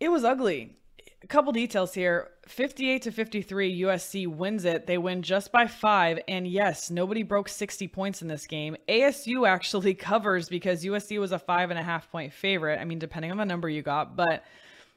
It 0.00 0.08
was 0.08 0.24
ugly 0.24 0.76
a 1.22 1.26
couple 1.26 1.52
details 1.52 1.92
here. 1.92 2.30
58 2.46 3.02
to 3.02 3.12
53 3.12 3.80
usc 3.82 4.26
wins 4.26 4.64
it. 4.64 4.86
They 4.86 4.98
win 4.98 5.22
just 5.22 5.52
by 5.52 5.66
five 5.66 6.18
and 6.26 6.46
yes 6.46 6.90
nobody 6.90 7.22
broke 7.22 7.48
60 7.48 7.86
points 7.88 8.22
in 8.22 8.28
this 8.28 8.46
game. 8.46 8.76
Asu 8.88 9.46
actually 9.48 9.94
covers 9.94 10.48
because 10.48 10.84
usc 10.84 11.18
was 11.18 11.32
a 11.32 11.38
five 11.38 11.70
and 11.70 11.78
a 11.78 11.82
half 11.82 12.10
point 12.10 12.32
favorite. 12.32 12.80
I 12.80 12.84
mean 12.84 12.98
depending 12.98 13.30
on 13.30 13.36
the 13.36 13.44
number 13.44 13.68
you 13.68 13.82
got 13.82 14.16
but 14.16 14.44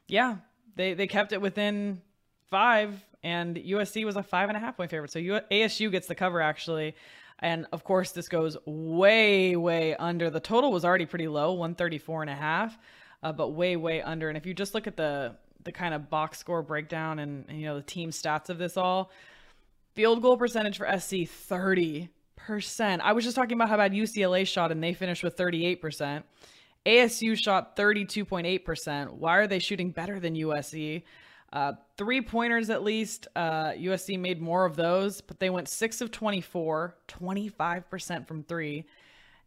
yeah 0.08 0.38
they 0.76 0.94
they 0.94 1.08
kept 1.08 1.34
it 1.34 1.42
within 1.42 2.02
five 2.50 3.04
and 3.24 3.58
usc 3.58 4.04
was 4.06 4.16
a 4.16 4.24
five 4.24 4.50
and 4.50 4.58
a 4.58 4.60
half 4.60 4.78
point 4.78 4.90
favorite. 4.90 5.12
So 5.12 5.20
asu 5.20 5.92
gets 5.92 6.08
the 6.08 6.16
cover 6.16 6.42
actually. 6.42 6.96
And 7.40 7.68
of 7.74 7.84
course 7.84 8.12
this 8.12 8.30
goes 8.30 8.56
way 8.66 9.58
way 9.58 9.96
under. 9.98 10.30
The 10.30 10.40
total 10.40 10.72
was 10.72 10.86
already 10.86 11.06
pretty 11.06 11.28
low 11.28 11.52
134 11.52 12.22
and 12.22 12.32
a 12.32 12.36
half 12.36 12.78
uh, 13.24 13.32
but 13.32 13.50
way 13.50 13.76
way 13.76 14.02
under. 14.02 14.28
And 14.28 14.38
if 14.38 14.46
you 14.46 14.54
just 14.54 14.74
look 14.74 14.86
at 14.86 14.98
the 14.98 15.36
the 15.64 15.72
kind 15.72 15.94
of 15.94 16.10
box 16.10 16.38
score 16.38 16.62
breakdown 16.62 17.20
and, 17.20 17.46
and 17.48 17.60
you 17.60 17.66
know 17.66 17.76
the 17.76 17.84
team 17.84 18.10
stats 18.10 18.50
of 18.50 18.58
this 18.58 18.78
all. 18.78 19.12
Field 19.96 20.22
goal 20.22 20.38
percentage 20.38 20.78
for 20.78 20.88
SC 21.00 21.30
30%. 21.50 22.10
I 23.02 23.14
was 23.14 23.24
just 23.24 23.36
talking 23.36 23.56
about 23.56 23.70
how 23.70 23.78
bad 23.78 23.92
UCLA 23.92 24.48
shot 24.48 24.72
and 24.72 24.84
they 24.84 24.94
finished 24.94 25.24
with 25.24 25.38
38%. 25.38 26.24
ASU 26.86 27.38
shot 27.38 27.76
32.8%. 27.78 29.12
Why 29.12 29.38
are 29.38 29.48
they 29.48 29.60
shooting 29.60 29.92
better 29.92 30.20
than 30.20 30.36
USC? 30.36 31.04
Uh, 31.54 31.74
three 31.98 32.22
pointers 32.22 32.72
at 32.72 32.84
least. 32.84 33.28
Uh, 33.36 33.72
USC 33.72 34.20
made 34.20 34.42
more 34.42 34.66
of 34.66 34.76
those, 34.76 35.22
but 35.22 35.40
they 35.40 35.52
went 35.52 35.70
six 35.70 36.02
of 36.02 36.12
24, 36.12 36.96
25% 37.08 38.28
from 38.28 38.44
three. 38.44 38.86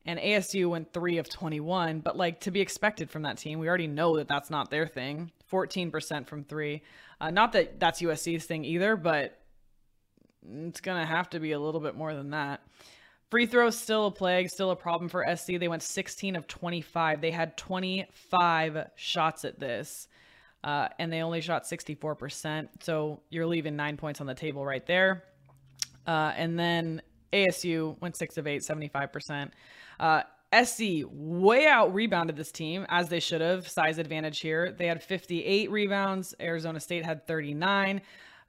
And 0.07 0.21
ASU 0.21 0.71
went 0.71 0.93
three 0.93 1.19
of 1.19 1.29
21, 1.29 1.99
but 1.99 2.17
like 2.17 2.39
to 2.41 2.53
be 2.53 2.61
expected 2.61 3.11
from 3.11 3.23
that 3.23 3.39
team. 3.39 3.59
We 3.59 3.69
already 3.69 3.89
know 3.89 4.17
that 4.19 4.29
that's 4.29 4.51
not 4.51 4.71
their 4.71 4.87
thing. 4.87 5.33
14% 5.51 6.27
from 6.27 6.45
three. 6.45 6.83
Uh, 7.21 7.31
not 7.31 7.53
that 7.53 7.81
that's 7.81 8.01
USC's 8.03 8.45
thing 8.45 8.65
either, 8.65 8.97
but 8.97 9.39
it's 10.49 10.81
going 10.81 11.01
to 11.01 11.07
have 11.07 11.31
to 11.31 11.41
be 11.41 11.53
a 11.53 11.59
little 11.59 11.81
bit 11.81 11.95
more 11.95 12.15
than 12.15 12.31
that. 12.31 12.63
Free 13.31 13.47
throws 13.47 13.77
still 13.77 14.07
a 14.07 14.11
plague, 14.11 14.49
still 14.49 14.71
a 14.71 14.77
problem 14.77 15.09
for 15.09 15.25
SC. 15.35 15.59
They 15.59 15.69
went 15.69 15.83
16 15.83 16.37
of 16.37 16.47
25. 16.47 17.21
They 17.21 17.33
had 17.33 17.57
25 17.57 18.87
shots 18.95 19.45
at 19.45 19.59
this, 19.59 20.07
uh, 20.63 20.89
and 21.01 21.13
they 21.13 21.23
only 21.23 21.41
shot 21.41 21.65
64%. 21.65 22.69
So 22.81 23.21
you're 23.31 23.47
leaving 23.47 23.75
nine 23.75 23.97
points 23.97 24.21
on 24.21 24.29
the 24.29 24.35
table 24.35 24.65
right 24.65 24.87
there. 24.87 25.25
Uh, 26.07 26.33
and 26.37 26.57
then 26.57 27.03
ASU 27.33 28.01
went 28.01 28.17
six 28.17 28.37
of 28.37 28.47
eight, 28.47 28.63
75%. 28.63 29.51
Uh, 29.99 30.23
SC 30.53 31.05
way 31.11 31.67
out 31.67 31.93
rebounded 31.93 32.37
this 32.37 32.53
team 32.53 32.87
as 32.89 33.09
they 33.09 33.21
should 33.21 33.41
have. 33.41 33.69
Size 33.69 33.99
advantage 33.99 34.41
here. 34.41 34.73
They 34.73 34.87
had 34.87 35.03
58 35.03 35.71
rebounds. 35.71 36.35
Arizona 36.41 36.81
State 36.81 37.05
had 37.05 37.27
39. 37.27 38.01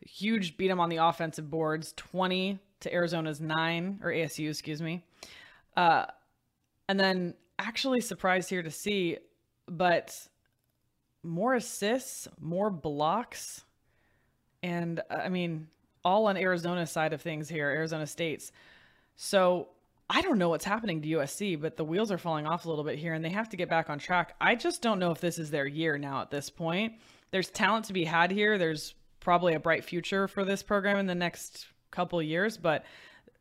Huge 0.02 0.58
beat 0.58 0.68
them 0.68 0.80
on 0.80 0.90
the 0.90 0.98
offensive 0.98 1.50
boards, 1.50 1.94
20 1.98 2.60
to 2.82 2.94
Arizona's 2.94 3.42
nine 3.42 4.00
or 4.04 4.12
ASU, 4.12 4.50
excuse 4.50 4.82
me. 4.82 5.04
Uh, 5.76 6.06
and 6.88 7.00
then 7.00 7.34
actually 7.60 8.02
surprised 8.02 8.50
here 8.50 8.62
to 8.62 8.72
see, 8.72 9.18
but 9.68 10.16
more 11.24 11.56
assists, 11.56 12.28
more 12.40 12.70
blocks, 12.70 13.66
and 14.64 15.00
uh, 15.10 15.16
I 15.16 15.30
mean 15.30 15.68
all 16.06 16.28
on 16.28 16.38
Arizona's 16.38 16.92
side 16.92 17.14
of 17.14 17.22
things 17.22 17.50
here, 17.50 17.70
Arizona 17.70 18.08
State's. 18.08 18.52
So 19.16 19.70
I 20.10 20.22
don't 20.22 20.38
know 20.38 20.50
what's 20.50 20.66
happening 20.66 21.02
to 21.02 21.08
USC, 21.10 21.60
but 21.60 21.76
the 21.76 21.84
wheels 21.84 22.12
are 22.12 22.18
falling 22.18 22.48
off 22.48 22.66
a 22.66 22.70
little 22.70 22.86
bit 22.86 22.98
here 22.98 23.14
and 23.14 23.24
they 23.24 23.30
have 23.30 23.50
to 23.50 23.58
get 23.58 23.70
back 23.70 23.90
on 23.90 24.00
track. 24.00 24.36
I 24.40 24.56
just 24.56 24.82
don't 24.82 25.00
know 25.00 25.12
if 25.12 25.20
this 25.20 25.38
is 25.38 25.52
their 25.52 25.68
year 25.68 25.98
now 25.98 26.22
at 26.22 26.32
this 26.32 26.50
point. 26.50 26.94
There's 27.32 27.50
talent 27.50 27.86
to 27.86 27.94
be 27.94 28.06
had 28.06 28.32
here. 28.32 28.58
There's 28.58 28.96
probably 29.20 29.54
a 29.54 29.60
bright 29.60 29.84
future 29.84 30.30
for 30.30 30.46
this 30.46 30.64
program 30.64 30.98
in 30.98 31.08
the 31.08 31.16
next 31.16 31.68
couple 31.92 32.22
years, 32.22 32.58
but 32.58 32.86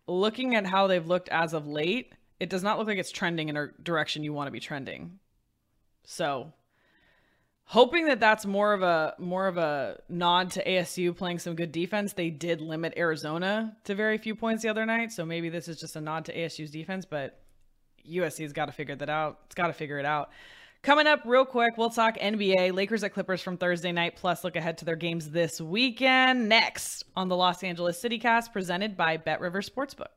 looking 0.09 0.57
at 0.57 0.66
how 0.66 0.88
they've 0.88 1.07
looked 1.07 1.29
as 1.29 1.52
of 1.52 1.68
late, 1.68 2.12
it 2.40 2.50
does 2.50 2.64
not 2.64 2.79
look 2.79 2.88
like 2.88 2.98
it's 2.98 3.12
trending 3.12 3.48
in 3.48 3.57
a 3.57 3.68
direction 3.83 4.24
you 4.24 4.33
want 4.33 4.48
to 4.48 4.52
be 4.52 4.61
trending. 4.61 5.20
So 6.05 6.52
hoping 7.66 8.07
that 8.07 8.20
that's 8.20 8.46
more 8.46 8.72
of 8.72 8.83
a 8.83 9.14
more 9.18 9.46
of 9.46 9.59
a 9.59 9.98
nod 10.09 10.52
to 10.52 10.64
ASU 10.64 11.14
playing 11.14 11.38
some 11.38 11.55
good 11.55 11.72
defense. 11.72 12.12
They 12.14 12.31
did 12.31 12.61
limit 12.61 12.94
Arizona 12.96 13.76
to 13.85 13.94
very 13.94 14.18
few 14.18 14.35
points 14.35 14.62
the 14.62 14.68
other 14.68 14.87
night, 14.87 15.12
so 15.12 15.24
maybe 15.26 15.48
this 15.48 15.68
is 15.68 15.79
just 15.79 15.96
a 15.96 16.00
nod 16.00 16.24
to 16.26 16.37
ASU's 16.37 16.70
defense, 16.70 17.05
but 17.05 17.40
USC's 18.09 18.52
got 18.52 18.66
to 18.66 18.72
figure 18.72 18.96
that 18.96 19.11
out. 19.11 19.40
It's 19.46 19.55
got 19.55 19.66
to 19.66 19.72
figure 19.72 19.98
it 19.98 20.07
out. 20.07 20.31
Coming 20.83 21.09
up 21.09 21.22
real 21.24 21.44
quick, 21.44 21.76
we'll 21.76 21.90
talk 21.90 22.16
NBA, 22.18 22.72
Lakers 22.72 23.02
at 23.02 23.12
Clippers 23.12 23.42
from 23.42 23.57
Thursday 23.57 23.90
night, 23.90 24.14
plus 24.14 24.44
look 24.44 24.55
ahead 24.55 24.79
to 24.79 24.85
their 24.85 24.94
games 24.94 25.31
this 25.31 25.61
weekend. 25.61 26.48
Next 26.48 27.05
on 27.16 27.29
the 27.29 27.35
Los 27.35 27.64
Angeles 27.64 28.00
City 28.00 28.18
Cast, 28.18 28.52
presented 28.52 28.96
by 28.96 29.16
Bet 29.16 29.40
River 29.40 29.62
Sportsbook. 29.62 30.12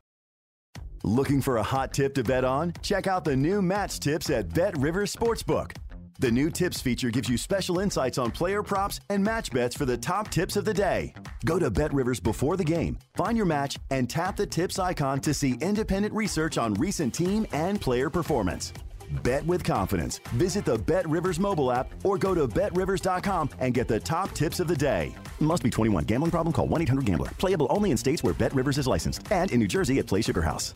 Looking 1.02 1.40
for 1.40 1.56
a 1.56 1.62
hot 1.62 1.92
tip 1.92 2.14
to 2.14 2.22
bet 2.22 2.44
on? 2.44 2.74
Check 2.82 3.08
out 3.08 3.24
the 3.24 3.34
new 3.34 3.62
match 3.62 3.98
tips 3.98 4.30
at 4.30 4.54
Bet 4.54 4.78
River 4.78 5.06
Sportsbook. 5.06 5.72
The 6.20 6.30
new 6.30 6.50
tips 6.50 6.82
feature 6.82 7.10
gives 7.10 7.30
you 7.30 7.38
special 7.38 7.78
insights 7.78 8.18
on 8.18 8.30
player 8.30 8.62
props 8.62 9.00
and 9.08 9.24
match 9.24 9.50
bets 9.50 9.74
for 9.74 9.86
the 9.86 9.96
top 9.96 10.28
tips 10.28 10.54
of 10.54 10.66
the 10.66 10.74
day. 10.74 11.14
Go 11.46 11.58
to 11.58 11.70
BetRivers 11.70 12.22
before 12.22 12.58
the 12.58 12.64
game, 12.64 12.98
find 13.14 13.38
your 13.38 13.46
match, 13.46 13.78
and 13.90 14.08
tap 14.08 14.36
the 14.36 14.44
tips 14.44 14.78
icon 14.78 15.20
to 15.20 15.32
see 15.32 15.56
independent 15.62 16.12
research 16.12 16.58
on 16.58 16.74
recent 16.74 17.14
team 17.14 17.46
and 17.52 17.80
player 17.80 18.10
performance. 18.10 18.74
Bet 19.22 19.46
with 19.46 19.64
confidence. 19.64 20.18
Visit 20.34 20.66
the 20.66 20.76
BetRivers 20.76 21.38
mobile 21.38 21.72
app 21.72 21.90
or 22.04 22.18
go 22.18 22.34
to 22.34 22.46
betrivers.com 22.46 23.48
and 23.58 23.72
get 23.72 23.88
the 23.88 23.98
top 23.98 24.32
tips 24.32 24.60
of 24.60 24.68
the 24.68 24.76
day. 24.76 25.14
Must 25.40 25.62
be 25.62 25.70
21. 25.70 26.04
Gambling 26.04 26.32
problem? 26.32 26.52
Call 26.52 26.66
1 26.66 26.82
800 26.82 27.06
Gambler. 27.06 27.28
Playable 27.38 27.66
only 27.70 27.92
in 27.92 27.96
states 27.96 28.22
where 28.22 28.34
BetRivers 28.34 28.76
is 28.76 28.86
licensed 28.86 29.32
and 29.32 29.50
in 29.52 29.58
New 29.58 29.68
Jersey 29.68 29.98
at 29.98 30.04
PlaySugarHouse. 30.04 30.74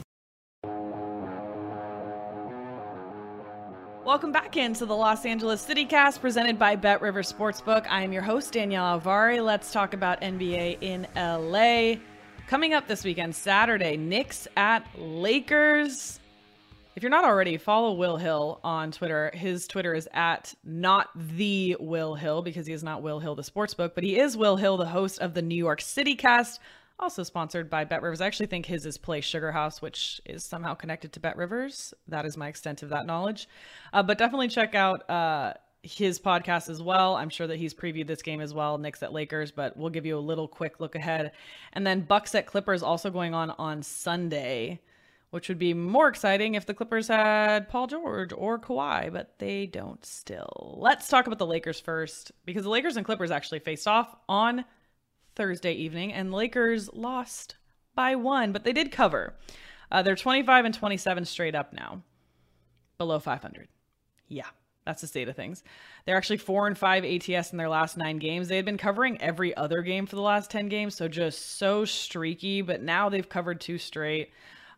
Welcome 4.05 4.33
back 4.33 4.59
into 4.59 4.85
the 4.85 4.95
Los 4.95 5.25
Angeles 5.25 5.63
City 5.63 5.87
Cast 5.87 6.21
presented 6.21 6.59
by 6.59 6.77
Bet 6.77 7.01
River 7.01 7.23
Sportsbook. 7.23 7.87
I 7.89 8.03
am 8.03 8.13
your 8.13 8.21
host, 8.21 8.53
Danielle 8.53 9.01
Alvari. 9.01 9.43
Let's 9.43 9.73
talk 9.73 9.95
about 9.95 10.21
NBA 10.21 10.77
in 10.83 11.07
LA. 11.17 11.99
Coming 12.47 12.75
up 12.75 12.87
this 12.87 13.03
weekend, 13.03 13.35
Saturday, 13.35 13.97
Knicks 13.97 14.47
at 14.59 14.87
Lakers. 14.99 16.21
If 16.95 17.03
you're 17.03 17.09
not 17.09 17.25
already, 17.25 17.57
follow 17.57 17.95
Will 17.95 18.19
Hill 18.19 18.61
on 18.63 18.93
Twitter. 18.93 19.31
His 19.33 19.67
Twitter 19.67 19.95
is 19.95 20.07
at 20.13 20.53
not 20.65 21.09
the 21.15 21.75
Will 21.81 22.15
Hill 22.15 22.43
because 22.43 22.67
he 22.67 22.75
is 22.75 22.85
not 22.85 23.01
Will 23.01 23.21
Hill, 23.21 23.35
the 23.35 23.43
sportsbook, 23.43 23.95
but 23.95 24.05
he 24.05 24.19
is 24.19 24.37
Will 24.37 24.57
Hill, 24.59 24.77
the 24.77 24.85
host 24.85 25.19
of 25.21 25.33
the 25.33 25.41
New 25.41 25.57
York 25.57 25.81
City 25.81 26.15
Cast 26.15 26.61
also 27.05 27.23
sponsored 27.23 27.69
by 27.69 27.85
BetRivers. 27.85 28.23
I 28.23 28.27
actually 28.27 28.47
think 28.47 28.65
his 28.65 28.87
is 28.87 28.97
PlaySugarHouse, 28.97 29.83
which 29.83 30.23
is 30.25 30.43
somehow 30.43 30.73
connected 30.73 31.13
to 31.13 31.21
BetRivers. 31.21 31.93
That 32.09 32.25
is 32.25 32.39
my 32.39 32.49
extent 32.49 32.83
of 32.83 32.89
that 32.89 33.05
knowledge. 33.05 33.47
Uh, 33.93 34.03
but 34.03 34.17
definitely 34.17 34.49
check 34.49 34.75
out 34.75 35.09
uh, 35.11 35.53
his 35.83 36.19
podcast 36.19 36.71
as 36.71 36.81
well. 36.81 37.15
I'm 37.15 37.29
sure 37.29 37.47
that 37.47 37.59
he's 37.59 37.75
previewed 37.75 38.07
this 38.07 38.23
game 38.23 38.41
as 38.41 38.55
well, 38.55 38.79
Knicks 38.79 39.03
at 39.03 39.13
Lakers, 39.13 39.53
but 39.53 39.77
we'll 39.77 39.91
give 39.91 40.07
you 40.07 40.17
a 40.17 40.19
little 40.19 40.49
quick 40.49 40.81
look 40.81 40.95
ahead. 40.95 41.33
And 41.75 41.87
then 41.87 42.01
Bucks 42.01 42.35
at 42.35 42.47
Clippers 42.47 42.83
also 42.83 43.11
going 43.11 43.35
on 43.35 43.51
on 43.51 43.83
Sunday, 43.83 44.81
which 45.29 45.51
would 45.51 45.59
be 45.59 45.75
more 45.75 46.09
exciting 46.09 46.55
if 46.55 46.65
the 46.65 46.73
Clippers 46.73 47.09
had 47.09 47.69
Paul 47.69 47.87
George 47.87 48.33
or 48.35 48.59
Kawhi, 48.59 49.13
but 49.13 49.39
they 49.39 49.67
don't 49.67 50.03
still. 50.07 50.79
Let's 50.81 51.09
talk 51.09 51.27
about 51.27 51.39
the 51.39 51.47
Lakers 51.47 51.81
first 51.81 52.33
because 52.47 52.63
the 52.65 52.71
Lakers 52.71 52.97
and 52.97 53.05
Clippers 53.05 53.31
actually 53.31 53.59
faced 53.59 53.87
off 53.87 54.17
on 54.27 54.65
Thursday 55.37 55.73
evening, 55.73 56.13
and 56.13 56.33
Lakers 56.33 56.93
lost 56.93 57.57
by 57.95 58.15
one, 58.15 58.53
but 58.53 58.65
they 58.65 58.73
did 58.73 58.93
cover. 58.93 59.35
Uh, 59.91 60.03
they're 60.03 60.17
25 60.17 60.65
and 60.65 60.75
27 60.75 61.25
straight 61.25 61.55
up 61.55 61.73
now, 61.73 62.03
below 62.99 63.19
500. 63.19 63.69
Yeah, 64.29 64.47
that's 64.85 65.01
the 65.01 65.07
state 65.07 65.29
of 65.29 65.37
things. 65.37 65.63
They're 66.05 66.17
actually 66.17 66.39
four 66.39 66.67
and 66.67 66.77
five 66.77 67.05
ATS 67.05 67.53
in 67.53 67.59
their 67.59 67.69
last 67.69 67.97
nine 67.97 68.19
games. 68.19 68.49
They 68.49 68.57
had 68.57 68.65
been 68.65 68.79
covering 68.79 69.21
every 69.21 69.57
other 69.57 69.83
game 69.83 70.07
for 70.07 70.17
the 70.17 70.23
last 70.23 70.51
10 70.51 70.69
games, 70.69 70.95
so 70.95 71.09
just 71.09 71.57
so 71.59 71.85
streaky, 71.85 72.63
but 72.63 72.83
now 72.83 73.09
they've 73.09 73.29
covered 73.29 73.61
two 73.61 73.79
straight. 73.79 74.31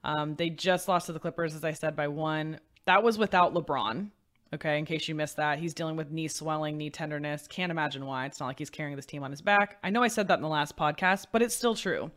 Um, 0.05 0.35
they 0.37 0.51
just 0.51 0.89
lost 0.89 1.07
to 1.07 1.13
the 1.13 1.19
Clippers, 1.19 1.55
as 1.55 1.65
I 1.65 1.73
said, 1.73 1.97
by 1.97 2.09
one. 2.09 2.61
That 2.85 3.03
was 3.03 3.19
without 3.19 3.55
LeBron. 3.55 4.11
Okay, 4.55 4.79
in 4.79 4.85
case 4.85 5.09
you 5.09 5.15
missed 5.15 5.37
that, 5.37 5.59
he's 5.59 5.75
dealing 5.75 5.97
with 5.97 6.13
knee 6.13 6.29
swelling, 6.29 6.77
knee 6.77 6.91
tenderness. 6.91 7.49
Can't 7.49 7.73
imagine 7.73 8.07
why. 8.07 8.27
It's 8.27 8.39
not 8.39 8.47
like 8.47 8.59
he's 8.59 8.71
carrying 8.71 8.95
this 8.95 9.07
team 9.07 9.25
on 9.25 9.33
his 9.33 9.43
back. 9.43 9.79
I 9.83 9.91
know 9.91 10.03
I 10.03 10.09
said 10.09 10.29
that 10.29 10.39
in 10.39 10.43
the 10.43 10.49
last 10.49 10.77
podcast, 10.77 11.27
but 11.33 11.43
it's 11.43 11.55
still 11.55 11.75
true. 11.75 12.11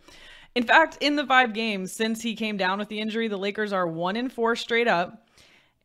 In 0.56 0.64
fact, 0.64 0.98
in 1.02 1.16
the 1.16 1.26
five 1.26 1.54
games 1.54 1.92
since 1.92 2.22
he 2.22 2.36
came 2.36 2.58
down 2.58 2.80
with 2.80 2.88
the 2.88 3.00
injury, 3.00 3.28
the 3.28 3.38
Lakers 3.38 3.74
are 3.74 3.88
one 3.88 4.16
in 4.16 4.30
four 4.30 4.56
straight 4.56 4.88
up 4.88 5.28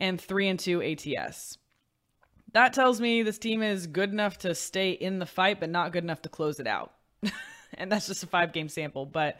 and 0.00 0.20
three 0.20 0.48
and 0.48 0.58
two 0.58 0.82
ATS. 0.82 1.58
That 2.52 2.72
tells 2.72 3.00
me 3.00 3.22
this 3.22 3.38
team 3.38 3.62
is 3.62 3.86
good 3.86 4.12
enough 4.12 4.38
to 4.38 4.54
stay 4.54 4.90
in 4.90 5.18
the 5.18 5.26
fight, 5.26 5.60
but 5.60 5.70
not 5.70 5.92
good 5.92 6.04
enough 6.04 6.22
to 6.22 6.28
close 6.28 6.60
it 6.60 6.66
out. 6.66 6.92
and 7.74 7.90
that's 7.90 8.06
just 8.06 8.22
a 8.22 8.26
five 8.26 8.52
game 8.52 8.68
sample. 8.68 9.06
But 9.06 9.38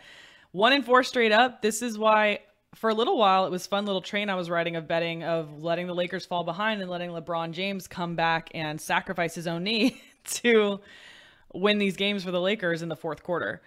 one 0.53 0.73
in 0.73 0.83
four 0.83 1.03
straight 1.03 1.33
up. 1.33 1.63
This 1.63 1.83
is 1.83 1.99
why 1.99 2.41
for 2.75 2.91
a 2.91 2.95
little 2.95 3.16
while, 3.16 3.47
it 3.47 3.51
was 3.51 3.66
fun 3.66 3.87
little 3.87 4.01
train 4.01 4.29
I 4.29 4.35
was 4.35 4.51
riding 4.51 4.77
of 4.77 4.89
betting 4.89 5.22
of 5.22 5.62
letting 5.62 5.87
the 5.87 5.95
Lakers 5.95 6.27
fall 6.27 6.45
behind 6.45 6.81
and 6.81 6.91
letting 6.91 7.11
LeBron 7.11 7.53
James 7.53 7.87
come 7.87 8.16
back 8.16 8.51
and 8.55 8.81
sacrifice 8.81 9.35
his 9.35 9.47
own 9.47 9.64
knee 9.64 10.01
to 10.25 10.81
win 11.53 11.79
these 11.79 11.97
games 11.97 12.25
for 12.25 12.31
the 12.31 12.41
Lakers 12.41 12.83
in 12.83 12.89
the 12.89 12.97
fourth 12.97 13.22
quarter. 13.22 13.62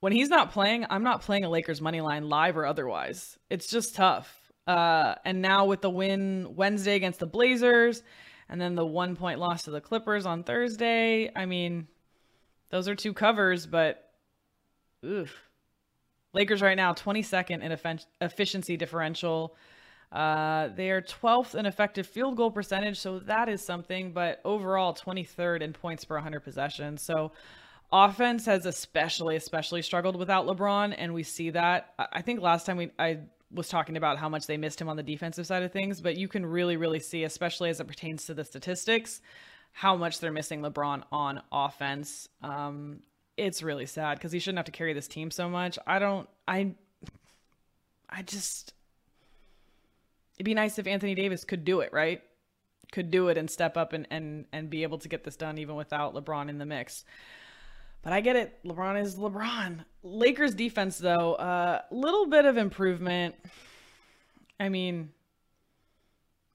When 0.00 0.12
he's 0.12 0.28
not 0.28 0.52
playing, 0.52 0.86
I'm 0.90 1.04
not 1.04 1.22
playing 1.22 1.44
a 1.44 1.48
Lakers 1.48 1.80
money 1.80 2.00
line 2.00 2.28
live 2.28 2.56
or 2.56 2.66
otherwise. 2.66 3.38
It's 3.48 3.68
just 3.68 3.94
tough. 3.94 4.52
Uh, 4.66 5.14
and 5.24 5.40
now 5.40 5.64
with 5.64 5.80
the 5.80 5.90
win 5.90 6.54
Wednesday 6.54 6.96
against 6.96 7.20
the 7.20 7.26
Blazers, 7.26 8.02
and 8.48 8.60
then 8.60 8.74
the 8.74 8.86
one 8.86 9.16
point 9.16 9.38
loss 9.38 9.62
to 9.64 9.70
the 9.70 9.80
Clippers 9.80 10.26
on 10.26 10.42
Thursday, 10.42 11.30
I 11.34 11.46
mean, 11.46 11.86
those 12.70 12.88
are 12.88 12.94
two 12.94 13.12
covers, 13.12 13.66
but 13.66 14.10
oof 15.04 15.51
Lakers 16.34 16.62
right 16.62 16.76
now 16.76 16.94
22nd 16.94 17.62
in 17.62 17.98
efficiency 18.20 18.76
differential. 18.76 19.54
Uh, 20.10 20.68
they 20.68 20.90
are 20.90 21.00
12th 21.00 21.54
in 21.54 21.64
effective 21.64 22.06
field 22.06 22.36
goal 22.36 22.50
percentage, 22.50 22.98
so 22.98 23.18
that 23.20 23.48
is 23.48 23.64
something. 23.64 24.12
But 24.12 24.40
overall, 24.44 24.94
23rd 24.94 25.62
in 25.62 25.72
points 25.72 26.04
per 26.04 26.16
100 26.16 26.40
possessions. 26.40 27.02
So 27.02 27.32
offense 27.90 28.44
has 28.46 28.66
especially, 28.66 29.36
especially 29.36 29.82
struggled 29.82 30.16
without 30.16 30.46
LeBron, 30.46 30.94
and 30.96 31.14
we 31.14 31.22
see 31.22 31.50
that. 31.50 31.94
I 31.98 32.20
think 32.22 32.40
last 32.40 32.66
time 32.66 32.76
we 32.76 32.90
I 32.98 33.20
was 33.50 33.68
talking 33.68 33.96
about 33.96 34.18
how 34.18 34.28
much 34.28 34.46
they 34.46 34.56
missed 34.56 34.80
him 34.80 34.88
on 34.88 34.96
the 34.96 35.02
defensive 35.02 35.46
side 35.46 35.62
of 35.62 35.72
things, 35.72 36.00
but 36.00 36.16
you 36.16 36.28
can 36.28 36.44
really, 36.44 36.76
really 36.76 37.00
see, 37.00 37.24
especially 37.24 37.68
as 37.70 37.80
it 37.80 37.86
pertains 37.86 38.24
to 38.26 38.34
the 38.34 38.44
statistics, 38.44 39.20
how 39.72 39.96
much 39.96 40.20
they're 40.20 40.32
missing 40.32 40.62
LeBron 40.62 41.02
on 41.12 41.42
offense. 41.50 42.28
Um, 42.42 43.00
it's 43.36 43.62
really 43.62 43.86
sad 43.86 44.18
because 44.18 44.32
he 44.32 44.38
shouldn't 44.38 44.58
have 44.58 44.66
to 44.66 44.72
carry 44.72 44.92
this 44.92 45.08
team 45.08 45.30
so 45.30 45.48
much. 45.48 45.78
I 45.86 45.98
don't. 45.98 46.28
I. 46.46 46.74
I 48.08 48.22
just. 48.22 48.74
It'd 50.36 50.44
be 50.44 50.54
nice 50.54 50.78
if 50.78 50.86
Anthony 50.86 51.14
Davis 51.14 51.44
could 51.44 51.64
do 51.64 51.80
it, 51.80 51.92
right? 51.92 52.22
Could 52.92 53.10
do 53.10 53.28
it 53.28 53.38
and 53.38 53.50
step 53.50 53.76
up 53.76 53.92
and 53.92 54.06
and 54.10 54.44
and 54.52 54.68
be 54.68 54.82
able 54.82 54.98
to 54.98 55.08
get 55.08 55.24
this 55.24 55.36
done 55.36 55.58
even 55.58 55.76
without 55.76 56.14
LeBron 56.14 56.48
in 56.48 56.58
the 56.58 56.66
mix. 56.66 57.04
But 58.02 58.12
I 58.12 58.20
get 58.20 58.36
it. 58.36 58.58
LeBron 58.64 59.00
is 59.00 59.14
LeBron. 59.14 59.84
Lakers 60.02 60.54
defense 60.54 60.98
though, 60.98 61.34
a 61.34 61.42
uh, 61.42 61.80
little 61.90 62.26
bit 62.26 62.44
of 62.44 62.56
improvement. 62.56 63.36
I 64.58 64.68
mean, 64.68 65.10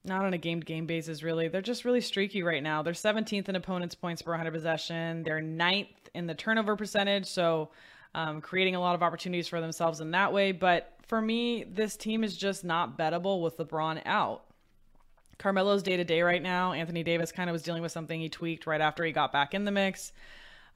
not 0.04 0.24
on 0.24 0.34
a 0.34 0.38
game 0.38 0.60
to 0.60 0.66
game 0.66 0.86
basis, 0.86 1.22
really. 1.22 1.48
They're 1.48 1.60
just 1.62 1.84
really 1.84 2.00
streaky 2.00 2.42
right 2.42 2.62
now. 2.62 2.82
They're 2.82 2.92
17th 2.92 3.48
in 3.48 3.56
opponents' 3.56 3.94
points 3.94 4.22
per 4.22 4.30
100 4.30 4.52
possession. 4.52 5.22
They're 5.22 5.40
ninth 5.40 5.88
in 6.18 6.26
the 6.26 6.34
turnover 6.34 6.76
percentage, 6.76 7.26
so 7.26 7.70
um, 8.14 8.40
creating 8.40 8.74
a 8.74 8.80
lot 8.80 8.94
of 8.94 9.02
opportunities 9.02 9.48
for 9.48 9.60
themselves 9.60 10.00
in 10.00 10.10
that 10.10 10.32
way. 10.32 10.52
But 10.52 10.92
for 11.06 11.22
me, 11.22 11.64
this 11.64 11.96
team 11.96 12.24
is 12.24 12.36
just 12.36 12.64
not 12.64 12.98
bettable 12.98 13.40
with 13.40 13.56
LeBron 13.56 14.02
out. 14.04 14.44
Carmelo's 15.38 15.84
day 15.84 15.96
to 15.96 16.04
day 16.04 16.22
right 16.22 16.42
now. 16.42 16.72
Anthony 16.72 17.04
Davis 17.04 17.30
kind 17.30 17.48
of 17.48 17.52
was 17.52 17.62
dealing 17.62 17.82
with 17.82 17.92
something 17.92 18.20
he 18.20 18.28
tweaked 18.28 18.66
right 18.66 18.80
after 18.80 19.04
he 19.04 19.12
got 19.12 19.32
back 19.32 19.54
in 19.54 19.64
the 19.64 19.70
mix. 19.70 20.12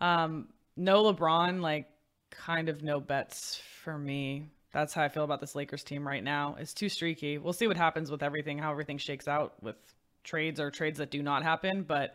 Um, 0.01 0.49
no 0.77 1.03
LeBron, 1.13 1.61
like 1.61 1.89
kind 2.31 2.69
of 2.69 2.83
no 2.83 3.01
bets 3.01 3.61
for 3.83 3.99
me. 3.99 4.45
That's 4.73 4.95
how 4.95 5.03
I 5.03 5.09
feel 5.09 5.25
about 5.25 5.41
this 5.41 5.55
Lakers 5.57 5.83
team 5.83 6.07
right 6.07 6.23
now. 6.23 6.57
It's 6.59 6.73
too 6.73 6.89
streaky. 6.89 7.39
We'll 7.39 7.53
see 7.53 7.67
what 7.67 7.77
happens 7.77 8.11
with 8.11 8.23
everything, 8.23 8.59
how 8.59 8.71
everything 8.71 8.99
shakes 8.99 9.27
out 9.27 9.55
with 9.61 9.77
trades 10.23 10.61
or 10.61 10.71
trades 10.71 10.99
that 10.99 11.11
do 11.11 11.23
not 11.23 11.43
happen, 11.43 11.83
but 11.83 12.15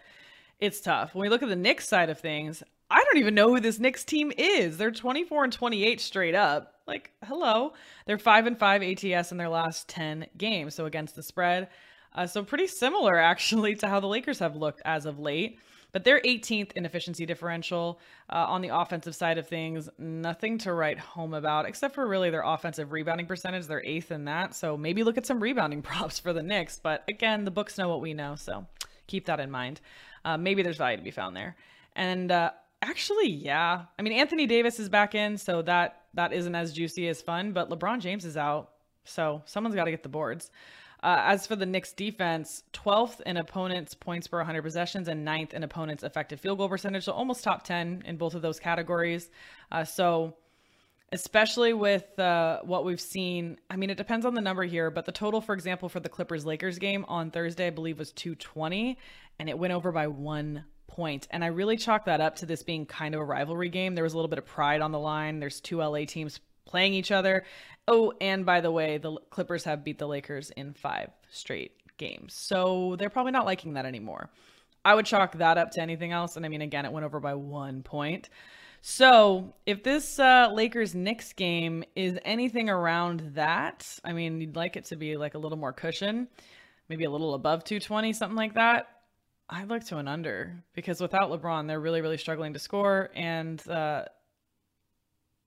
it's 0.59 0.79
tough. 0.81 1.13
When 1.13 1.23
we 1.23 1.29
look 1.29 1.43
at 1.43 1.49
the 1.49 1.55
Knicks 1.55 1.87
side 1.87 2.09
of 2.09 2.19
things, 2.19 2.63
I 2.89 3.03
don't 3.03 3.17
even 3.17 3.35
know 3.35 3.49
who 3.49 3.59
this 3.59 3.79
Knicks 3.79 4.03
team 4.03 4.31
is. 4.37 4.77
They're 4.77 4.91
24 4.91 5.45
and 5.45 5.53
28 5.53 5.99
straight 5.99 6.35
up. 6.35 6.75
Like, 6.87 7.11
hello. 7.25 7.73
They're 8.05 8.17
5 8.17 8.47
and 8.47 8.57
5 8.57 8.81
ATS 8.81 9.31
in 9.31 9.37
their 9.37 9.49
last 9.49 9.89
10 9.89 10.27
games, 10.37 10.73
so 10.73 10.85
against 10.85 11.15
the 11.15 11.23
spread. 11.23 11.67
Uh, 12.13 12.25
so 12.25 12.43
pretty 12.43 12.67
similar 12.67 13.17
actually 13.19 13.75
to 13.75 13.87
how 13.87 13.99
the 13.99 14.07
Lakers 14.07 14.39
have 14.39 14.55
looked 14.55 14.81
as 14.85 15.05
of 15.05 15.19
late. 15.19 15.59
But 15.93 16.03
they're 16.03 16.21
18th 16.21 16.73
in 16.73 16.85
efficiency 16.85 17.25
differential 17.25 17.99
uh, 18.29 18.45
on 18.47 18.61
the 18.61 18.69
offensive 18.69 19.15
side 19.15 19.37
of 19.37 19.47
things. 19.47 19.89
Nothing 19.97 20.57
to 20.59 20.73
write 20.73 20.99
home 20.99 21.33
about, 21.33 21.65
except 21.65 21.95
for 21.95 22.07
really 22.07 22.29
their 22.29 22.43
offensive 22.43 22.91
rebounding 22.91 23.25
percentage. 23.25 23.65
They're 23.65 23.83
eighth 23.85 24.11
in 24.11 24.25
that. 24.25 24.53
So 24.53 24.77
maybe 24.77 25.03
look 25.03 25.17
at 25.17 25.25
some 25.25 25.39
rebounding 25.39 25.81
props 25.83 26.19
for 26.19 26.33
the 26.33 26.43
Knicks. 26.43 26.79
But 26.81 27.03
again, 27.07 27.45
the 27.45 27.51
books 27.51 27.77
know 27.77 27.89
what 27.89 28.01
we 28.01 28.13
know. 28.13 28.35
So 28.35 28.65
keep 29.07 29.25
that 29.25 29.39
in 29.39 29.49
mind. 29.49 29.81
Uh, 30.25 30.37
maybe 30.37 30.61
there's 30.61 30.77
value 30.77 30.97
to 30.97 31.03
be 31.03 31.11
found 31.11 31.35
there. 31.35 31.55
And 31.95 32.31
uh, 32.31 32.51
actually, 32.81 33.29
yeah. 33.29 33.85
I 33.97 34.01
mean, 34.01 34.13
Anthony 34.13 34.45
Davis 34.45 34.79
is 34.79 34.89
back 34.89 35.15
in, 35.15 35.37
so 35.37 35.61
that 35.63 36.01
that 36.13 36.33
isn't 36.33 36.55
as 36.55 36.73
juicy 36.73 37.07
as 37.07 37.21
fun. 37.21 37.51
But 37.51 37.69
LeBron 37.69 37.99
James 37.99 38.25
is 38.25 38.37
out, 38.37 38.71
so 39.03 39.43
someone's 39.45 39.75
got 39.75 39.85
to 39.85 39.91
get 39.91 40.03
the 40.03 40.09
boards. 40.09 40.51
Uh, 41.03 41.21
as 41.25 41.45
for 41.45 41.55
the 41.55 41.65
Knicks 41.65 41.93
defense, 41.93 42.63
12th 42.73 43.21
in 43.21 43.37
opponents' 43.37 43.93
points 43.93 44.27
per 44.27 44.37
100 44.37 44.63
possessions 44.63 45.07
and 45.07 45.27
9th 45.27 45.53
in 45.53 45.63
opponents' 45.63 46.03
effective 46.03 46.39
field 46.39 46.57
goal 46.57 46.69
percentage. 46.69 47.03
So 47.03 47.11
almost 47.11 47.43
top 47.43 47.63
10 47.63 48.03
in 48.05 48.17
both 48.17 48.33
of 48.33 48.41
those 48.41 48.59
categories. 48.59 49.29
Uh, 49.71 49.83
so, 49.83 50.35
especially 51.11 51.71
with 51.73 52.17
uh, 52.17 52.61
what 52.63 52.83
we've 52.83 52.99
seen, 52.99 53.59
I 53.69 53.75
mean, 53.75 53.91
it 53.91 53.97
depends 53.97 54.25
on 54.25 54.33
the 54.33 54.41
number 54.41 54.63
here, 54.63 54.89
but 54.89 55.05
the 55.05 55.11
total, 55.11 55.39
for 55.39 55.53
example, 55.53 55.87
for 55.87 55.99
the 55.99 56.09
Clippers 56.09 56.47
Lakers 56.47 56.79
game 56.79 57.05
on 57.07 57.29
Thursday, 57.29 57.67
I 57.67 57.69
believe, 57.69 57.99
was 57.99 58.11
220, 58.13 58.97
and 59.37 59.49
it 59.49 59.57
went 59.57 59.73
over 59.73 59.91
by 59.91 60.07
one 60.07 60.65
point. 60.87 61.27
And 61.31 61.43
I 61.43 61.47
really 61.47 61.77
chalk 61.77 62.05
that 62.05 62.21
up 62.21 62.37
to 62.37 62.45
this 62.45 62.63
being 62.63 62.85
kind 62.85 63.13
of 63.13 63.21
a 63.21 63.25
rivalry 63.25 63.69
game. 63.69 63.95
There 63.95 64.03
was 64.03 64.13
a 64.13 64.17
little 64.17 64.29
bit 64.29 64.39
of 64.39 64.45
pride 64.45 64.81
on 64.81 64.91
the 64.91 64.99
line. 64.99 65.39
There's 65.39 65.59
two 65.59 65.77
LA 65.77 66.05
teams 66.05 66.39
playing 66.65 66.93
each 66.93 67.11
other. 67.11 67.45
Oh, 67.87 68.13
and 68.19 68.45
by 68.45 68.61
the 68.61 68.71
way, 68.71 68.97
the 68.97 69.17
Clippers 69.29 69.63
have 69.63 69.83
beat 69.83 69.97
the 69.97 70.07
Lakers 70.07 70.49
in 70.51 70.73
five 70.73 71.09
straight 71.29 71.71
games. 71.97 72.33
So 72.33 72.95
they're 72.97 73.09
probably 73.09 73.31
not 73.31 73.45
liking 73.45 73.73
that 73.73 73.85
anymore. 73.85 74.29
I 74.83 74.95
would 74.95 75.05
chalk 75.05 75.37
that 75.37 75.57
up 75.57 75.71
to 75.71 75.81
anything 75.81 76.11
else. 76.11 76.37
And 76.37 76.45
I 76.45 76.49
mean, 76.49 76.61
again, 76.61 76.85
it 76.85 76.91
went 76.91 77.05
over 77.05 77.19
by 77.19 77.33
one 77.33 77.83
point. 77.83 78.29
So 78.81 79.53
if 79.65 79.83
this 79.83 80.19
uh, 80.19 80.49
Lakers 80.53 80.95
Knicks 80.95 81.33
game 81.33 81.83
is 81.95 82.17
anything 82.23 82.69
around 82.69 83.31
that, 83.33 83.99
I 84.03 84.13
mean, 84.13 84.39
you'd 84.39 84.55
like 84.55 84.77
it 84.77 84.85
to 84.85 84.95
be 84.95 85.17
like 85.17 85.33
a 85.33 85.37
little 85.37 85.57
more 85.57 85.73
cushion, 85.73 86.27
maybe 86.87 87.03
a 87.03 87.09
little 87.09 87.33
above 87.33 87.63
220, 87.63 88.13
something 88.13 88.37
like 88.37 88.53
that. 88.53 88.87
I'd 89.49 89.69
look 89.69 89.83
to 89.85 89.97
an 89.97 90.07
under 90.07 90.63
because 90.73 90.99
without 90.99 91.29
LeBron, 91.31 91.67
they're 91.67 91.79
really, 91.79 92.01
really 92.01 92.17
struggling 92.17 92.53
to 92.53 92.59
score. 92.59 93.09
And 93.15 93.65
uh, 93.69 94.05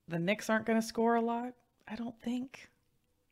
the 0.07 0.19
Knicks 0.19 0.49
aren't 0.49 0.65
going 0.65 0.79
to 0.79 0.85
score 0.85 1.15
a 1.15 1.21
lot, 1.21 1.53
I 1.87 1.95
don't 1.95 2.19
think. 2.21 2.69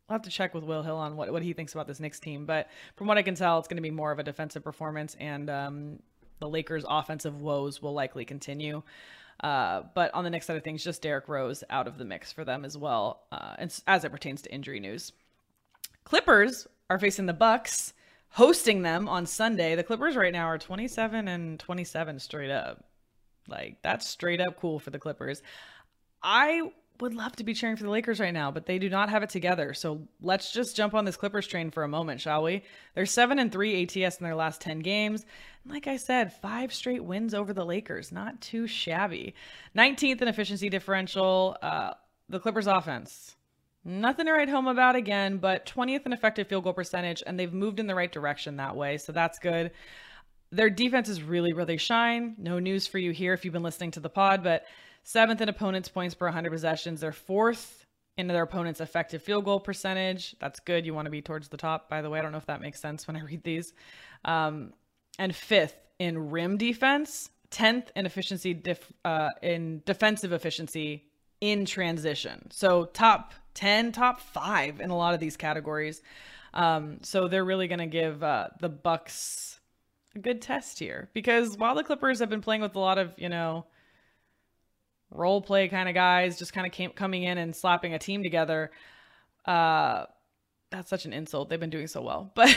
I'll 0.07 0.15
have 0.15 0.24
to 0.24 0.30
check 0.32 0.53
with 0.53 0.63
Will 0.63 0.82
Hill 0.82 0.97
on 0.97 1.15
what, 1.15 1.32
what 1.32 1.43
he 1.43 1.53
thinks 1.53 1.74
about 1.74 1.88
this 1.88 1.99
Knicks 1.99 2.20
team. 2.20 2.45
But 2.45 2.70
from 2.95 3.07
what 3.07 3.17
I 3.17 3.22
can 3.22 3.36
tell, 3.36 3.59
it's 3.59 3.67
going 3.67 3.78
to 3.78 3.84
be 3.84 3.91
more 3.91 4.11
of 4.11 4.17
a 4.17 4.24
defensive 4.24 4.63
performance, 4.63 5.15
and 5.20 5.49
um, 5.51 5.99
the 6.39 6.49
Lakers' 6.49 6.84
offensive 6.88 7.41
woes 7.41 7.82
will 7.82 7.93
likely 7.93 8.26
continue. 8.26 8.82
Uh, 9.43 9.84
but 9.93 10.13
on 10.13 10.24
the 10.24 10.30
Knicks 10.30 10.47
side 10.47 10.57
of 10.57 10.63
things, 10.63 10.84
just 10.84 11.01
Derrick 11.01 11.28
Rose 11.28 11.63
out 11.70 11.88
of 11.88 11.97
the 11.97 12.05
mix 12.05 12.32
for 12.32 12.43
them 12.43 12.65
as 12.65 12.76
well, 12.76 13.22
uh, 13.32 13.55
as 13.88 14.03
it 14.03 14.11
pertains 14.11 14.41
to 14.41 14.53
injury 14.53 14.80
news. 14.80 15.11
Clippers 16.03 16.67
are 16.89 16.97
facing 16.97 17.28
the 17.28 17.34
Bucks, 17.34 17.93
hosting 18.32 18.82
them 18.82 19.07
on 19.07 19.25
Sunday. 19.25 19.75
The 19.75 19.84
Clippers 19.84 20.15
right 20.15 20.34
now 20.34 20.45
are 20.45 20.57
27 20.57 21.27
and 21.27 21.59
27 21.59 22.19
straight 22.19 22.51
up. 22.51 22.84
Like 23.47 23.77
that's 23.82 24.07
straight 24.07 24.41
up 24.41 24.59
cool 24.59 24.80
for 24.80 24.91
the 24.91 24.99
Clippers. 24.99 25.41
I 26.21 26.71
would 26.99 27.13
love 27.13 27.36
to 27.38 27.43
be 27.43 27.53
cheering 27.53 27.77
for 27.77 27.84
the 27.84 27.89
Lakers 27.89 28.19
right 28.19 28.34
now, 28.34 28.51
but 28.51 28.65
they 28.65 28.77
do 28.77 28.89
not 28.89 29.09
have 29.09 29.23
it 29.23 29.30
together. 29.30 29.73
So 29.73 30.01
let's 30.21 30.51
just 30.51 30.75
jump 30.75 30.93
on 30.93 31.05
this 31.05 31.15
Clippers 31.15 31.47
train 31.47 31.71
for 31.71 31.84
a 31.84 31.88
moment, 31.88 32.19
shall 32.19 32.43
we? 32.43 32.63
They're 32.93 33.05
7 33.05 33.39
and 33.39 33.51
3 33.51 33.84
ATS 33.84 34.17
in 34.17 34.23
their 34.25 34.36
last 34.36 34.59
10 34.61 34.80
games. 34.80 35.25
And 35.63 35.73
like 35.73 35.88
I 35.88 35.97
said, 35.97 36.34
five 36.34 36.73
straight 36.73 37.03
wins 37.03 37.34
over 37.34 37.53
the 37.53 37.65
Lakers. 37.65 38.11
Not 38.11 38.41
too 38.41 38.67
shabby. 38.67 39.34
19th 39.77 40.21
in 40.21 40.27
efficiency 40.27 40.69
differential. 40.69 41.55
Uh, 41.61 41.93
the 42.27 42.39
Clippers 42.39 42.67
offense. 42.67 43.36
Nothing 43.86 44.25
to 44.25 44.34
write 44.34 44.49
home 44.49 44.67
about 44.67 44.95
again, 44.95 45.38
but 45.38 45.65
20th 45.65 46.05
in 46.05 46.13
effective 46.13 46.47
field 46.47 46.65
goal 46.65 46.73
percentage, 46.73 47.23
and 47.25 47.39
they've 47.39 47.53
moved 47.53 47.80
in 47.80 47.88
the 47.88 47.95
right 47.95 48.11
direction 48.11 48.57
that 48.57 48.75
way. 48.75 48.97
So 48.97 49.11
that's 49.11 49.39
good. 49.39 49.71
Their 50.51 50.69
defense 50.69 51.07
is 51.07 51.21
really, 51.21 51.53
really 51.53 51.77
shine. 51.77 52.36
No 52.38 52.59
news 52.59 52.88
for 52.88 52.97
you 52.97 53.11
here 53.11 53.34
if 53.34 53.45
you've 53.45 53.53
been 53.53 53.63
listening 53.63 53.91
to 53.91 53.99
the 53.99 54.09
pod, 54.09 54.43
but 54.43 54.65
seventh 55.03 55.41
in 55.41 55.49
opponents' 55.49 55.89
points 55.89 56.13
per 56.13 56.25
100 56.25 56.51
possessions. 56.51 57.01
They're 57.01 57.11
fourth 57.11 57.86
in 58.17 58.27
their 58.27 58.43
opponent's 58.43 58.82
effective 58.82 59.23
field 59.23 59.45
goal 59.45 59.59
percentage. 59.59 60.36
That's 60.39 60.59
good. 60.59 60.86
You 60.86 60.93
want 60.93 61.05
to 61.05 61.11
be 61.11 61.21
towards 61.21 61.47
the 61.47 61.57
top, 61.57 61.89
by 61.89 62.01
the 62.01 62.09
way. 62.09 62.19
I 62.19 62.21
don't 62.21 62.34
know 62.34 62.38
if 62.38 62.47
that 62.47 62.61
makes 62.61 62.82
sense 62.82 63.07
when 63.07 63.15
I 63.15 63.21
read 63.21 63.43
these. 63.43 63.73
Um, 64.25 64.73
and 65.17 65.34
fifth 65.34 65.75
in 65.99 66.30
rim 66.30 66.57
defense, 66.57 67.30
10th 67.51 67.88
in 67.95 68.05
efficiency 68.05 68.53
def, 68.53 68.91
uh, 69.05 69.30
in 69.41 69.82
defensive 69.86 70.34
efficiency 70.34 71.09
in 71.41 71.65
transition. 71.65 72.49
So 72.51 72.85
top 72.85 73.33
10, 73.53 73.91
top 73.91 74.21
five 74.21 74.79
in 74.79 74.89
a 74.89 74.97
lot 74.97 75.13
of 75.13 75.19
these 75.19 75.37
categories. 75.37 76.01
Um, 76.53 76.99
so 77.03 77.27
they're 77.27 77.45
really 77.45 77.67
going 77.67 77.79
to 77.79 77.85
give 77.85 78.23
uh, 78.23 78.47
the 78.59 78.69
Bucks 78.69 79.59
a 80.15 80.19
good 80.19 80.41
test 80.41 80.79
here 80.79 81.09
because 81.13 81.57
while 81.57 81.75
the 81.75 81.83
Clippers 81.83 82.19
have 82.19 82.29
been 82.29 82.41
playing 82.41 82.61
with 82.61 82.75
a 82.75 82.79
lot 82.79 82.97
of, 82.97 83.13
you 83.17 83.29
know, 83.29 83.65
role 85.11 85.41
play 85.41 85.67
kind 85.67 85.89
of 85.89 85.95
guys, 85.95 86.37
just 86.37 86.53
kind 86.53 86.67
of 86.67 86.95
coming 86.95 87.23
in 87.23 87.37
and 87.37 87.55
slapping 87.55 87.93
a 87.93 87.99
team 87.99 88.23
together. 88.23 88.71
Uh, 89.45 90.05
that's 90.69 90.89
such 90.89 91.05
an 91.05 91.13
insult. 91.13 91.49
They've 91.49 91.59
been 91.59 91.69
doing 91.69 91.87
so 91.87 92.01
well, 92.01 92.31
but 92.35 92.55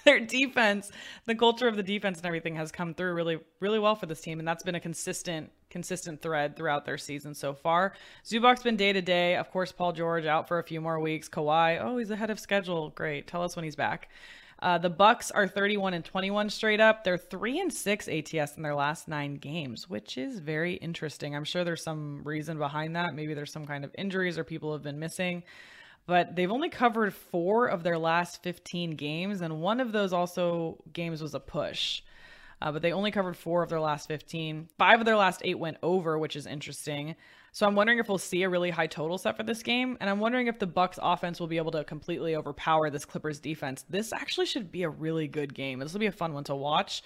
their 0.04 0.20
defense, 0.20 0.90
the 1.26 1.34
culture 1.34 1.68
of 1.68 1.76
the 1.76 1.82
defense 1.82 2.18
and 2.18 2.26
everything 2.26 2.54
has 2.56 2.72
come 2.72 2.94
through 2.94 3.14
really, 3.14 3.38
really 3.60 3.78
well 3.78 3.94
for 3.94 4.06
this 4.06 4.20
team, 4.20 4.38
and 4.38 4.46
that's 4.46 4.62
been 4.62 4.74
a 4.74 4.80
consistent, 4.80 5.50
consistent 5.70 6.22
thread 6.22 6.56
throughout 6.56 6.84
their 6.84 6.98
season 6.98 7.34
so 7.34 7.54
far. 7.54 7.94
Zubac's 8.24 8.62
been 8.62 8.76
day 8.76 8.92
to 8.92 9.02
day. 9.02 9.36
Of 9.36 9.50
course, 9.50 9.72
Paul 9.72 9.92
George 9.92 10.26
out 10.26 10.48
for 10.48 10.58
a 10.58 10.64
few 10.64 10.80
more 10.80 11.00
weeks. 11.00 11.28
Kawhi, 11.28 11.80
oh, 11.82 11.98
he's 11.98 12.10
ahead 12.10 12.30
of 12.30 12.40
schedule. 12.40 12.90
Great. 12.90 13.26
Tell 13.26 13.42
us 13.42 13.56
when 13.56 13.64
he's 13.64 13.76
back. 13.76 14.08
Uh, 14.60 14.76
the 14.76 14.90
Bucks 14.90 15.30
are 15.30 15.46
31 15.46 15.94
and 15.94 16.04
21 16.04 16.50
straight 16.50 16.80
up. 16.80 17.04
They're 17.04 17.16
three 17.16 17.60
and 17.60 17.72
six 17.72 18.08
ATS 18.08 18.56
in 18.56 18.62
their 18.62 18.74
last 18.74 19.06
nine 19.06 19.36
games, 19.36 19.88
which 19.88 20.18
is 20.18 20.40
very 20.40 20.74
interesting. 20.74 21.36
I'm 21.36 21.44
sure 21.44 21.62
there's 21.62 21.82
some 21.82 22.22
reason 22.24 22.58
behind 22.58 22.96
that. 22.96 23.14
Maybe 23.14 23.34
there's 23.34 23.52
some 23.52 23.66
kind 23.66 23.84
of 23.84 23.94
injuries 23.96 24.36
or 24.36 24.42
people 24.42 24.72
have 24.72 24.82
been 24.82 24.98
missing. 24.98 25.44
But 26.08 26.34
they've 26.34 26.50
only 26.50 26.70
covered 26.70 27.12
four 27.12 27.66
of 27.66 27.82
their 27.82 27.98
last 27.98 28.42
15 28.42 28.92
games, 28.92 29.42
and 29.42 29.60
one 29.60 29.78
of 29.78 29.92
those 29.92 30.14
also 30.14 30.78
games 30.90 31.20
was 31.20 31.34
a 31.34 31.40
push. 31.40 32.00
Uh, 32.62 32.72
but 32.72 32.80
they 32.80 32.92
only 32.92 33.10
covered 33.10 33.36
four 33.36 33.62
of 33.62 33.68
their 33.68 33.78
last 33.78 34.08
15. 34.08 34.70
Five 34.78 35.00
of 35.00 35.04
their 35.04 35.18
last 35.18 35.42
eight 35.44 35.58
went 35.58 35.76
over, 35.82 36.18
which 36.18 36.34
is 36.34 36.46
interesting. 36.46 37.14
So 37.52 37.66
I'm 37.66 37.74
wondering 37.74 37.98
if 37.98 38.08
we'll 38.08 38.16
see 38.16 38.42
a 38.42 38.48
really 38.48 38.70
high 38.70 38.86
total 38.86 39.18
set 39.18 39.36
for 39.36 39.42
this 39.42 39.62
game, 39.62 39.98
and 40.00 40.08
I'm 40.08 40.18
wondering 40.18 40.46
if 40.46 40.58
the 40.58 40.66
Bucks 40.66 40.98
offense 41.00 41.40
will 41.40 41.46
be 41.46 41.58
able 41.58 41.72
to 41.72 41.84
completely 41.84 42.34
overpower 42.34 42.88
this 42.88 43.04
Clippers 43.04 43.38
defense. 43.38 43.84
This 43.90 44.10
actually 44.10 44.46
should 44.46 44.72
be 44.72 44.84
a 44.84 44.88
really 44.88 45.28
good 45.28 45.52
game. 45.52 45.78
This 45.78 45.92
will 45.92 46.00
be 46.00 46.06
a 46.06 46.12
fun 46.12 46.32
one 46.32 46.44
to 46.44 46.56
watch. 46.56 47.02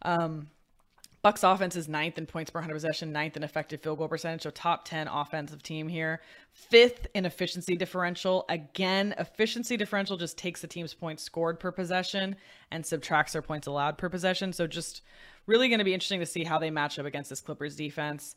Um, 0.00 0.48
Bucks 1.26 1.42
offense 1.42 1.74
is 1.74 1.88
ninth 1.88 2.18
in 2.18 2.26
points 2.26 2.52
per 2.52 2.60
100 2.60 2.72
possession, 2.72 3.10
ninth 3.10 3.36
in 3.36 3.42
effective 3.42 3.80
field 3.80 3.98
goal 3.98 4.06
percentage, 4.06 4.42
so 4.42 4.50
top 4.50 4.84
10 4.84 5.08
offensive 5.08 5.60
team 5.60 5.88
here. 5.88 6.20
Fifth 6.52 7.08
in 7.14 7.26
efficiency 7.26 7.74
differential. 7.74 8.44
Again, 8.48 9.12
efficiency 9.18 9.76
differential 9.76 10.16
just 10.16 10.38
takes 10.38 10.60
the 10.60 10.68
team's 10.68 10.94
points 10.94 11.24
scored 11.24 11.58
per 11.58 11.72
possession 11.72 12.36
and 12.70 12.86
subtracts 12.86 13.32
their 13.32 13.42
points 13.42 13.66
allowed 13.66 13.98
per 13.98 14.08
possession. 14.08 14.52
So 14.52 14.68
just 14.68 15.02
really 15.46 15.66
going 15.66 15.80
to 15.80 15.84
be 15.84 15.94
interesting 15.94 16.20
to 16.20 16.26
see 16.26 16.44
how 16.44 16.60
they 16.60 16.70
match 16.70 16.96
up 16.96 17.06
against 17.06 17.30
this 17.30 17.40
Clippers 17.40 17.74
defense. 17.74 18.36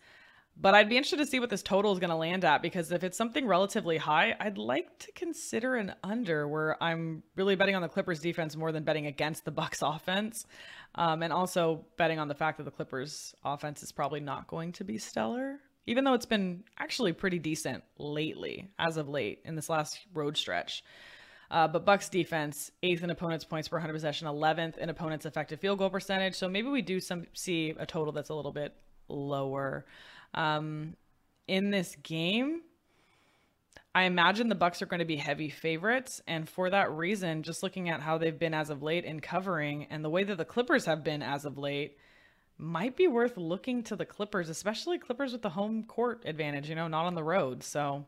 But 0.62 0.76
I'd 0.76 0.89
be 0.89 0.97
interested 0.97 1.18
to 1.20 1.26
see 1.26 1.39
what 1.39 1.49
this 1.49 1.64
total 1.64 1.93
is 1.93 1.99
going 1.99 2.10
to 2.10 2.18
land 2.18 2.43
at 2.43 2.62
because 2.62 2.91
if 2.91 3.05
it's 3.05 3.18
something 3.18 3.47
relatively 3.47 3.97
high, 3.97 4.36
I'd 4.39 4.57
like 4.57 4.99
to 4.99 5.12
consider 5.14 5.76
an 5.76 5.95
under 6.03 6.47
where 6.49 6.82
I'm 6.84 7.24
really 7.38 7.55
betting 7.55 7.76
on 7.76 7.82
the 7.82 7.88
Clippers 7.88 8.20
defense 8.20 8.57
more 8.57 8.74
than 8.74 8.84
betting 8.84 9.05
against 9.05 9.45
the 9.45 9.51
Bucks 9.51 9.82
offense. 9.82 10.45
Um, 10.95 11.24
and 11.24 11.32
also 11.32 11.86
betting 11.97 12.20
on 12.20 12.28
the 12.28 12.36
fact 12.36 12.57
that 12.57 12.66
the 12.66 12.72
Clippers 12.72 13.34
offense 13.45 13.84
is 13.84 13.91
probably 13.91 14.20
not 14.20 14.47
going 14.47 14.74
to 14.74 14.84
be 14.84 14.97
stellar, 14.97 15.60
even 15.86 16.03
though 16.03 16.14
it's 16.14 16.26
been 16.26 16.64
actually 16.78 17.14
pretty 17.14 17.39
decent 17.39 17.84
lately, 17.97 18.70
as 18.80 18.97
of 18.97 19.07
late 19.07 19.39
in 19.45 19.55
this 19.55 19.70
last 19.70 19.99
road 20.14 20.36
stretch. 20.36 20.84
Uh, 21.51 21.68
but 21.68 21.86
Bucks 21.86 22.10
defense, 22.10 22.72
eighth 22.84 23.03
in 23.03 23.10
opponents' 23.12 23.45
points 23.45 23.68
per 23.68 23.78
100 23.78 23.93
possession, 23.93 24.28
11th 24.28 24.78
in 24.78 24.89
opponents' 24.89 25.26
effective 25.26 25.60
field 25.60 25.80
goal 25.80 25.89
percentage. 25.89 26.36
So 26.36 26.49
maybe 26.49 26.68
we 26.68 26.82
do 26.82 26.99
some 26.99 27.26
see 27.34 27.76
a 27.78 27.86
total 27.86 28.12
that's 28.12 28.30
a 28.30 28.36
little 28.36 28.51
bit 28.51 28.74
lower. 29.07 29.86
Um, 30.34 30.95
in 31.47 31.71
this 31.71 31.95
game, 32.03 32.61
I 33.95 34.03
imagine 34.03 34.49
the 34.49 34.55
Bucks 34.55 34.82
are 34.82 34.86
going 34.86 34.99
to 34.99 35.05
be 35.05 35.15
heavy 35.15 35.49
favorites, 35.49 36.21
and 36.27 36.47
for 36.47 36.69
that 36.69 36.91
reason, 36.91 37.43
just 37.43 37.63
looking 37.63 37.89
at 37.89 38.01
how 38.01 38.17
they've 38.17 38.38
been 38.38 38.53
as 38.53 38.69
of 38.69 38.84
late 38.84 39.03
in 39.03 39.19
covering 39.19 39.88
and 39.89 40.05
the 40.05 40.09
way 40.09 40.23
that 40.23 40.38
the 40.38 40.45
Clippers 40.45 40.86
have 40.86 41.03
been 41.03 41.23
as 41.23 41.43
of 41.43 41.57
late, 41.57 41.97
might 42.59 42.95
be 42.95 43.07
worth 43.07 43.38
looking 43.38 43.82
to 43.84 43.95
the 43.95 44.05
Clippers, 44.05 44.49
especially 44.49 44.99
Clippers 44.99 45.32
with 45.32 45.41
the 45.41 45.49
home 45.49 45.84
court 45.84 46.23
advantage, 46.25 46.69
you 46.69 46.75
know, 46.75 46.88
not 46.88 47.05
on 47.05 47.15
the 47.15 47.23
road. 47.23 47.63
So 47.63 48.05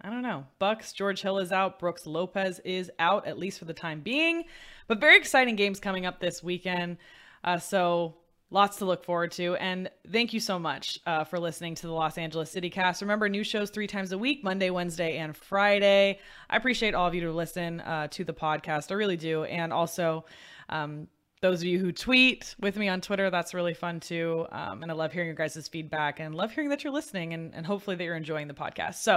I 0.00 0.08
don't 0.08 0.22
know. 0.22 0.46
Bucks, 0.60 0.92
George 0.92 1.20
Hill 1.20 1.38
is 1.38 1.50
out, 1.50 1.80
Brooks 1.80 2.06
Lopez 2.06 2.60
is 2.60 2.90
out, 3.00 3.26
at 3.26 3.38
least 3.38 3.58
for 3.58 3.64
the 3.64 3.74
time 3.74 4.00
being. 4.00 4.44
But 4.86 5.00
very 5.00 5.16
exciting 5.16 5.56
games 5.56 5.80
coming 5.80 6.06
up 6.06 6.20
this 6.20 6.42
weekend. 6.42 6.98
Uh, 7.42 7.58
so 7.58 8.14
Lots 8.50 8.78
to 8.78 8.86
look 8.86 9.04
forward 9.04 9.32
to. 9.32 9.56
And 9.56 9.90
thank 10.10 10.32
you 10.32 10.40
so 10.40 10.58
much 10.58 10.98
uh, 11.04 11.24
for 11.24 11.38
listening 11.38 11.74
to 11.76 11.86
the 11.86 11.92
Los 11.92 12.16
Angeles 12.16 12.50
City 12.50 12.70
Cast. 12.70 13.02
Remember, 13.02 13.28
new 13.28 13.44
shows 13.44 13.68
three 13.68 13.86
times 13.86 14.12
a 14.12 14.18
week 14.18 14.42
Monday, 14.42 14.70
Wednesday, 14.70 15.18
and 15.18 15.36
Friday. 15.36 16.18
I 16.48 16.56
appreciate 16.56 16.94
all 16.94 17.06
of 17.06 17.14
you 17.14 17.20
to 17.22 17.32
listen 17.32 17.80
uh, 17.80 18.08
to 18.08 18.24
the 18.24 18.32
podcast. 18.32 18.90
I 18.90 18.94
really 18.94 19.18
do. 19.18 19.44
And 19.44 19.70
also, 19.70 20.24
um, 20.70 21.08
those 21.40 21.60
of 21.60 21.66
you 21.66 21.78
who 21.78 21.92
tweet 21.92 22.54
with 22.60 22.76
me 22.76 22.88
on 22.88 23.00
Twitter, 23.00 23.30
that's 23.30 23.54
really 23.54 23.74
fun 23.74 24.00
too. 24.00 24.46
Um, 24.50 24.82
and 24.82 24.90
I 24.90 24.94
love 24.94 25.12
hearing 25.12 25.28
your 25.28 25.36
guys' 25.36 25.68
feedback 25.68 26.20
and 26.20 26.34
love 26.34 26.52
hearing 26.52 26.70
that 26.70 26.82
you're 26.82 26.92
listening 26.92 27.34
and, 27.34 27.54
and 27.54 27.64
hopefully 27.64 27.96
that 27.96 28.04
you're 28.04 28.16
enjoying 28.16 28.48
the 28.48 28.54
podcast. 28.54 28.96
So 28.96 29.16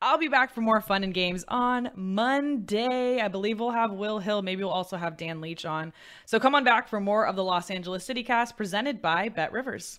I'll 0.00 0.18
be 0.18 0.28
back 0.28 0.54
for 0.54 0.60
more 0.60 0.80
fun 0.80 1.04
and 1.04 1.14
games 1.14 1.44
on 1.48 1.90
Monday. 1.94 3.20
I 3.20 3.28
believe 3.28 3.60
we'll 3.60 3.70
have 3.70 3.92
Will 3.92 4.18
Hill. 4.18 4.42
Maybe 4.42 4.62
we'll 4.62 4.72
also 4.72 4.96
have 4.96 5.16
Dan 5.16 5.40
Leach 5.40 5.64
on. 5.64 5.92
So 6.26 6.38
come 6.38 6.54
on 6.54 6.64
back 6.64 6.88
for 6.88 7.00
more 7.00 7.26
of 7.26 7.36
the 7.36 7.44
Los 7.44 7.70
Angeles 7.70 8.04
City 8.04 8.22
Cast 8.22 8.56
presented 8.56 9.00
by 9.00 9.28
BetRivers. 9.28 9.98